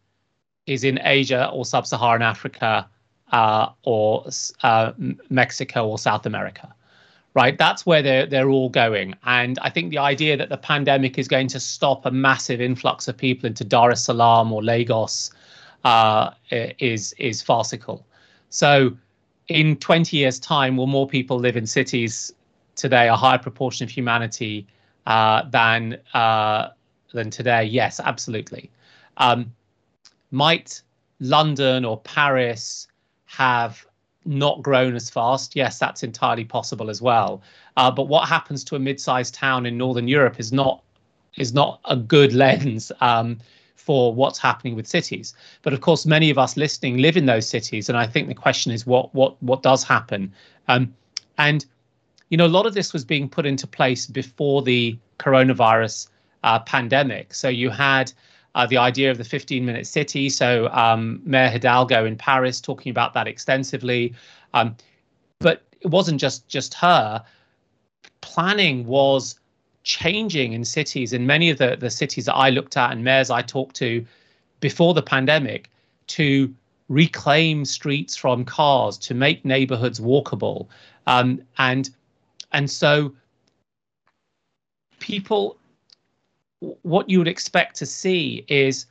is 0.65 0.83
in 0.83 0.99
Asia 1.03 1.49
or 1.51 1.65
sub 1.65 1.85
Saharan 1.85 2.21
Africa 2.21 2.87
uh, 3.31 3.69
or 3.83 4.25
uh, 4.63 4.93
Mexico 5.29 5.87
or 5.87 5.97
South 5.97 6.25
America 6.25 6.73
right? 7.33 7.57
That's 7.57 7.85
where 7.85 8.01
they're 8.01 8.25
they're 8.25 8.49
all 8.49 8.69
going. 8.69 9.15
And 9.25 9.57
I 9.61 9.69
think 9.69 9.91
the 9.91 9.97
idea 9.97 10.37
that 10.37 10.49
the 10.49 10.57
pandemic 10.57 11.17
is 11.17 11.27
going 11.27 11.47
to 11.49 11.59
stop 11.59 12.05
a 12.05 12.11
massive 12.11 12.61
influx 12.61 13.07
of 13.07 13.17
people 13.17 13.47
into 13.47 13.63
Dar 13.63 13.91
es 13.91 14.03
Salaam 14.03 14.51
or 14.51 14.63
Lagos 14.63 15.31
uh, 15.83 16.31
is 16.49 17.13
is 17.13 17.41
farcical. 17.41 18.05
So, 18.49 18.95
in 19.47 19.77
20 19.77 20.17
years' 20.17 20.39
time, 20.39 20.77
will 20.77 20.87
more 20.87 21.07
people 21.07 21.39
live 21.39 21.55
in 21.55 21.65
cities 21.65 22.33
today? 22.75 23.07
A 23.07 23.15
higher 23.15 23.37
proportion 23.39 23.85
of 23.85 23.89
humanity 23.89 24.67
uh, 25.05 25.43
than 25.49 25.97
uh, 26.13 26.69
than 27.13 27.29
today? 27.29 27.63
Yes, 27.63 27.99
absolutely. 27.99 28.69
Um, 29.17 29.53
might 30.31 30.81
London 31.19 31.85
or 31.85 31.99
Paris 32.01 32.87
have 33.25 33.85
not 34.25 34.61
grown 34.61 34.95
as 34.95 35.09
fast, 35.09 35.55
yes, 35.55 35.79
that's 35.79 36.03
entirely 36.03 36.45
possible 36.45 36.89
as 36.89 37.01
well. 37.01 37.41
Uh, 37.77 37.89
but 37.89 38.07
what 38.07 38.27
happens 38.27 38.63
to 38.65 38.75
a 38.75 38.79
mid-sized 38.79 39.33
town 39.33 39.65
in 39.65 39.77
Northern 39.77 40.07
Europe 40.07 40.39
is 40.39 40.51
not 40.51 40.83
is 41.37 41.53
not 41.53 41.79
a 41.85 41.95
good 41.95 42.33
lens 42.43 42.91
um, 43.01 43.37
for 43.75 44.13
what's 44.13 44.37
happening 44.37 44.75
with 44.75 44.85
cities. 44.85 45.33
But 45.63 45.73
of 45.73 45.81
course, 45.81 46.05
many 46.05 46.29
of 46.29 46.37
us 46.37 46.57
listening 46.57 46.97
live 46.97 47.17
in 47.17 47.25
those 47.25 47.47
cities, 47.47 47.89
and 47.89 47.97
I 47.97 48.05
think 48.05 48.27
the 48.27 48.35
question 48.35 48.71
is 48.71 48.85
what 48.85 49.13
what 49.15 49.41
what 49.41 49.63
does 49.63 49.83
happen. 49.83 50.33
Um, 50.67 50.93
and 51.37 51.65
you 52.29 52.37
know, 52.37 52.45
a 52.45 52.47
lot 52.47 52.65
of 52.65 52.73
this 52.73 52.93
was 52.93 53.03
being 53.03 53.27
put 53.27 53.45
into 53.45 53.67
place 53.67 54.05
before 54.05 54.61
the 54.61 54.97
coronavirus 55.19 56.07
uh, 56.43 56.59
pandemic. 56.59 57.33
So 57.33 57.49
you 57.49 57.69
had 57.69 58.11
uh, 58.55 58.65
the 58.65 58.77
idea 58.77 59.11
of 59.11 59.17
the 59.17 59.23
15 59.23 59.65
minute 59.65 59.87
city. 59.87 60.29
So, 60.29 60.69
um, 60.69 61.21
Mayor 61.23 61.49
Hidalgo 61.49 62.05
in 62.05 62.17
Paris 62.17 62.59
talking 62.59 62.89
about 62.89 63.13
that 63.13 63.27
extensively. 63.27 64.13
Um, 64.53 64.75
but 65.39 65.63
it 65.81 65.87
wasn't 65.87 66.19
just 66.19 66.47
just 66.47 66.73
her. 66.75 67.23
Planning 68.21 68.85
was 68.85 69.39
changing 69.83 70.53
in 70.53 70.63
cities, 70.63 71.11
in 71.13 71.25
many 71.25 71.49
of 71.49 71.57
the, 71.57 71.75
the 71.79 71.89
cities 71.89 72.25
that 72.25 72.35
I 72.35 72.49
looked 72.49 72.77
at 72.77 72.91
and 72.91 73.03
mayors 73.03 73.31
I 73.31 73.41
talked 73.41 73.75
to 73.77 74.05
before 74.59 74.93
the 74.93 75.01
pandemic 75.01 75.69
to 76.07 76.53
reclaim 76.87 77.65
streets 77.65 78.15
from 78.15 78.45
cars, 78.45 78.97
to 78.99 79.13
make 79.13 79.43
neighborhoods 79.43 79.99
walkable. 79.99 80.67
Um, 81.07 81.41
and 81.57 81.89
and 82.51 82.69
so 82.69 83.13
people 84.99 85.57
what 86.61 87.09
you 87.09 87.17
would 87.17 87.27
expect 87.27 87.75
to 87.77 87.85
see 87.85 88.45
is 88.47 88.85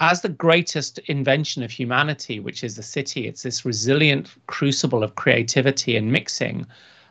as 0.00 0.22
the 0.22 0.28
greatest 0.28 0.98
invention 1.06 1.62
of 1.62 1.70
humanity, 1.70 2.40
which 2.40 2.64
is 2.64 2.74
the 2.74 2.82
city, 2.82 3.28
it's 3.28 3.42
this 3.42 3.64
resilient 3.64 4.28
crucible 4.46 5.04
of 5.04 5.14
creativity 5.14 5.96
and 5.96 6.10
mixing, 6.10 6.66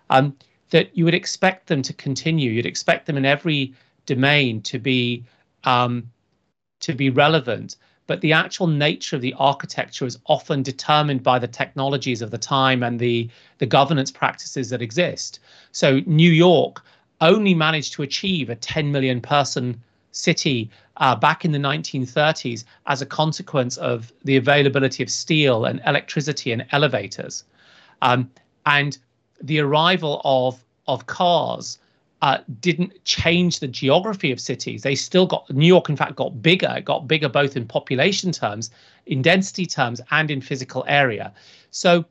um, 0.09 0.35
that 0.71 0.95
you 0.97 1.05
would 1.05 1.13
expect 1.13 1.67
them 1.67 1.81
to 1.81 1.93
continue. 1.93 2.51
You'd 2.51 2.65
expect 2.65 3.05
them 3.05 3.15
in 3.15 3.25
every 3.25 3.73
domain 4.05 4.61
to 4.63 4.79
be 4.79 5.23
um, 5.63 6.09
to 6.81 6.93
be 6.93 7.09
relevant. 7.09 7.77
But 8.05 8.19
the 8.19 8.33
actual 8.33 8.67
nature 8.67 9.15
of 9.15 9.21
the 9.21 9.33
architecture 9.39 10.05
is 10.05 10.19
often 10.25 10.61
determined 10.61 11.23
by 11.23 11.39
the 11.39 11.47
technologies 11.47 12.21
of 12.21 12.31
the 12.31 12.37
time 12.37 12.83
and 12.83 12.99
the 12.99 13.29
the 13.59 13.65
governance 13.65 14.11
practices 14.11 14.69
that 14.71 14.81
exist. 14.81 15.39
So 15.71 16.01
New 16.05 16.31
York 16.31 16.83
only 17.23 17.53
managed 17.53 17.93
to 17.93 18.03
achieve 18.03 18.49
a 18.49 18.55
10 18.55 18.91
million 18.91 19.21
person 19.21 19.81
city 20.11 20.69
uh, 20.97 21.15
back 21.15 21.43
in 21.43 21.51
the 21.51 21.57
1930s 21.57 22.65
as 22.85 23.01
a 23.01 23.05
consequence 23.05 23.77
of 23.77 24.13
the 24.23 24.37
availability 24.37 25.01
of 25.01 25.09
steel 25.09 25.65
and 25.65 25.81
electricity 25.87 26.51
and 26.51 26.65
elevators. 26.71 27.43
Um, 28.01 28.29
and 28.65 28.97
the 29.41 29.59
arrival 29.59 30.21
of, 30.23 30.63
of 30.87 31.07
cars 31.07 31.79
uh, 32.21 32.37
didn't 32.61 33.03
change 33.03 33.59
the 33.59 33.67
geography 33.67 34.31
of 34.31 34.39
cities. 34.39 34.83
They 34.83 34.95
still 34.95 35.25
got, 35.25 35.49
New 35.49 35.67
York, 35.67 35.89
in 35.89 35.97
fact, 35.97 36.15
got 36.15 36.41
bigger. 36.41 36.73
It 36.77 36.85
got 36.85 37.07
bigger 37.07 37.27
both 37.27 37.57
in 37.57 37.65
population 37.65 38.31
terms, 38.31 38.69
in 39.07 39.21
density 39.21 39.65
terms, 39.65 39.99
and 40.11 40.31
in 40.31 40.39
physical 40.39 40.85
area. 40.87 41.33
So, 41.71 42.05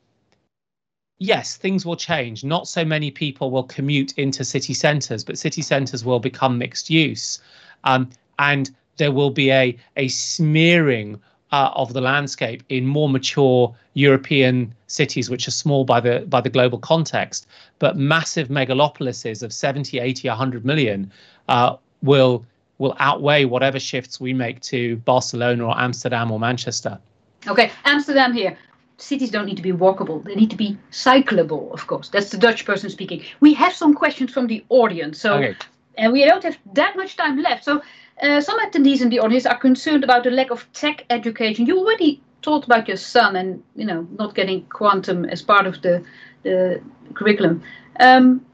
yes, 1.23 1.57
things 1.57 1.87
will 1.87 1.97
change. 1.97 2.45
Not 2.45 2.67
so 2.67 2.85
many 2.85 3.11
people 3.11 3.51
will 3.51 3.63
commute 3.65 4.13
into 4.19 4.45
city 4.45 4.75
centres, 4.75 5.23
but 5.25 5.39
city 5.39 5.63
centres 5.63 6.05
will 6.05 6.19
become 6.19 6.59
mixed 6.59 6.91
use 6.91 7.41
um, 7.85 8.11
and 8.39 8.71
there 8.97 9.13
will 9.13 9.31
be 9.31 9.51
a 9.51 9.77
a 9.97 10.09
smearing 10.09 11.21
uh, 11.53 11.71
of 11.75 11.93
the 11.93 12.01
landscape 12.01 12.63
in 12.69 12.87
more 12.87 13.09
mature 13.09 13.75
European 13.95 14.75
cities, 14.87 15.29
which 15.31 15.47
are 15.47 15.53
small 15.53 15.85
by 15.85 16.01
the 16.01 16.21
by 16.29 16.41
the 16.41 16.51
global 16.51 16.79
context, 16.79 17.47
but 17.79 17.97
massive 17.97 18.49
megalopolises 18.49 19.43
of 19.43 19.53
70, 19.53 19.99
80, 19.99 20.29
100 20.29 20.65
million 20.65 21.11
uh, 21.49 21.77
will 22.03 22.45
will 22.79 22.97
outweigh 22.99 23.45
whatever 23.45 23.79
shifts 23.79 24.21
we 24.21 24.33
make 24.33 24.61
to 24.61 24.97
Barcelona 24.97 25.67
or 25.67 25.79
Amsterdam 25.79 26.31
or 26.33 26.41
Manchester. 26.41 26.99
Okay, 27.47 27.71
Amsterdam 27.85 28.33
here. 28.33 28.57
Cities 28.99 29.31
don't 29.31 29.47
need 29.47 29.57
to 29.57 29.63
be 29.63 29.73
walkable; 29.73 30.23
they 30.25 30.35
need 30.35 30.51
to 30.51 30.57
be 30.57 30.79
cyclable. 30.91 31.73
Of 31.73 31.87
course, 31.87 32.09
that's 32.09 32.31
the 32.31 32.39
Dutch 32.39 32.65
person 32.65 32.91
speaking. 32.91 33.23
We 33.41 33.55
have 33.55 33.75
some 33.75 33.95
questions 33.95 34.33
from 34.33 34.47
the 34.47 34.65
audience, 34.69 35.21
so 35.21 35.35
okay 35.35 35.57
and 35.97 36.13
we 36.13 36.25
don't 36.25 36.43
have 36.43 36.59
that 36.75 36.97
much 36.97 37.17
time 37.17 37.41
left. 37.43 37.65
So 37.65 37.83
uh, 38.23 38.41
some 38.41 38.59
attendees 38.61 39.01
in 39.01 39.09
the 39.09 39.21
audience 39.21 39.47
are 39.47 39.59
concerned 39.59 40.05
about 40.05 40.25
the 40.25 40.31
lack 40.31 40.51
of 40.51 40.71
tech 40.73 41.05
education. 41.11 41.67
You 41.67 41.79
already 41.79 42.21
talked 42.43 42.65
about 42.65 42.89
your 42.89 42.97
son 42.97 43.37
and 43.37 43.63
you 43.77 43.85
know 43.85 44.07
not 44.19 44.35
getting 44.35 44.65
quantum 44.67 45.25
as 45.25 45.43
part 45.43 45.67
of 45.67 45.83
the 45.83 46.05
the 46.43 46.81
curriculum. 47.15 47.63
Um, 48.01 48.45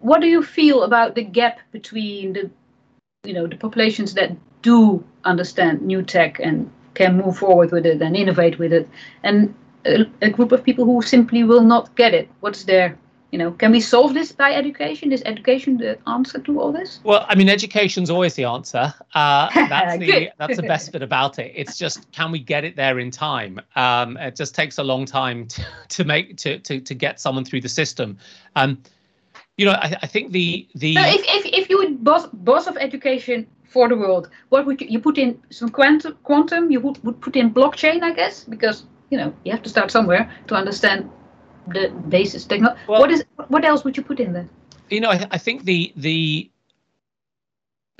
what 0.00 0.20
do 0.20 0.28
you 0.28 0.42
feel 0.42 0.82
about 0.82 1.14
the 1.14 1.22
gap 1.22 1.60
between 1.72 2.32
the 2.32 2.50
you 3.24 3.32
know 3.32 3.46
the 3.46 3.56
populations 3.56 4.14
that 4.14 4.36
do 4.62 5.04
understand 5.24 5.82
new 5.82 6.02
tech 6.02 6.40
and 6.40 6.70
can 6.94 7.16
move 7.16 7.38
forward 7.38 7.70
with 7.70 7.86
it 7.86 8.02
and 8.02 8.16
innovate 8.16 8.58
with 8.58 8.72
it, 8.72 8.88
and 9.22 9.54
a, 9.84 10.06
a 10.22 10.30
group 10.30 10.52
of 10.52 10.62
people 10.64 10.84
who 10.84 11.02
simply 11.02 11.44
will 11.44 11.62
not 11.62 11.94
get 11.96 12.14
it? 12.14 12.28
What's 12.40 12.64
there? 12.64 12.98
you 13.30 13.38
know 13.38 13.50
can 13.52 13.70
we 13.72 13.80
solve 13.80 14.14
this 14.14 14.32
by 14.32 14.52
education 14.54 15.12
is 15.12 15.22
education 15.26 15.76
the 15.76 15.98
answer 16.06 16.38
to 16.38 16.60
all 16.60 16.72
this? 16.72 17.00
Well 17.04 17.26
i 17.28 17.34
mean 17.34 17.48
education's 17.48 18.10
always 18.10 18.34
the 18.34 18.44
answer. 18.44 18.94
Uh, 19.14 19.48
that's 19.68 19.98
the 19.98 20.30
that's 20.38 20.56
the 20.56 20.62
best 20.62 20.92
bit 20.92 21.02
about 21.02 21.38
it. 21.38 21.52
It's 21.54 21.76
just 21.76 22.10
can 22.12 22.32
we 22.32 22.38
get 22.38 22.64
it 22.64 22.76
there 22.76 22.98
in 22.98 23.10
time? 23.10 23.60
Um, 23.76 24.16
it 24.16 24.34
just 24.34 24.54
takes 24.54 24.78
a 24.78 24.82
long 24.82 25.04
time 25.04 25.46
to, 25.48 25.66
to 25.88 26.04
make 26.04 26.36
to, 26.38 26.58
to 26.58 26.80
to 26.80 26.94
get 26.94 27.20
someone 27.20 27.44
through 27.44 27.60
the 27.60 27.68
system. 27.68 28.16
Um, 28.56 28.82
you 29.56 29.66
know 29.66 29.72
I, 29.72 29.96
I 30.02 30.06
think 30.06 30.32
the 30.32 30.66
the 30.74 30.94
so 30.94 31.02
if, 31.04 31.22
if, 31.28 31.46
if 31.46 31.70
you 31.70 31.78
would 31.78 32.02
boss 32.02 32.26
boss 32.32 32.66
of 32.66 32.76
education 32.78 33.46
for 33.64 33.88
the 33.88 33.96
world 33.96 34.30
what 34.48 34.64
would 34.64 34.80
you 34.80 34.86
you 34.88 34.98
put 34.98 35.18
in 35.18 35.38
some 35.50 35.68
quantum 35.68 36.16
quantum 36.22 36.70
you 36.70 36.80
would, 36.80 37.04
would 37.04 37.20
put 37.20 37.36
in 37.36 37.52
blockchain 37.52 38.02
i 38.02 38.12
guess 38.12 38.44
because 38.44 38.84
you 39.10 39.18
know 39.18 39.32
you 39.44 39.52
have 39.52 39.62
to 39.62 39.68
start 39.68 39.90
somewhere 39.90 40.30
to 40.46 40.54
understand 40.54 41.10
the 41.68 41.88
basis 42.08 42.44
technology. 42.44 42.80
Well, 42.88 43.00
what 43.00 43.10
is 43.10 43.24
what 43.48 43.64
else 43.64 43.84
would 43.84 43.96
you 43.96 44.02
put 44.02 44.20
in 44.20 44.32
there? 44.32 44.48
You 44.90 45.00
know, 45.00 45.10
I, 45.10 45.26
I 45.30 45.38
think 45.38 45.64
the 45.64 45.92
the 45.96 46.50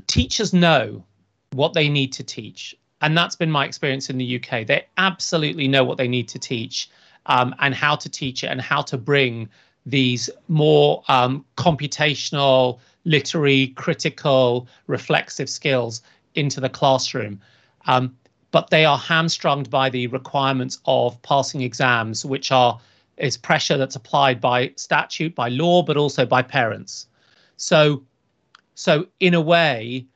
teachers 0.07 0.53
know 0.53 1.05
what 1.53 1.75
they 1.75 1.89
need 1.89 2.13
to 2.15 2.25
teach, 2.25 2.75
and 3.01 3.17
that's 3.17 3.37
been 3.37 3.51
my 3.51 3.65
experience 3.65 4.11
in 4.11 4.19
the 4.19 4.37
UK. 4.37 4.67
They 4.67 4.87
absolutely 4.97 5.69
know 5.69 5.85
what 5.85 5.99
they 5.99 6.09
need 6.09 6.29
to 6.29 6.39
teach, 6.39 6.91
um, 7.27 7.55
and 7.61 7.75
how 7.75 7.97
to 7.97 8.09
teach 8.09 8.45
it, 8.45 8.49
and 8.49 8.61
how 8.61 8.83
to 8.83 8.99
bring 8.99 9.49
these 9.87 10.29
more 10.49 11.03
um, 11.09 11.45
computational, 11.57 12.79
literary, 13.05 13.69
critical, 13.69 14.69
reflexive 14.87 15.49
skills 15.49 16.03
into 16.35 16.61
the 16.61 16.69
classroom. 16.69 17.41
Um, 17.87 18.15
but 18.51 18.71
they 18.71 18.85
are 18.85 18.99
hamstrung 18.99 19.65
by 19.65 19.91
the 19.91 20.07
requirements 20.09 20.79
of 20.87 21.21
passing 21.23 21.61
exams, 21.63 22.25
which 22.25 22.51
are 22.51 22.79
is 23.19 23.37
pressure 23.37 23.77
that's 23.77 23.97
applied 23.97 24.41
by 24.41 24.73
statute, 24.77 25.35
by 25.35 25.49
law, 25.49 25.83
but 25.83 25.97
also 25.97 26.25
by 26.25 26.41
parents. 26.41 27.07
So, 27.57 28.03
so 28.75 29.07
in 29.19 29.35
a 29.35 29.41
way, 29.41 30.07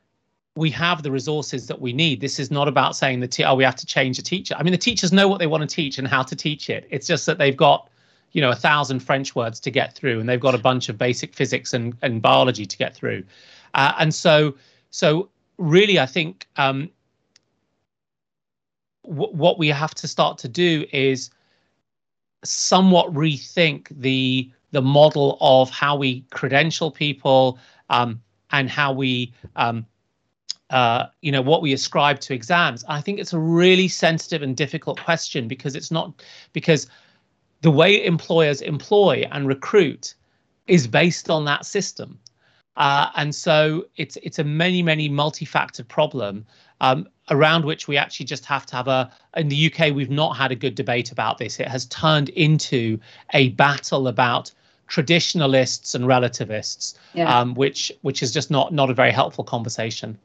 we 0.55 0.71
have 0.71 1.03
the 1.03 1.11
resources 1.11 1.67
that 1.67 1.81
we 1.81 1.93
need. 1.93 2.21
This 2.21 2.39
is 2.39 2.51
not 2.51 2.69
about 2.69 2.95
saying 2.95 3.21
that 3.21 3.41
oh 3.41 3.55
we 3.55 3.65
have 3.65 3.77
to 3.77 3.87
change 3.87 4.19
a 4.19 4.23
teacher. 4.23 4.55
I 4.57 4.63
mean, 4.63 4.73
the 4.73 4.79
teachers 4.79 5.13
know 5.13 5.27
what 5.27 5.39
they 5.39 5.47
want 5.47 5.69
to 5.69 5.75
teach 5.75 5.99
and 5.99 6.07
how 6.07 6.23
to 6.23 6.37
teach 6.37 6.71
it. 6.71 6.87
It's 6.91 7.07
just 7.07 7.27
that 7.27 7.39
they've 7.39 7.57
got 7.57 7.89
you 8.33 8.41
know 8.41 8.51
a 8.51 8.55
thousand 8.57 9.01
French 9.01 9.35
words 9.35 9.59
to 9.61 9.71
get 9.71 9.95
through, 9.95 10.21
and 10.21 10.29
they've 10.29 10.41
got 10.41 10.55
a 10.55 10.59
bunch 10.59 10.89
of 10.89 10.97
basic 10.99 11.35
physics 11.35 11.73
and, 11.73 11.97
and 12.03 12.23
biology 12.23 12.67
to 12.67 12.77
get 12.77 12.95
through, 12.95 13.25
uh, 13.75 13.95
and 13.99 14.15
so 14.15 14.55
so 14.91 15.29
really, 15.59 15.99
I 15.99 16.07
think 16.07 16.47
um, 16.57 16.91
what 19.03 19.59
we 19.59 19.69
have 19.69 19.95
to 19.97 20.09
start 20.09 20.39
to 20.39 20.49
do 20.49 20.87
is 20.93 21.31
somewhat 22.45 23.13
rethink 23.13 23.89
the 23.91 24.51
the 24.71 24.83
model 24.83 25.37
of 25.41 25.71
how 25.71 25.95
we 25.97 26.23
credential 26.31 26.91
people 26.91 27.59
um, 27.91 28.21
and 28.51 28.71
how 28.71 28.93
we 28.93 29.33
um, 29.57 29.87
uh, 30.71 31.07
you 31.21 31.31
know 31.31 31.43
what 31.43 31.63
we 31.63 31.73
ascribe 31.73 32.21
to 32.21 32.35
exams. 32.35 32.85
I 32.89 33.01
think 33.01 33.19
it's 33.19 33.33
a 33.33 33.39
really 33.39 33.89
sensitive 33.89 34.43
and 34.43 34.57
difficult 34.57 35.01
question 35.01 35.47
because 35.47 35.77
it's 35.77 35.91
not 35.91 36.23
because 36.53 36.89
the 37.61 37.71
way 37.71 38.05
employers 38.05 38.61
employ 38.61 39.27
and 39.31 39.47
recruit 39.47 40.15
is 40.67 40.87
based 40.87 41.31
on 41.31 41.45
that 41.45 41.67
system. 41.67 42.19
Uh, 42.77 43.11
and 43.17 43.35
so 43.35 43.85
it's 43.97 44.17
it's 44.23 44.39
a 44.39 44.45
many 44.45 44.83
many 44.83 45.09
multi-factored 45.09 45.89
problem. 45.89 46.47
Um, 46.81 47.07
around 47.33 47.65
which 47.65 47.89
we 47.89 47.97
actually 47.97 48.27
just 48.27 48.45
have 48.45 48.65
to 48.67 48.77
have 48.77 48.89
a. 48.89 49.11
In 49.37 49.49
the 49.49 49.73
UK, 49.73 49.93
we've 49.95 50.11
not 50.11 50.37
had 50.37 50.53
a 50.53 50.55
good 50.55 50.75
debate 50.75 51.11
about 51.11 51.39
this. 51.39 51.59
It 51.59 51.67
has 51.67 51.87
turned 51.87 52.29
into 52.31 52.99
a 53.33 53.49
battle 53.51 54.07
about 54.07 54.53
traditionalists 54.87 55.95
and 55.95 56.07
relativists, 56.07 56.95
yeah. 57.15 57.41
um, 57.41 57.55
which 57.55 57.91
which 58.03 58.23
is 58.23 58.33
just 58.33 58.51
not 58.51 58.73
not 58.73 58.91
a 58.91 58.95
very 58.95 59.11
helpful 59.11 59.43
conversation. 59.43 60.19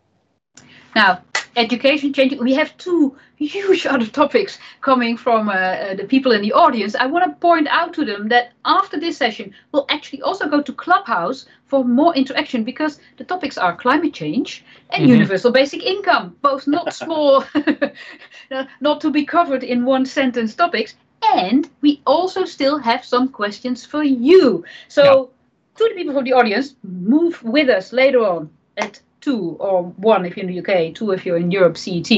Now, 0.96 1.22
education 1.58 2.14
changing. 2.14 2.40
We 2.40 2.54
have 2.54 2.78
two 2.78 3.18
huge 3.36 3.86
other 3.94 4.06
topics 4.06 4.60
coming 4.82 5.18
from 5.18 5.50
uh, 5.50 5.54
uh, 5.54 5.96
the 5.96 6.06
people 6.06 6.32
in 6.32 6.42
the 6.42 6.54
audience. 6.54 6.96
I 6.96 7.08
want 7.08 7.26
to 7.26 7.32
point 7.40 7.68
out 7.70 7.94
to 7.96 8.06
them 8.06 8.30
that 8.30 8.52
after 8.64 9.00
this 9.00 9.18
session, 9.18 9.54
we'll 9.72 9.88
actually 9.90 10.22
also 10.22 10.48
go 10.48 10.62
to 10.62 10.74
Clubhouse 10.74 11.46
for 11.66 11.84
more 11.84 12.16
interaction 12.16 12.64
because 12.64 13.00
the 13.18 13.24
topics 13.24 13.58
are 13.58 13.76
climate 13.76 14.14
change 14.14 14.64
and 14.92 15.04
mm-hmm. 15.04 15.14
universal 15.14 15.52
basic 15.52 15.84
income, 15.84 16.36
both 16.42 16.68
not 16.68 16.94
small, 17.02 17.44
not 18.80 19.02
to 19.02 19.10
be 19.10 19.26
covered 19.26 19.64
in 19.64 19.84
one 19.84 20.06
sentence 20.06 20.56
topics. 20.56 20.96
And 21.34 21.68
we 21.82 22.02
also 22.06 22.46
still 22.46 22.78
have 22.78 23.04
some 23.04 23.28
questions 23.30 23.84
for 23.84 24.04
you. 24.04 24.64
So, 24.88 25.04
yeah. 25.04 25.78
to 25.78 25.90
the 25.90 25.96
people 25.96 26.14
from 26.14 26.26
the 26.26 26.34
audience, 26.34 26.76
move 26.84 27.44
with 27.44 27.70
us 27.70 27.92
later 27.92 28.20
on 28.20 28.52
at 28.78 29.02
two 29.28 29.58
or 29.60 29.84
one 29.98 30.26
if 30.26 30.38
you're 30.38 30.48
in 30.48 30.54
the 30.54 30.60
UK, 30.64 30.96
two 30.96 31.12
if 31.12 31.26
you're 31.26 31.38
in 31.38 31.52
Europe, 31.52 31.78
CET, 31.78 32.12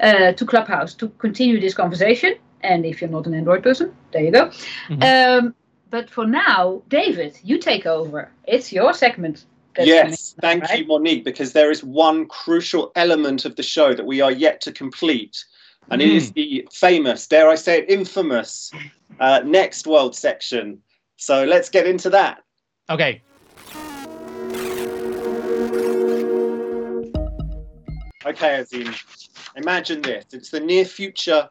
uh, 0.00 0.32
to 0.32 0.46
Clubhouse 0.46 0.94
to 0.94 1.08
continue 1.18 1.60
this 1.60 1.74
conversation. 1.74 2.34
And 2.62 2.86
if 2.86 3.00
you're 3.00 3.10
not 3.10 3.26
an 3.26 3.34
Android 3.34 3.62
person, 3.64 3.92
there 4.12 4.22
you 4.22 4.30
go. 4.30 4.46
Mm-hmm. 4.88 5.02
Um, 5.02 5.54
but 5.90 6.08
for 6.08 6.26
now, 6.26 6.82
David, 6.88 7.38
you 7.42 7.58
take 7.58 7.84
over. 7.86 8.30
It's 8.46 8.72
your 8.72 8.94
segment. 8.94 9.44
Yes, 9.76 10.34
thank 10.40 10.62
right? 10.64 10.80
you, 10.80 10.86
Monique, 10.86 11.24
because 11.24 11.52
there 11.52 11.70
is 11.70 11.82
one 11.82 12.26
crucial 12.26 12.92
element 12.94 13.44
of 13.44 13.56
the 13.56 13.62
show 13.62 13.94
that 13.94 14.06
we 14.06 14.20
are 14.20 14.30
yet 14.30 14.60
to 14.60 14.72
complete. 14.72 15.44
And 15.90 16.00
mm. 16.00 16.04
it 16.04 16.12
is 16.12 16.30
mm. 16.30 16.34
the 16.34 16.68
famous, 16.70 17.26
dare 17.26 17.48
I 17.48 17.56
say 17.56 17.78
it, 17.80 17.90
infamous 17.90 18.70
uh, 19.18 19.40
next 19.44 19.86
world 19.86 20.14
section. 20.14 20.78
So 21.16 21.44
let's 21.44 21.68
get 21.70 21.86
into 21.86 22.10
that. 22.10 22.44
Okay. 22.88 23.22
Okay, 28.24 28.62
Azeem. 28.62 28.94
Imagine 29.56 30.00
this. 30.00 30.26
It's 30.32 30.50
the 30.50 30.60
near 30.60 30.84
future. 30.84 31.48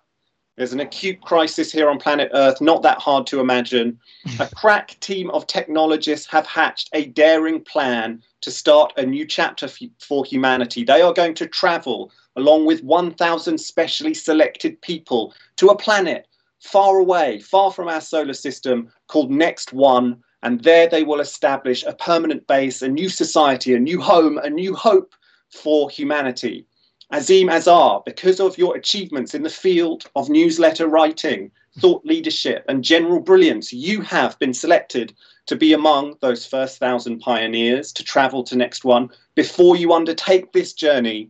There's 0.55 0.72
an 0.72 0.80
acute 0.80 1.22
crisis 1.22 1.72
here 1.72 1.89
on 1.89 1.97
planet 1.97 2.30
Earth, 2.34 2.61
not 2.61 2.82
that 2.84 2.99
hard 2.99 3.28
to 3.28 3.39
imagine. 3.41 3.99
A 4.39 4.47
crack 4.55 4.97
team 5.01 5.30
of 5.32 5.47
technologists 5.47 6.28
have 6.28 6.45
hatched 6.45 6.89
a 6.93 7.07
daring 7.07 7.61
plan 7.63 8.22
to 8.41 8.51
start 8.51 8.93
a 8.97 9.05
new 9.05 9.26
chapter 9.26 9.65
f- 9.65 9.80
for 9.99 10.24
humanity. 10.24 10.84
They 10.84 11.01
are 11.01 11.13
going 11.13 11.34
to 11.36 11.47
travel 11.47 12.11
along 12.38 12.65
with 12.65 12.84
1,000 12.84 13.57
specially 13.57 14.13
selected 14.13 14.82
people 14.82 15.34
to 15.57 15.67
a 15.67 15.78
planet 15.78 16.28
far 16.59 16.97
away, 16.99 17.39
far 17.39 17.72
from 17.72 17.89
our 17.89 18.01
solar 18.01 18.34
system, 18.34 18.89
called 19.07 19.30
Next 19.30 19.74
One. 19.74 20.22
And 20.43 20.63
there 20.63 20.88
they 20.88 21.03
will 21.03 21.19
establish 21.19 21.84
a 21.84 21.93
permanent 21.93 22.47
base, 22.47 22.82
a 22.82 22.88
new 22.88 23.09
society, 23.09 23.74
a 23.74 23.80
new 23.80 23.99
home, 23.99 24.38
a 24.38 24.49
new 24.49 24.74
hope 24.74 25.13
for 25.51 25.89
humanity. 25.89 26.65
Azeem 27.11 27.51
Azhar, 27.51 28.01
because 28.05 28.39
of 28.39 28.57
your 28.57 28.75
achievements 28.75 29.33
in 29.33 29.43
the 29.43 29.49
field 29.49 30.05
of 30.15 30.29
newsletter 30.29 30.87
writing, 30.87 31.51
thought 31.79 32.05
leadership, 32.05 32.63
and 32.69 32.83
general 32.83 33.19
brilliance, 33.19 33.73
you 33.73 34.01
have 34.01 34.39
been 34.39 34.53
selected 34.53 35.13
to 35.47 35.55
be 35.55 35.73
among 35.73 36.15
those 36.21 36.45
first 36.45 36.79
thousand 36.79 37.19
pioneers 37.19 37.91
to 37.93 38.03
travel 38.03 38.43
to 38.43 38.55
Next 38.55 38.85
One. 38.85 39.09
Before 39.35 39.75
you 39.75 39.91
undertake 39.91 40.53
this 40.53 40.71
journey, 40.71 41.29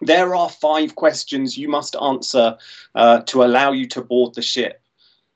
there 0.00 0.34
are 0.34 0.50
five 0.50 0.96
questions 0.96 1.56
you 1.56 1.68
must 1.68 1.94
answer 1.96 2.56
uh, 2.94 3.20
to 3.20 3.44
allow 3.44 3.70
you 3.70 3.86
to 3.88 4.02
board 4.02 4.34
the 4.34 4.42
ship. 4.42 4.80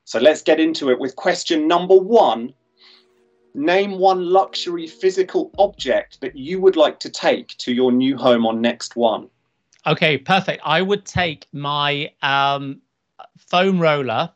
So 0.04 0.18
let's 0.18 0.42
get 0.42 0.58
into 0.58 0.90
it 0.90 0.98
with 0.98 1.16
question 1.16 1.68
number 1.68 1.94
one. 1.94 2.52
Name 3.58 3.98
one 3.98 4.30
luxury 4.30 4.86
physical 4.86 5.50
object 5.58 6.20
that 6.20 6.36
you 6.36 6.60
would 6.60 6.76
like 6.76 7.00
to 7.00 7.10
take 7.10 7.48
to 7.58 7.72
your 7.72 7.90
new 7.90 8.16
home 8.16 8.46
on 8.46 8.60
Next 8.60 8.94
One. 8.94 9.28
Okay, 9.84 10.16
perfect. 10.16 10.62
I 10.64 10.80
would 10.80 11.04
take 11.04 11.48
my 11.52 12.12
um, 12.22 12.80
foam 13.36 13.80
roller 13.80 14.30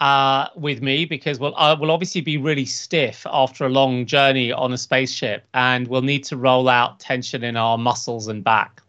uh, 0.00 0.48
with 0.56 0.82
me 0.82 1.04
because 1.04 1.38
we'll, 1.38 1.56
uh, 1.56 1.76
we'll 1.78 1.92
obviously 1.92 2.22
be 2.22 2.36
really 2.36 2.64
stiff 2.64 3.24
after 3.30 3.66
a 3.66 3.68
long 3.68 4.04
journey 4.04 4.50
on 4.50 4.72
a 4.72 4.78
spaceship 4.78 5.46
and 5.54 5.86
we'll 5.86 6.02
need 6.02 6.24
to 6.24 6.36
roll 6.36 6.68
out 6.68 6.98
tension 6.98 7.44
in 7.44 7.56
our 7.56 7.78
muscles 7.78 8.26
and 8.26 8.42
back 8.42 8.82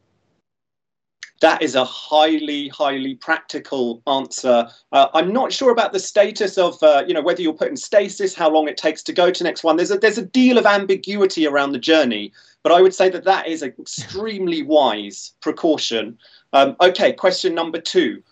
that 1.41 1.61
is 1.61 1.75
a 1.75 1.83
highly, 1.83 2.69
highly 2.69 3.15
practical 3.15 4.01
answer. 4.07 4.69
Uh, 4.91 5.07
I'm 5.13 5.33
not 5.33 5.51
sure 5.51 5.71
about 5.71 5.91
the 5.91 5.99
status 5.99 6.57
of, 6.57 6.81
uh, 6.81 7.03
you 7.05 7.13
know, 7.13 7.21
whether 7.21 7.41
you're 7.41 7.53
put 7.53 7.69
in 7.69 7.77
stasis, 7.77 8.33
how 8.33 8.49
long 8.49 8.67
it 8.67 8.77
takes 8.77 9.03
to 9.03 9.13
go 9.13 9.31
to 9.31 9.43
next 9.43 9.63
one. 9.63 9.75
There's 9.75 9.91
a 9.91 9.97
there's 9.97 10.17
a 10.17 10.25
deal 10.25 10.57
of 10.57 10.65
ambiguity 10.65 11.45
around 11.45 11.73
the 11.73 11.79
journey, 11.79 12.31
but 12.63 12.71
I 12.71 12.81
would 12.81 12.93
say 12.93 13.09
that 13.09 13.25
that 13.25 13.47
is 13.47 13.61
an 13.61 13.73
extremely 13.79 14.61
wise 14.77 15.33
precaution. 15.41 16.17
Um, 16.53 16.75
okay, 16.79 17.11
question 17.11 17.53
number 17.53 17.81
two: 17.81 18.23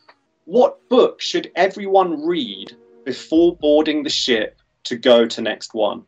What 0.46 0.88
book 0.88 1.22
should 1.22 1.52
everyone 1.56 2.26
read 2.26 2.76
before 3.04 3.58
boarding 3.58 4.04
the 4.04 4.10
ship 4.10 4.62
to 4.86 4.96
go 4.96 5.26
to 5.26 5.42
next 5.42 5.74
one? 5.74 6.04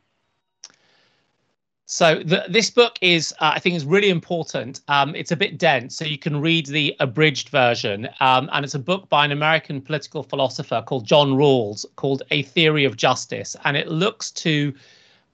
So 1.88 2.24
the, 2.24 2.46
this 2.50 2.72
book 2.72 2.98
is, 3.02 3.32
uh, 3.34 3.52
I 3.54 3.60
think, 3.60 3.76
is 3.76 3.86
really 3.86 4.10
important. 4.10 4.82
Um, 4.88 5.14
it's 5.14 5.32
a 5.32 5.36
bit 5.36 5.60
dense, 5.60 5.96
so 5.96 6.04
you 6.04 6.18
can 6.18 6.42
read 6.42 6.66
the 6.66 6.96
abridged 7.00 7.50
version, 7.50 8.10
um, 8.20 8.50
and 8.54 8.66
it's 8.66 8.74
a 8.74 8.80
book 8.80 9.08
by 9.08 9.24
an 9.24 9.32
American 9.32 9.82
political 9.82 10.24
philosopher 10.24 10.84
called 10.84 11.06
John 11.06 11.34
Rawls, 11.34 11.86
called 11.96 12.24
A 12.32 12.42
Theory 12.42 12.86
of 12.86 12.98
Justice, 12.98 13.56
and 13.66 13.78
it 13.78 13.88
looks 13.88 14.32
to 14.32 14.74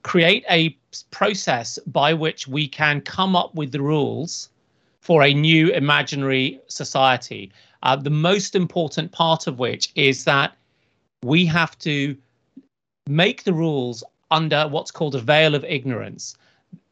create 0.02 0.44
a 0.50 0.76
process 1.10 1.78
by 1.86 2.12
which 2.12 2.46
we 2.46 2.68
can 2.68 3.00
come 3.00 3.34
up 3.34 3.54
with 3.54 3.72
the 3.72 3.80
rules 3.80 4.50
for 5.00 5.22
a 5.22 5.32
new 5.32 5.70
imaginary 5.70 6.60
society. 6.68 7.50
Uh, 7.82 7.96
the 7.96 8.10
most 8.10 8.54
important 8.54 9.10
part 9.10 9.46
of 9.46 9.58
which 9.58 9.90
is 9.94 10.24
that 10.24 10.54
we 11.24 11.46
have 11.46 11.78
to 11.78 12.14
make 13.08 13.44
the 13.44 13.54
rules 13.54 14.04
under 14.30 14.68
what's 14.68 14.90
called 14.90 15.14
a 15.14 15.20
veil 15.20 15.54
of 15.54 15.64
ignorance 15.64 16.36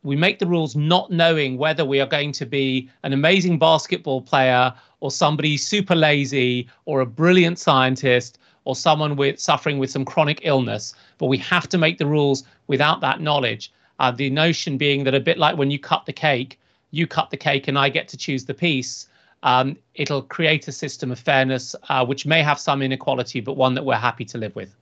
we 0.03 0.17
make 0.17 0.39
the 0.39 0.47
rules 0.47 0.75
not 0.75 1.11
knowing 1.11 1.59
whether 1.59 1.85
we 1.85 2.01
are 2.01 2.07
going 2.07 2.33
to 2.33 2.47
be 2.47 2.91
an 3.03 3.13
amazing 3.13 3.59
basketball 3.59 4.23
player 4.23 4.73
or 5.01 5.11
somebody 5.11 5.57
super 5.57 5.95
lazy 5.95 6.69
or 6.87 7.01
a 7.01 7.07
brilliant 7.07 7.59
scientist 7.59 8.39
or 8.65 8.75
someone 8.77 9.17
with 9.17 9.39
suffering 9.39 9.79
with 9.79 9.91
some 9.91 10.05
chronic 10.05 10.41
illness. 10.43 10.95
But 11.19 11.27
we 11.27 11.39
have 11.39 11.69
to 11.69 11.79
make 11.79 11.99
the 11.99 12.07
rules 12.07 12.45
without 12.67 13.01
that 13.01 13.21
knowledge. 13.21 13.73
Uh, 13.99 14.11
the 14.11 14.31
notion 14.31 14.79
being 14.79 15.05
that 15.05 15.15
a 15.15 15.21
bit 15.21 15.37
like 15.37 15.59
when 15.59 15.71
you 15.71 15.79
cut 15.79 16.07
the 16.07 16.13
cake 16.13 16.59
you 16.91 17.07
cut 17.07 17.31
the 17.31 17.37
cake 17.37 17.69
and 17.69 17.79
i 17.79 17.89
get 17.89 18.09
to 18.09 18.17
choose 18.17 18.45
the 18.45 18.55
piece 18.55 19.07
um, 19.43 19.77
it'll 19.95 20.23
create 20.23 20.69
a 20.69 20.73
system 20.73 21.11
of 21.11 21.19
fairness 21.19 21.75
uh, 21.89 22.05
which 22.05 22.27
may 22.27 22.43
have 22.43 22.59
some 22.59 22.83
inequality 22.83 23.41
but 23.41 23.57
one 23.57 23.75
that 23.75 23.85
we're 23.85 23.95
happy 23.95 24.25
to 24.25 24.39
live 24.39 24.55
with 24.55 24.75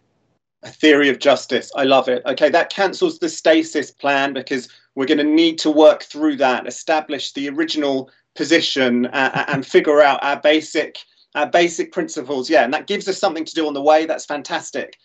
a 0.62 0.68
theory 0.68 1.08
of 1.08 1.18
justice 1.18 1.70
i 1.76 1.84
love 1.84 2.08
it 2.08 2.22
okay 2.26 2.48
that 2.48 2.70
cancels 2.70 3.18
the 3.18 3.28
stasis 3.28 3.90
plan 3.90 4.32
because 4.32 4.68
we're 4.98 5.06
going 5.06 5.18
to 5.18 5.22
need 5.22 5.58
to 5.58 5.70
work 5.70 6.02
through 6.02 6.34
that, 6.38 6.66
establish 6.66 7.32
the 7.32 7.48
original 7.50 8.10
position, 8.34 9.06
uh, 9.06 9.44
and 9.46 9.64
figure 9.64 10.02
out 10.02 10.18
our 10.24 10.40
basic 10.40 10.98
our 11.36 11.48
basic 11.48 11.92
principles. 11.92 12.50
Yeah, 12.50 12.64
and 12.64 12.74
that 12.74 12.88
gives 12.88 13.06
us 13.06 13.16
something 13.16 13.44
to 13.44 13.54
do 13.54 13.68
on 13.68 13.74
the 13.74 13.80
way. 13.80 14.06
That's 14.06 14.24
fantastic. 14.24 14.98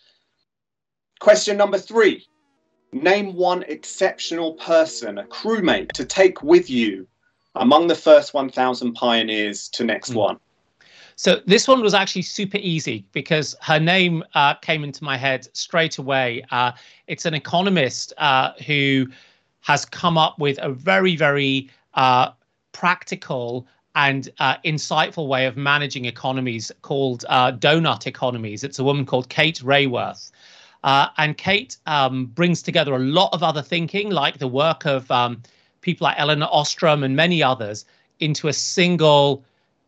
Question 1.20 1.56
number 1.56 1.78
three: 1.78 2.26
Name 2.90 3.36
one 3.36 3.62
exceptional 3.68 4.54
person, 4.54 5.18
a 5.18 5.24
crewmate, 5.24 5.92
to 5.92 6.04
take 6.04 6.42
with 6.42 6.68
you 6.68 7.06
among 7.54 7.86
the 7.86 7.94
first 7.94 8.34
1,000 8.34 8.94
pioneers 8.94 9.68
to 9.68 9.84
next 9.84 10.10
mm. 10.10 10.16
one. 10.16 10.40
So 11.16 11.40
this 11.46 11.68
one 11.68 11.80
was 11.80 11.94
actually 11.94 12.22
super 12.22 12.58
easy 12.58 13.06
because 13.12 13.54
her 13.62 13.78
name 13.78 14.24
uh, 14.34 14.54
came 14.54 14.84
into 14.84 15.04
my 15.04 15.16
head 15.16 15.46
straight 15.52 15.98
away. 15.98 16.44
Uh, 16.50 16.72
it's 17.06 17.24
an 17.24 17.34
economist 17.34 18.12
uh, 18.18 18.52
who 18.66 19.06
has 19.60 19.84
come 19.84 20.18
up 20.18 20.38
with 20.38 20.58
a 20.60 20.70
very, 20.70 21.16
very 21.16 21.70
uh, 21.94 22.30
practical 22.72 23.66
and 23.94 24.28
uh, 24.40 24.56
insightful 24.64 25.28
way 25.28 25.46
of 25.46 25.56
managing 25.56 26.04
economies 26.04 26.72
called 26.82 27.24
uh, 27.28 27.52
donut 27.52 28.06
economies. 28.06 28.64
It's 28.64 28.80
a 28.80 28.84
woman 28.84 29.06
called 29.06 29.28
Kate 29.28 29.60
Raworth. 29.60 30.32
And 30.82 31.38
Kate 31.38 31.76
um, 31.86 32.26
brings 32.26 32.60
together 32.60 32.94
a 32.94 32.98
lot 32.98 33.30
of 33.32 33.42
other 33.42 33.62
thinking, 33.62 34.10
like 34.10 34.38
the 34.38 34.48
work 34.48 34.84
of 34.84 35.08
um, 35.10 35.40
people 35.80 36.06
like 36.06 36.18
Elinor 36.18 36.48
Ostrom 36.50 37.04
and 37.04 37.14
many 37.14 37.42
others, 37.42 37.84
into 38.18 38.48
a 38.48 38.52
single, 38.52 39.44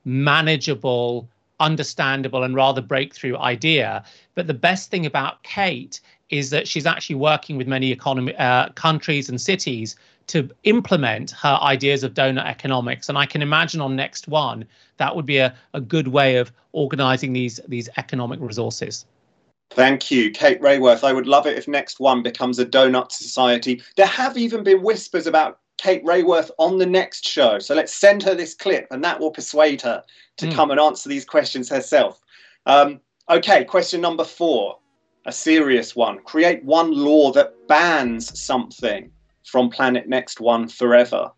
manageable, 0.06 1.28
understandable, 1.60 2.44
and 2.44 2.54
rather 2.54 2.80
breakthrough 2.80 3.36
idea. 3.36 4.04
But 4.34 4.46
the 4.46 4.54
best 4.54 4.90
thing 4.90 5.04
about 5.04 5.42
Kate 5.42 6.00
is 6.30 6.50
that 6.50 6.66
she's 6.66 6.86
actually 6.86 7.16
working 7.16 7.56
with 7.56 7.66
many 7.66 7.92
economy 7.92 8.34
uh, 8.36 8.70
countries 8.70 9.28
and 9.28 9.40
cities 9.40 9.96
to 10.28 10.48
implement 10.64 11.30
her 11.32 11.58
ideas 11.60 12.02
of 12.02 12.14
donut 12.14 12.46
economics. 12.46 13.08
And 13.08 13.18
I 13.18 13.26
can 13.26 13.42
imagine 13.42 13.80
on 13.80 13.94
next 13.94 14.26
one 14.26 14.64
that 14.96 15.14
would 15.14 15.26
be 15.26 15.38
a, 15.38 15.54
a 15.74 15.80
good 15.80 16.08
way 16.08 16.36
of 16.36 16.50
organizing 16.72 17.32
these 17.32 17.60
these 17.68 17.88
economic 17.96 18.40
resources. 18.40 19.06
Thank 19.70 20.10
you, 20.10 20.30
Kate 20.30 20.60
Raworth. 20.60 21.04
I 21.04 21.12
would 21.12 21.26
love 21.26 21.46
it 21.46 21.58
if 21.58 21.66
next 21.66 22.00
one 22.00 22.22
becomes 22.22 22.58
a 22.58 22.66
donut 22.66 23.12
society. 23.12 23.82
There 23.96 24.06
have 24.06 24.36
even 24.36 24.62
been 24.62 24.82
whispers 24.82 25.26
about 25.26 25.58
Kate 25.78 26.04
Raworth 26.04 26.50
on 26.58 26.78
the 26.78 26.86
next 26.86 27.26
show. 27.26 27.58
So 27.58 27.74
let's 27.74 27.94
send 27.94 28.22
her 28.22 28.34
this 28.34 28.54
clip 28.54 28.86
and 28.90 29.04
that 29.04 29.20
will 29.20 29.30
persuade 29.30 29.82
her 29.82 30.02
to 30.38 30.46
mm. 30.46 30.54
come 30.54 30.70
and 30.70 30.80
answer 30.80 31.08
these 31.08 31.24
questions 31.24 31.68
herself. 31.68 32.20
Um, 32.66 33.00
okay, 33.28 33.64
question 33.64 34.00
number 34.00 34.24
four 34.24 34.78
a 35.26 35.32
serious 35.32 35.96
one. 35.96 36.20
Create 36.20 36.64
one 36.64 36.92
law 36.92 37.32
that 37.32 37.52
bans 37.66 38.40
something 38.40 39.10
from 39.44 39.70
Planet 39.70 40.08
Next 40.08 40.40
One 40.40 40.68
forever. 40.68 41.32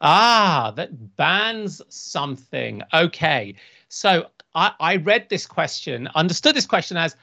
Ah, 0.00 0.72
that 0.76 1.16
bans 1.16 1.80
something. 1.88 2.82
Okay. 2.92 3.54
So 3.88 4.26
I, 4.54 4.72
I 4.80 4.96
read 4.96 5.28
this 5.28 5.46
question, 5.46 6.08
understood 6.16 6.56
this 6.56 6.66
question 6.66 6.96
as 6.96 7.16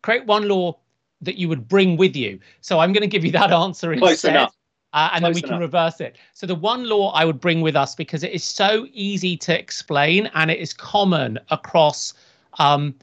create 0.00 0.24
one 0.26 0.48
law 0.48 0.78
that 1.20 1.36
you 1.36 1.48
would 1.48 1.68
bring 1.68 1.96
with 1.96 2.16
you. 2.16 2.40
So 2.62 2.80
I'm 2.80 2.92
going 2.92 3.02
to 3.02 3.06
give 3.06 3.24
you 3.24 3.32
that 3.32 3.52
answer 3.52 3.94
Close 3.96 4.12
instead. 4.12 4.30
Enough. 4.30 4.54
Uh, 4.92 5.10
and 5.12 5.22
Close 5.22 5.34
then 5.34 5.34
we 5.34 5.40
enough. 5.40 5.50
can 5.50 5.60
reverse 5.60 6.00
it. 6.00 6.16
So 6.34 6.46
the 6.46 6.54
one 6.54 6.88
law 6.88 7.12
I 7.12 7.24
would 7.24 7.40
bring 7.40 7.60
with 7.62 7.76
us 7.76 7.94
because 7.94 8.22
it 8.22 8.32
is 8.32 8.44
so 8.44 8.86
easy 8.92 9.36
to 9.38 9.58
explain 9.58 10.30
and 10.34 10.50
it 10.50 10.58
is 10.58 10.74
common 10.74 11.38
across 11.50 12.12
um, 12.58 12.94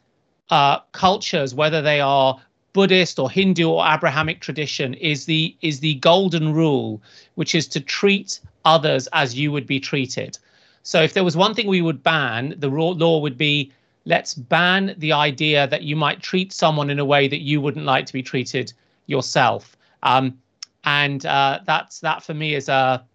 uh, 0.50 0.80
cultures, 0.92 1.56
whether 1.56 1.82
they 1.82 2.00
are 2.00 2.40
Buddhist 2.74 3.18
or 3.18 3.30
Hindu 3.30 3.68
or 3.70 3.86
Abrahamic 3.86 4.40
tradition, 4.40 4.94
is 4.96 5.26
the 5.26 5.56
is 5.62 5.80
the 5.80 5.96
golden 5.96 6.54
rule, 6.54 7.02
which 7.36 7.56
is 7.56 7.68
to 7.70 7.80
treat 7.80 8.40
others 8.66 9.08
as 9.14 9.36
you 9.38 9.52
would 9.52 9.66
be 9.66 9.80
treated. 9.80 10.38
So 10.84 11.02
if 11.02 11.14
there 11.14 11.24
was 11.24 11.36
one 11.36 11.54
thing 11.56 11.68
we 11.68 11.82
would 11.82 12.04
ban, 12.04 12.56
the 12.58 12.70
law 12.70 13.20
would 13.20 13.38
be 13.38 13.72
let's 14.06 14.34
ban 14.34 14.96
the 14.98 15.12
idea 15.14 15.68
that 15.68 15.84
you 15.84 15.96
might 15.96 16.22
treat 16.22 16.54
someone 16.54 16.90
in 16.90 17.00
a 17.00 17.06
way 17.06 17.28
that 17.28 17.42
you 17.42 17.62
wouldn't 17.62 17.86
like 17.86 18.06
to 18.06 18.14
be 18.14 18.24
treated 18.24 18.74
yourself. 19.08 19.76
Um, 20.04 20.38
and 20.84 21.26
uh, 21.26 21.60
that's 21.66 22.00
that 22.00 22.24
for 22.24 22.34
me 22.34 22.56
is 22.56 22.70
a 22.70 23.06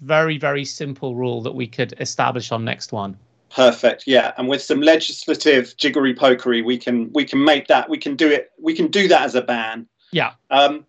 very 0.00 0.38
very 0.38 0.64
simple 0.64 1.14
rule 1.14 1.40
that 1.42 1.54
we 1.54 1.66
could 1.66 1.94
establish 2.00 2.52
on 2.52 2.64
next 2.64 2.92
one. 2.92 3.16
Perfect. 3.50 4.04
Yeah, 4.06 4.32
and 4.36 4.48
with 4.48 4.62
some 4.62 4.80
legislative 4.80 5.76
jiggery 5.76 6.14
pokery, 6.14 6.64
we 6.64 6.76
can 6.76 7.12
we 7.12 7.24
can 7.24 7.42
make 7.44 7.68
that 7.68 7.88
we 7.88 7.98
can 7.98 8.16
do 8.16 8.28
it. 8.28 8.50
We 8.60 8.74
can 8.74 8.88
do 8.88 9.06
that 9.08 9.22
as 9.22 9.34
a 9.34 9.42
ban. 9.42 9.86
Yeah. 10.10 10.32
Um, 10.50 10.84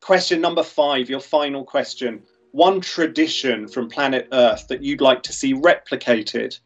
question 0.00 0.40
number 0.40 0.62
five, 0.62 1.10
your 1.10 1.20
final 1.20 1.64
question. 1.64 2.22
One 2.52 2.80
tradition 2.80 3.68
from 3.68 3.90
planet 3.90 4.28
Earth 4.32 4.68
that 4.68 4.82
you'd 4.82 5.02
like 5.02 5.22
to 5.24 5.32
see 5.32 5.52
replicated 5.52 6.58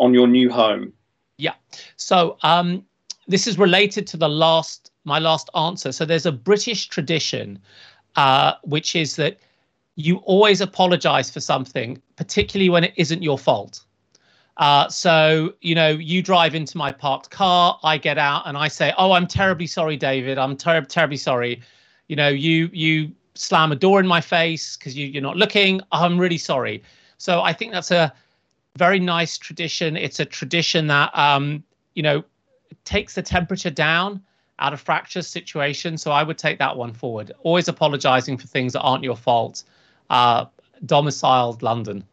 on 0.00 0.12
your 0.12 0.26
new 0.26 0.50
home. 0.50 0.92
Yeah. 1.38 1.54
So 1.96 2.36
um, 2.42 2.84
this 3.28 3.46
is 3.46 3.58
related 3.58 4.06
to 4.08 4.16
the 4.16 4.28
last 4.28 4.90
my 5.04 5.18
last 5.18 5.50
answer. 5.56 5.92
So 5.92 6.04
there's 6.04 6.26
a 6.26 6.32
British 6.32 6.88
tradition, 6.88 7.60
uh, 8.16 8.54
which 8.62 8.94
is 8.96 9.16
that 9.16 9.38
you 9.96 10.16
always 10.18 10.60
apologize 10.60 11.30
for 11.30 11.40
something, 11.40 12.00
particularly 12.16 12.70
when 12.70 12.84
it 12.84 12.94
isn't 12.96 13.22
your 13.22 13.38
fault. 13.38 13.84
Uh, 14.58 14.88
so, 14.88 15.54
you 15.60 15.74
know, 15.74 15.90
you 15.90 16.22
drive 16.22 16.54
into 16.54 16.76
my 16.76 16.92
parked 16.92 17.30
car, 17.30 17.78
I 17.82 17.96
get 17.96 18.18
out 18.18 18.42
and 18.46 18.56
I 18.56 18.68
say, 18.68 18.92
Oh, 18.98 19.12
I'm 19.12 19.26
terribly 19.26 19.66
sorry, 19.66 19.96
David. 19.96 20.38
I'm 20.38 20.56
ter- 20.56 20.82
terribly 20.82 21.16
sorry. 21.16 21.62
You 22.08 22.16
know, 22.16 22.28
you 22.28 22.68
you 22.72 23.12
slam 23.34 23.72
a 23.72 23.76
door 23.76 23.98
in 23.98 24.06
my 24.06 24.20
face 24.20 24.76
because 24.76 24.96
you, 24.96 25.06
you're 25.06 25.22
not 25.22 25.36
looking. 25.36 25.80
I'm 25.90 26.18
really 26.18 26.38
sorry. 26.38 26.82
So 27.16 27.40
I 27.40 27.52
think 27.52 27.72
that's 27.72 27.90
a 27.90 28.12
very 28.76 29.00
nice 29.00 29.38
tradition. 29.38 29.96
It's 29.96 30.20
a 30.20 30.24
tradition 30.24 30.86
that 30.88 31.16
um, 31.16 31.64
you 31.94 32.02
know, 32.02 32.22
takes 32.84 33.14
the 33.14 33.22
temperature 33.22 33.70
down 33.70 34.22
out 34.62 34.72
of 34.72 34.80
fractious 34.80 35.28
situation. 35.28 35.98
So 35.98 36.12
I 36.12 36.22
would 36.22 36.38
take 36.38 36.58
that 36.58 36.76
one 36.76 36.92
forward. 36.92 37.32
Always 37.42 37.68
apologizing 37.68 38.38
for 38.38 38.46
things 38.46 38.72
that 38.74 38.80
aren't 38.80 39.02
your 39.02 39.16
fault. 39.16 39.64
Uh, 40.08 40.46
domiciled 40.86 41.62
London. 41.62 42.04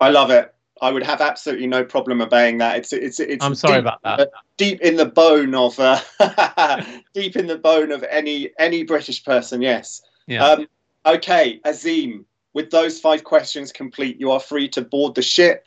I 0.00 0.10
love 0.10 0.30
it. 0.30 0.54
I 0.82 0.90
would 0.90 1.02
have 1.02 1.22
absolutely 1.22 1.66
no 1.66 1.84
problem 1.84 2.20
obeying 2.20 2.58
that. 2.58 2.76
It's 2.76 2.92
it's 2.92 3.18
it's. 3.18 3.44
I'm 3.44 3.54
sorry 3.54 3.76
deep, 3.76 3.80
about 3.80 4.02
that. 4.02 4.20
Uh, 4.20 4.26
deep 4.58 4.80
in 4.82 4.96
the 4.96 5.06
bone 5.06 5.54
of 5.54 5.78
uh, 5.80 6.00
deep 7.14 7.34
in 7.36 7.46
the 7.46 7.56
bone 7.56 7.90
of 7.90 8.04
any 8.04 8.50
any 8.58 8.84
British 8.84 9.24
person. 9.24 9.62
Yes. 9.62 10.02
Yeah. 10.26 10.46
Um, 10.46 10.66
okay, 11.06 11.60
Azeem. 11.64 12.24
With 12.52 12.70
those 12.70 13.00
five 13.00 13.24
questions 13.24 13.72
complete, 13.72 14.20
you 14.20 14.30
are 14.30 14.40
free 14.40 14.68
to 14.70 14.82
board 14.82 15.14
the 15.14 15.22
ship. 15.22 15.66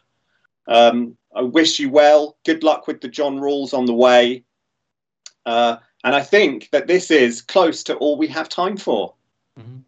Um, 0.67 1.17
I 1.35 1.41
wish 1.41 1.79
you 1.79 1.89
well. 1.89 2.37
Good 2.45 2.63
luck 2.63 2.87
with 2.87 3.01
the 3.01 3.07
John 3.07 3.39
Rawls 3.39 3.73
on 3.73 3.85
the 3.85 3.93
way. 3.93 4.43
Uh, 5.45 5.77
and 6.03 6.15
I 6.15 6.21
think 6.21 6.69
that 6.71 6.87
this 6.87 7.11
is 7.11 7.41
close 7.41 7.83
to 7.83 7.95
all 7.95 8.17
we 8.17 8.27
have 8.27 8.49
time 8.49 8.77
for. 8.77 9.13
Mm-hmm. 9.59 9.79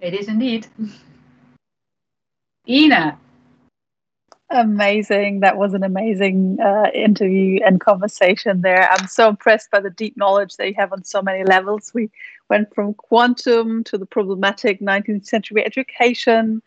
It 0.00 0.14
is 0.14 0.28
indeed. 0.28 0.66
Ina. 2.68 3.18
Amazing. 4.50 5.40
That 5.40 5.56
was 5.56 5.72
an 5.72 5.82
amazing 5.82 6.58
uh, 6.60 6.90
interview 6.92 7.60
and 7.64 7.80
conversation 7.80 8.60
there. 8.60 8.90
I'm 8.90 9.06
so 9.06 9.28
impressed 9.28 9.70
by 9.70 9.80
the 9.80 9.90
deep 9.90 10.16
knowledge 10.16 10.56
that 10.56 10.68
you 10.68 10.74
have 10.76 10.92
on 10.92 11.04
so 11.04 11.22
many 11.22 11.42
levels. 11.44 11.92
We 11.94 12.10
went 12.50 12.74
from 12.74 12.92
quantum 12.94 13.82
to 13.84 13.96
the 13.96 14.04
problematic 14.04 14.80
19th 14.80 15.26
century 15.26 15.64
education, 15.64 16.60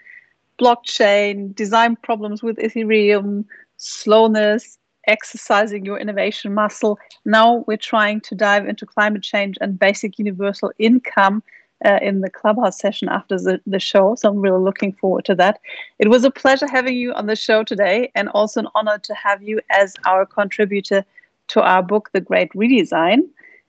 blockchain, 0.59 1.53
design 1.53 1.95
problems 1.97 2.41
with 2.41 2.57
Ethereum, 2.57 3.45
slowness, 3.77 4.79
exercising 5.07 5.85
your 5.85 5.97
innovation 5.99 6.53
muscle. 6.53 6.99
Now 7.25 7.63
we're 7.67 7.77
trying 7.77 8.21
to 8.21 8.35
dive 8.35 8.67
into 8.67 8.85
climate 8.85 9.23
change 9.23 9.57
and 9.61 9.77
basic 9.77 10.19
universal 10.19 10.71
income 10.79 11.43
uh, 11.83 11.99
in 12.01 12.21
the 12.21 12.29
clubhouse 12.29 12.79
session 12.79 13.09
after 13.09 13.37
the, 13.37 13.61
the 13.65 13.79
show. 13.79 14.15
So 14.15 14.29
I'm 14.29 14.39
really 14.39 14.63
looking 14.63 14.93
forward 14.93 15.25
to 15.25 15.35
that. 15.35 15.59
It 15.99 16.09
was 16.09 16.23
a 16.23 16.31
pleasure 16.31 16.67
having 16.67 16.95
you 16.95 17.13
on 17.13 17.27
the 17.27 17.35
show 17.35 17.63
today 17.63 18.11
and 18.15 18.29
also 18.29 18.61
an 18.61 18.67
honor 18.75 18.97
to 18.99 19.13
have 19.13 19.43
you 19.43 19.59
as 19.69 19.93
our 20.05 20.25
contributor 20.25 21.03
to 21.49 21.61
our 21.61 21.83
book, 21.83 22.09
The 22.13 22.21
Great 22.21 22.51
Redesign. 22.53 23.19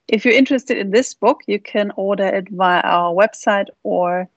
If 0.09 0.25
you're 0.25 0.35
interested 0.35 0.79
in 0.79 0.91
this 0.91 1.15
book, 1.15 1.43
you 1.47 1.59
can 1.59 1.93
order 1.97 2.27
it 2.27 2.49
via 2.51 2.81
our 2.83 3.13
website 3.13 3.67
or 3.83 4.29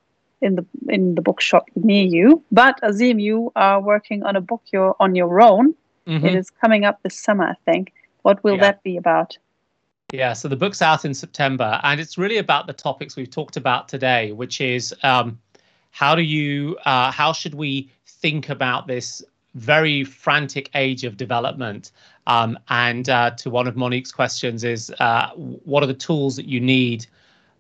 in 0.42 0.56
the 0.56 0.66
in 0.88 1.16
the 1.16 1.22
bookshop 1.22 1.70
near 1.76 2.06
you. 2.06 2.44
But 2.52 2.80
Azeem, 2.82 3.22
you 3.22 3.52
are 3.56 3.82
working 3.82 4.24
on 4.24 4.36
a 4.36 4.42
book 4.42 4.64
you're 4.72 4.96
on 5.00 5.16
your 5.16 5.42
own. 5.42 5.76
Mm-hmm. 6.10 6.26
It 6.26 6.36
is 6.36 6.50
coming 6.50 6.86
up 6.86 7.02
this 7.04 7.18
summer, 7.18 7.46
I 7.46 7.72
think. 7.72 7.94
What 8.24 8.44
will 8.44 8.56
yeah. 8.56 8.62
that 8.62 8.84
be 8.84 8.98
about? 8.98 9.38
Yeah, 10.12 10.34
so 10.34 10.48
the 10.48 10.56
book's 10.56 10.82
out 10.82 11.06
in 11.06 11.14
September, 11.14 11.80
and 11.84 12.02
it's 12.02 12.18
really 12.18 12.38
about 12.38 12.66
the 12.66 12.74
topics 12.74 13.16
we've 13.16 13.30
talked 13.30 13.58
about 13.58 13.88
today, 13.88 14.32
which 14.32 14.60
is 14.60 14.94
um, 15.04 15.40
how 15.92 16.16
do 16.16 16.24
you, 16.24 16.78
uh, 16.86 17.12
how 17.12 17.32
should 17.32 17.54
we 17.54 17.92
think 18.08 18.50
about 18.50 18.88
this 18.88 19.24
very 19.54 20.04
frantic 20.04 20.72
age 20.74 21.04
of 21.04 21.16
development? 21.16 21.92
Um, 22.26 22.58
and 22.70 23.08
uh, 23.08 23.32
to 23.32 23.52
one 23.52 23.68
of 23.68 23.76
Monique's 23.76 24.12
questions 24.12 24.64
is, 24.64 24.92
uh, 25.00 25.30
what 25.36 25.84
are 25.84 25.88
the 25.88 25.94
tools 25.94 26.36
that 26.38 26.48
you 26.48 26.60
need 26.60 27.06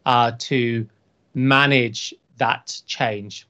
uh, 0.08 0.32
to 0.40 0.88
manage 1.36 2.16
that 2.38 2.82
change? 2.88 3.48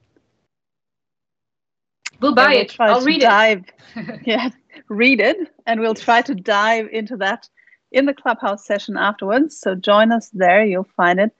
We'll 2.20 2.34
buy 2.34 2.54
it. 2.54 2.76
I'll 2.78 3.00
read 3.00 3.22
dive, 3.22 3.64
it. 3.96 4.20
yeah, 4.26 4.50
read 4.90 5.20
it, 5.20 5.38
and 5.66 5.80
we'll 5.80 5.94
try 5.94 6.20
to 6.20 6.34
dive 6.34 6.88
into 6.92 7.16
that 7.16 7.48
in 7.92 8.06
the 8.06 8.14
clubhouse 8.14 8.66
session 8.66 8.96
afterwards. 8.96 9.58
So 9.58 9.74
join 9.74 10.12
us 10.12 10.28
there. 10.30 10.64
You'll 10.64 10.84
find 10.96 11.18
it 11.18 11.32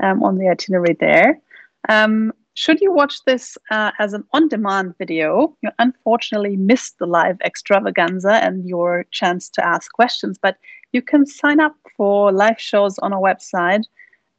um, 0.00 0.22
on 0.22 0.38
the 0.38 0.48
itinerary 0.48 0.96
there. 1.00 1.40
Um, 1.88 2.32
should 2.54 2.80
you 2.80 2.92
watch 2.92 3.24
this 3.24 3.56
uh, 3.70 3.92
as 3.98 4.12
an 4.12 4.24
on 4.32 4.48
demand 4.48 4.94
video, 4.98 5.56
you 5.62 5.70
unfortunately 5.78 6.56
missed 6.56 6.98
the 6.98 7.06
live 7.06 7.38
extravaganza 7.42 8.34
and 8.44 8.68
your 8.68 9.06
chance 9.10 9.48
to 9.50 9.66
ask 9.66 9.92
questions, 9.92 10.38
but 10.40 10.56
you 10.92 11.00
can 11.00 11.24
sign 11.26 11.60
up 11.60 11.74
for 11.96 12.32
live 12.32 12.60
shows 12.60 12.98
on 12.98 13.12
our 13.12 13.20
website, 13.20 13.84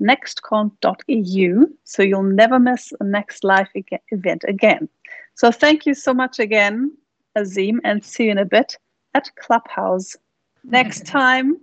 nextcon.eu, 0.01 1.65
so 1.83 2.03
you'll 2.03 2.23
never 2.23 2.59
miss 2.59 2.93
a 2.99 3.03
next 3.03 3.43
live 3.43 3.67
event 4.11 4.43
again. 4.47 4.89
So 5.35 5.51
thank 5.51 5.85
you 5.85 5.93
so 5.93 6.13
much 6.13 6.37
again, 6.37 6.95
Azeem, 7.37 7.79
and 7.83 8.03
see 8.03 8.25
you 8.25 8.31
in 8.31 8.37
a 8.37 8.45
bit 8.45 8.77
at 9.13 9.29
Clubhouse. 9.35 10.15
Next 10.63 11.05
time, 11.05 11.57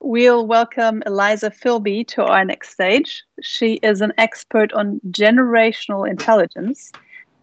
we'll 0.00 0.46
welcome 0.46 1.02
Eliza 1.06 1.50
Filby 1.50 2.04
to 2.08 2.24
our 2.24 2.44
next 2.44 2.70
stage. 2.70 3.22
She 3.42 3.74
is 3.82 4.00
an 4.00 4.12
expert 4.18 4.72
on 4.72 5.00
generational 5.08 6.08
intelligence. 6.08 6.92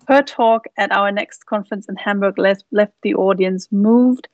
Her 0.07 0.21
talk 0.21 0.65
at 0.77 0.91
our 0.91 1.11
next 1.11 1.45
conference 1.45 1.87
in 1.87 1.95
Hamburg 1.95 2.37
left, 2.37 2.65
left 2.71 2.93
the 3.03 3.13
audience 3.13 3.67
moved 3.71 4.27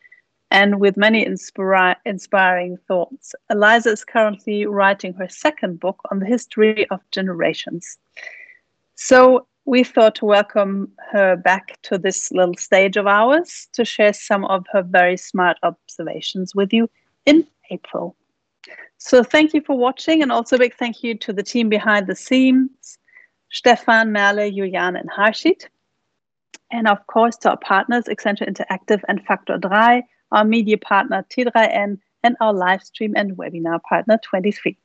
and 0.51 0.79
with 0.79 0.95
many 0.95 1.25
inspira- 1.25 1.97
inspiring 2.05 2.77
thoughts. 2.87 3.35
Eliza 3.49 3.91
is 3.91 4.05
currently 4.05 4.65
writing 4.65 5.13
her 5.13 5.27
second 5.27 5.79
book 5.79 5.99
on 6.11 6.19
the 6.19 6.25
history 6.25 6.87
of 6.91 7.01
generations. 7.11 7.97
So, 8.95 9.47
we 9.65 9.83
thought 9.83 10.15
to 10.15 10.25
welcome 10.25 10.91
her 11.11 11.35
back 11.35 11.79
to 11.81 11.97
this 11.97 12.31
little 12.31 12.55
stage 12.55 12.97
of 12.97 13.07
ours 13.07 13.67
to 13.73 13.83
share 13.83 14.13
some 14.13 14.45
of 14.45 14.65
her 14.71 14.83
very 14.83 15.17
smart 15.17 15.57
observations 15.63 16.53
with 16.53 16.71
you 16.71 16.89
in 17.25 17.45
April. 17.71 18.15
So 18.97 19.23
thank 19.23 19.53
you 19.53 19.61
for 19.61 19.77
watching 19.77 20.21
and 20.21 20.31
also 20.31 20.55
a 20.55 20.59
big 20.59 20.75
thank 20.75 21.03
you 21.03 21.15
to 21.15 21.33
the 21.33 21.43
team 21.43 21.67
behind 21.67 22.07
the 22.07 22.15
scenes, 22.15 22.97
Stefan, 23.51 24.11
Merle, 24.11 24.51
Juliane 24.51 24.95
and 24.99 25.09
Harshit. 25.09 25.67
And 26.71 26.87
of 26.87 27.05
course 27.07 27.35
to 27.37 27.51
our 27.51 27.57
partners, 27.57 28.05
Accenture 28.05 28.47
Interactive 28.47 29.01
and 29.07 29.23
Factor 29.25 29.59
3, 29.59 30.03
our 30.31 30.45
media 30.45 30.77
partner 30.77 31.25
T3N, 31.29 31.97
and 32.23 32.35
our 32.39 32.53
live 32.53 32.81
stream 32.81 33.13
and 33.15 33.37
webinar 33.37 33.81
partner 33.83 34.19
23. 34.23 34.77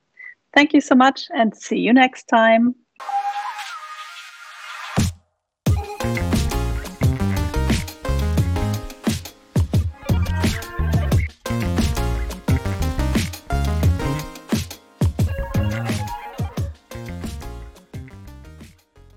Thank 0.55 0.75
you 0.75 0.81
so 0.81 0.95
much 0.95 1.29
and 1.35 1.55
see 1.55 1.79
you 1.79 1.93
next 1.93 2.25
time. 2.25 2.75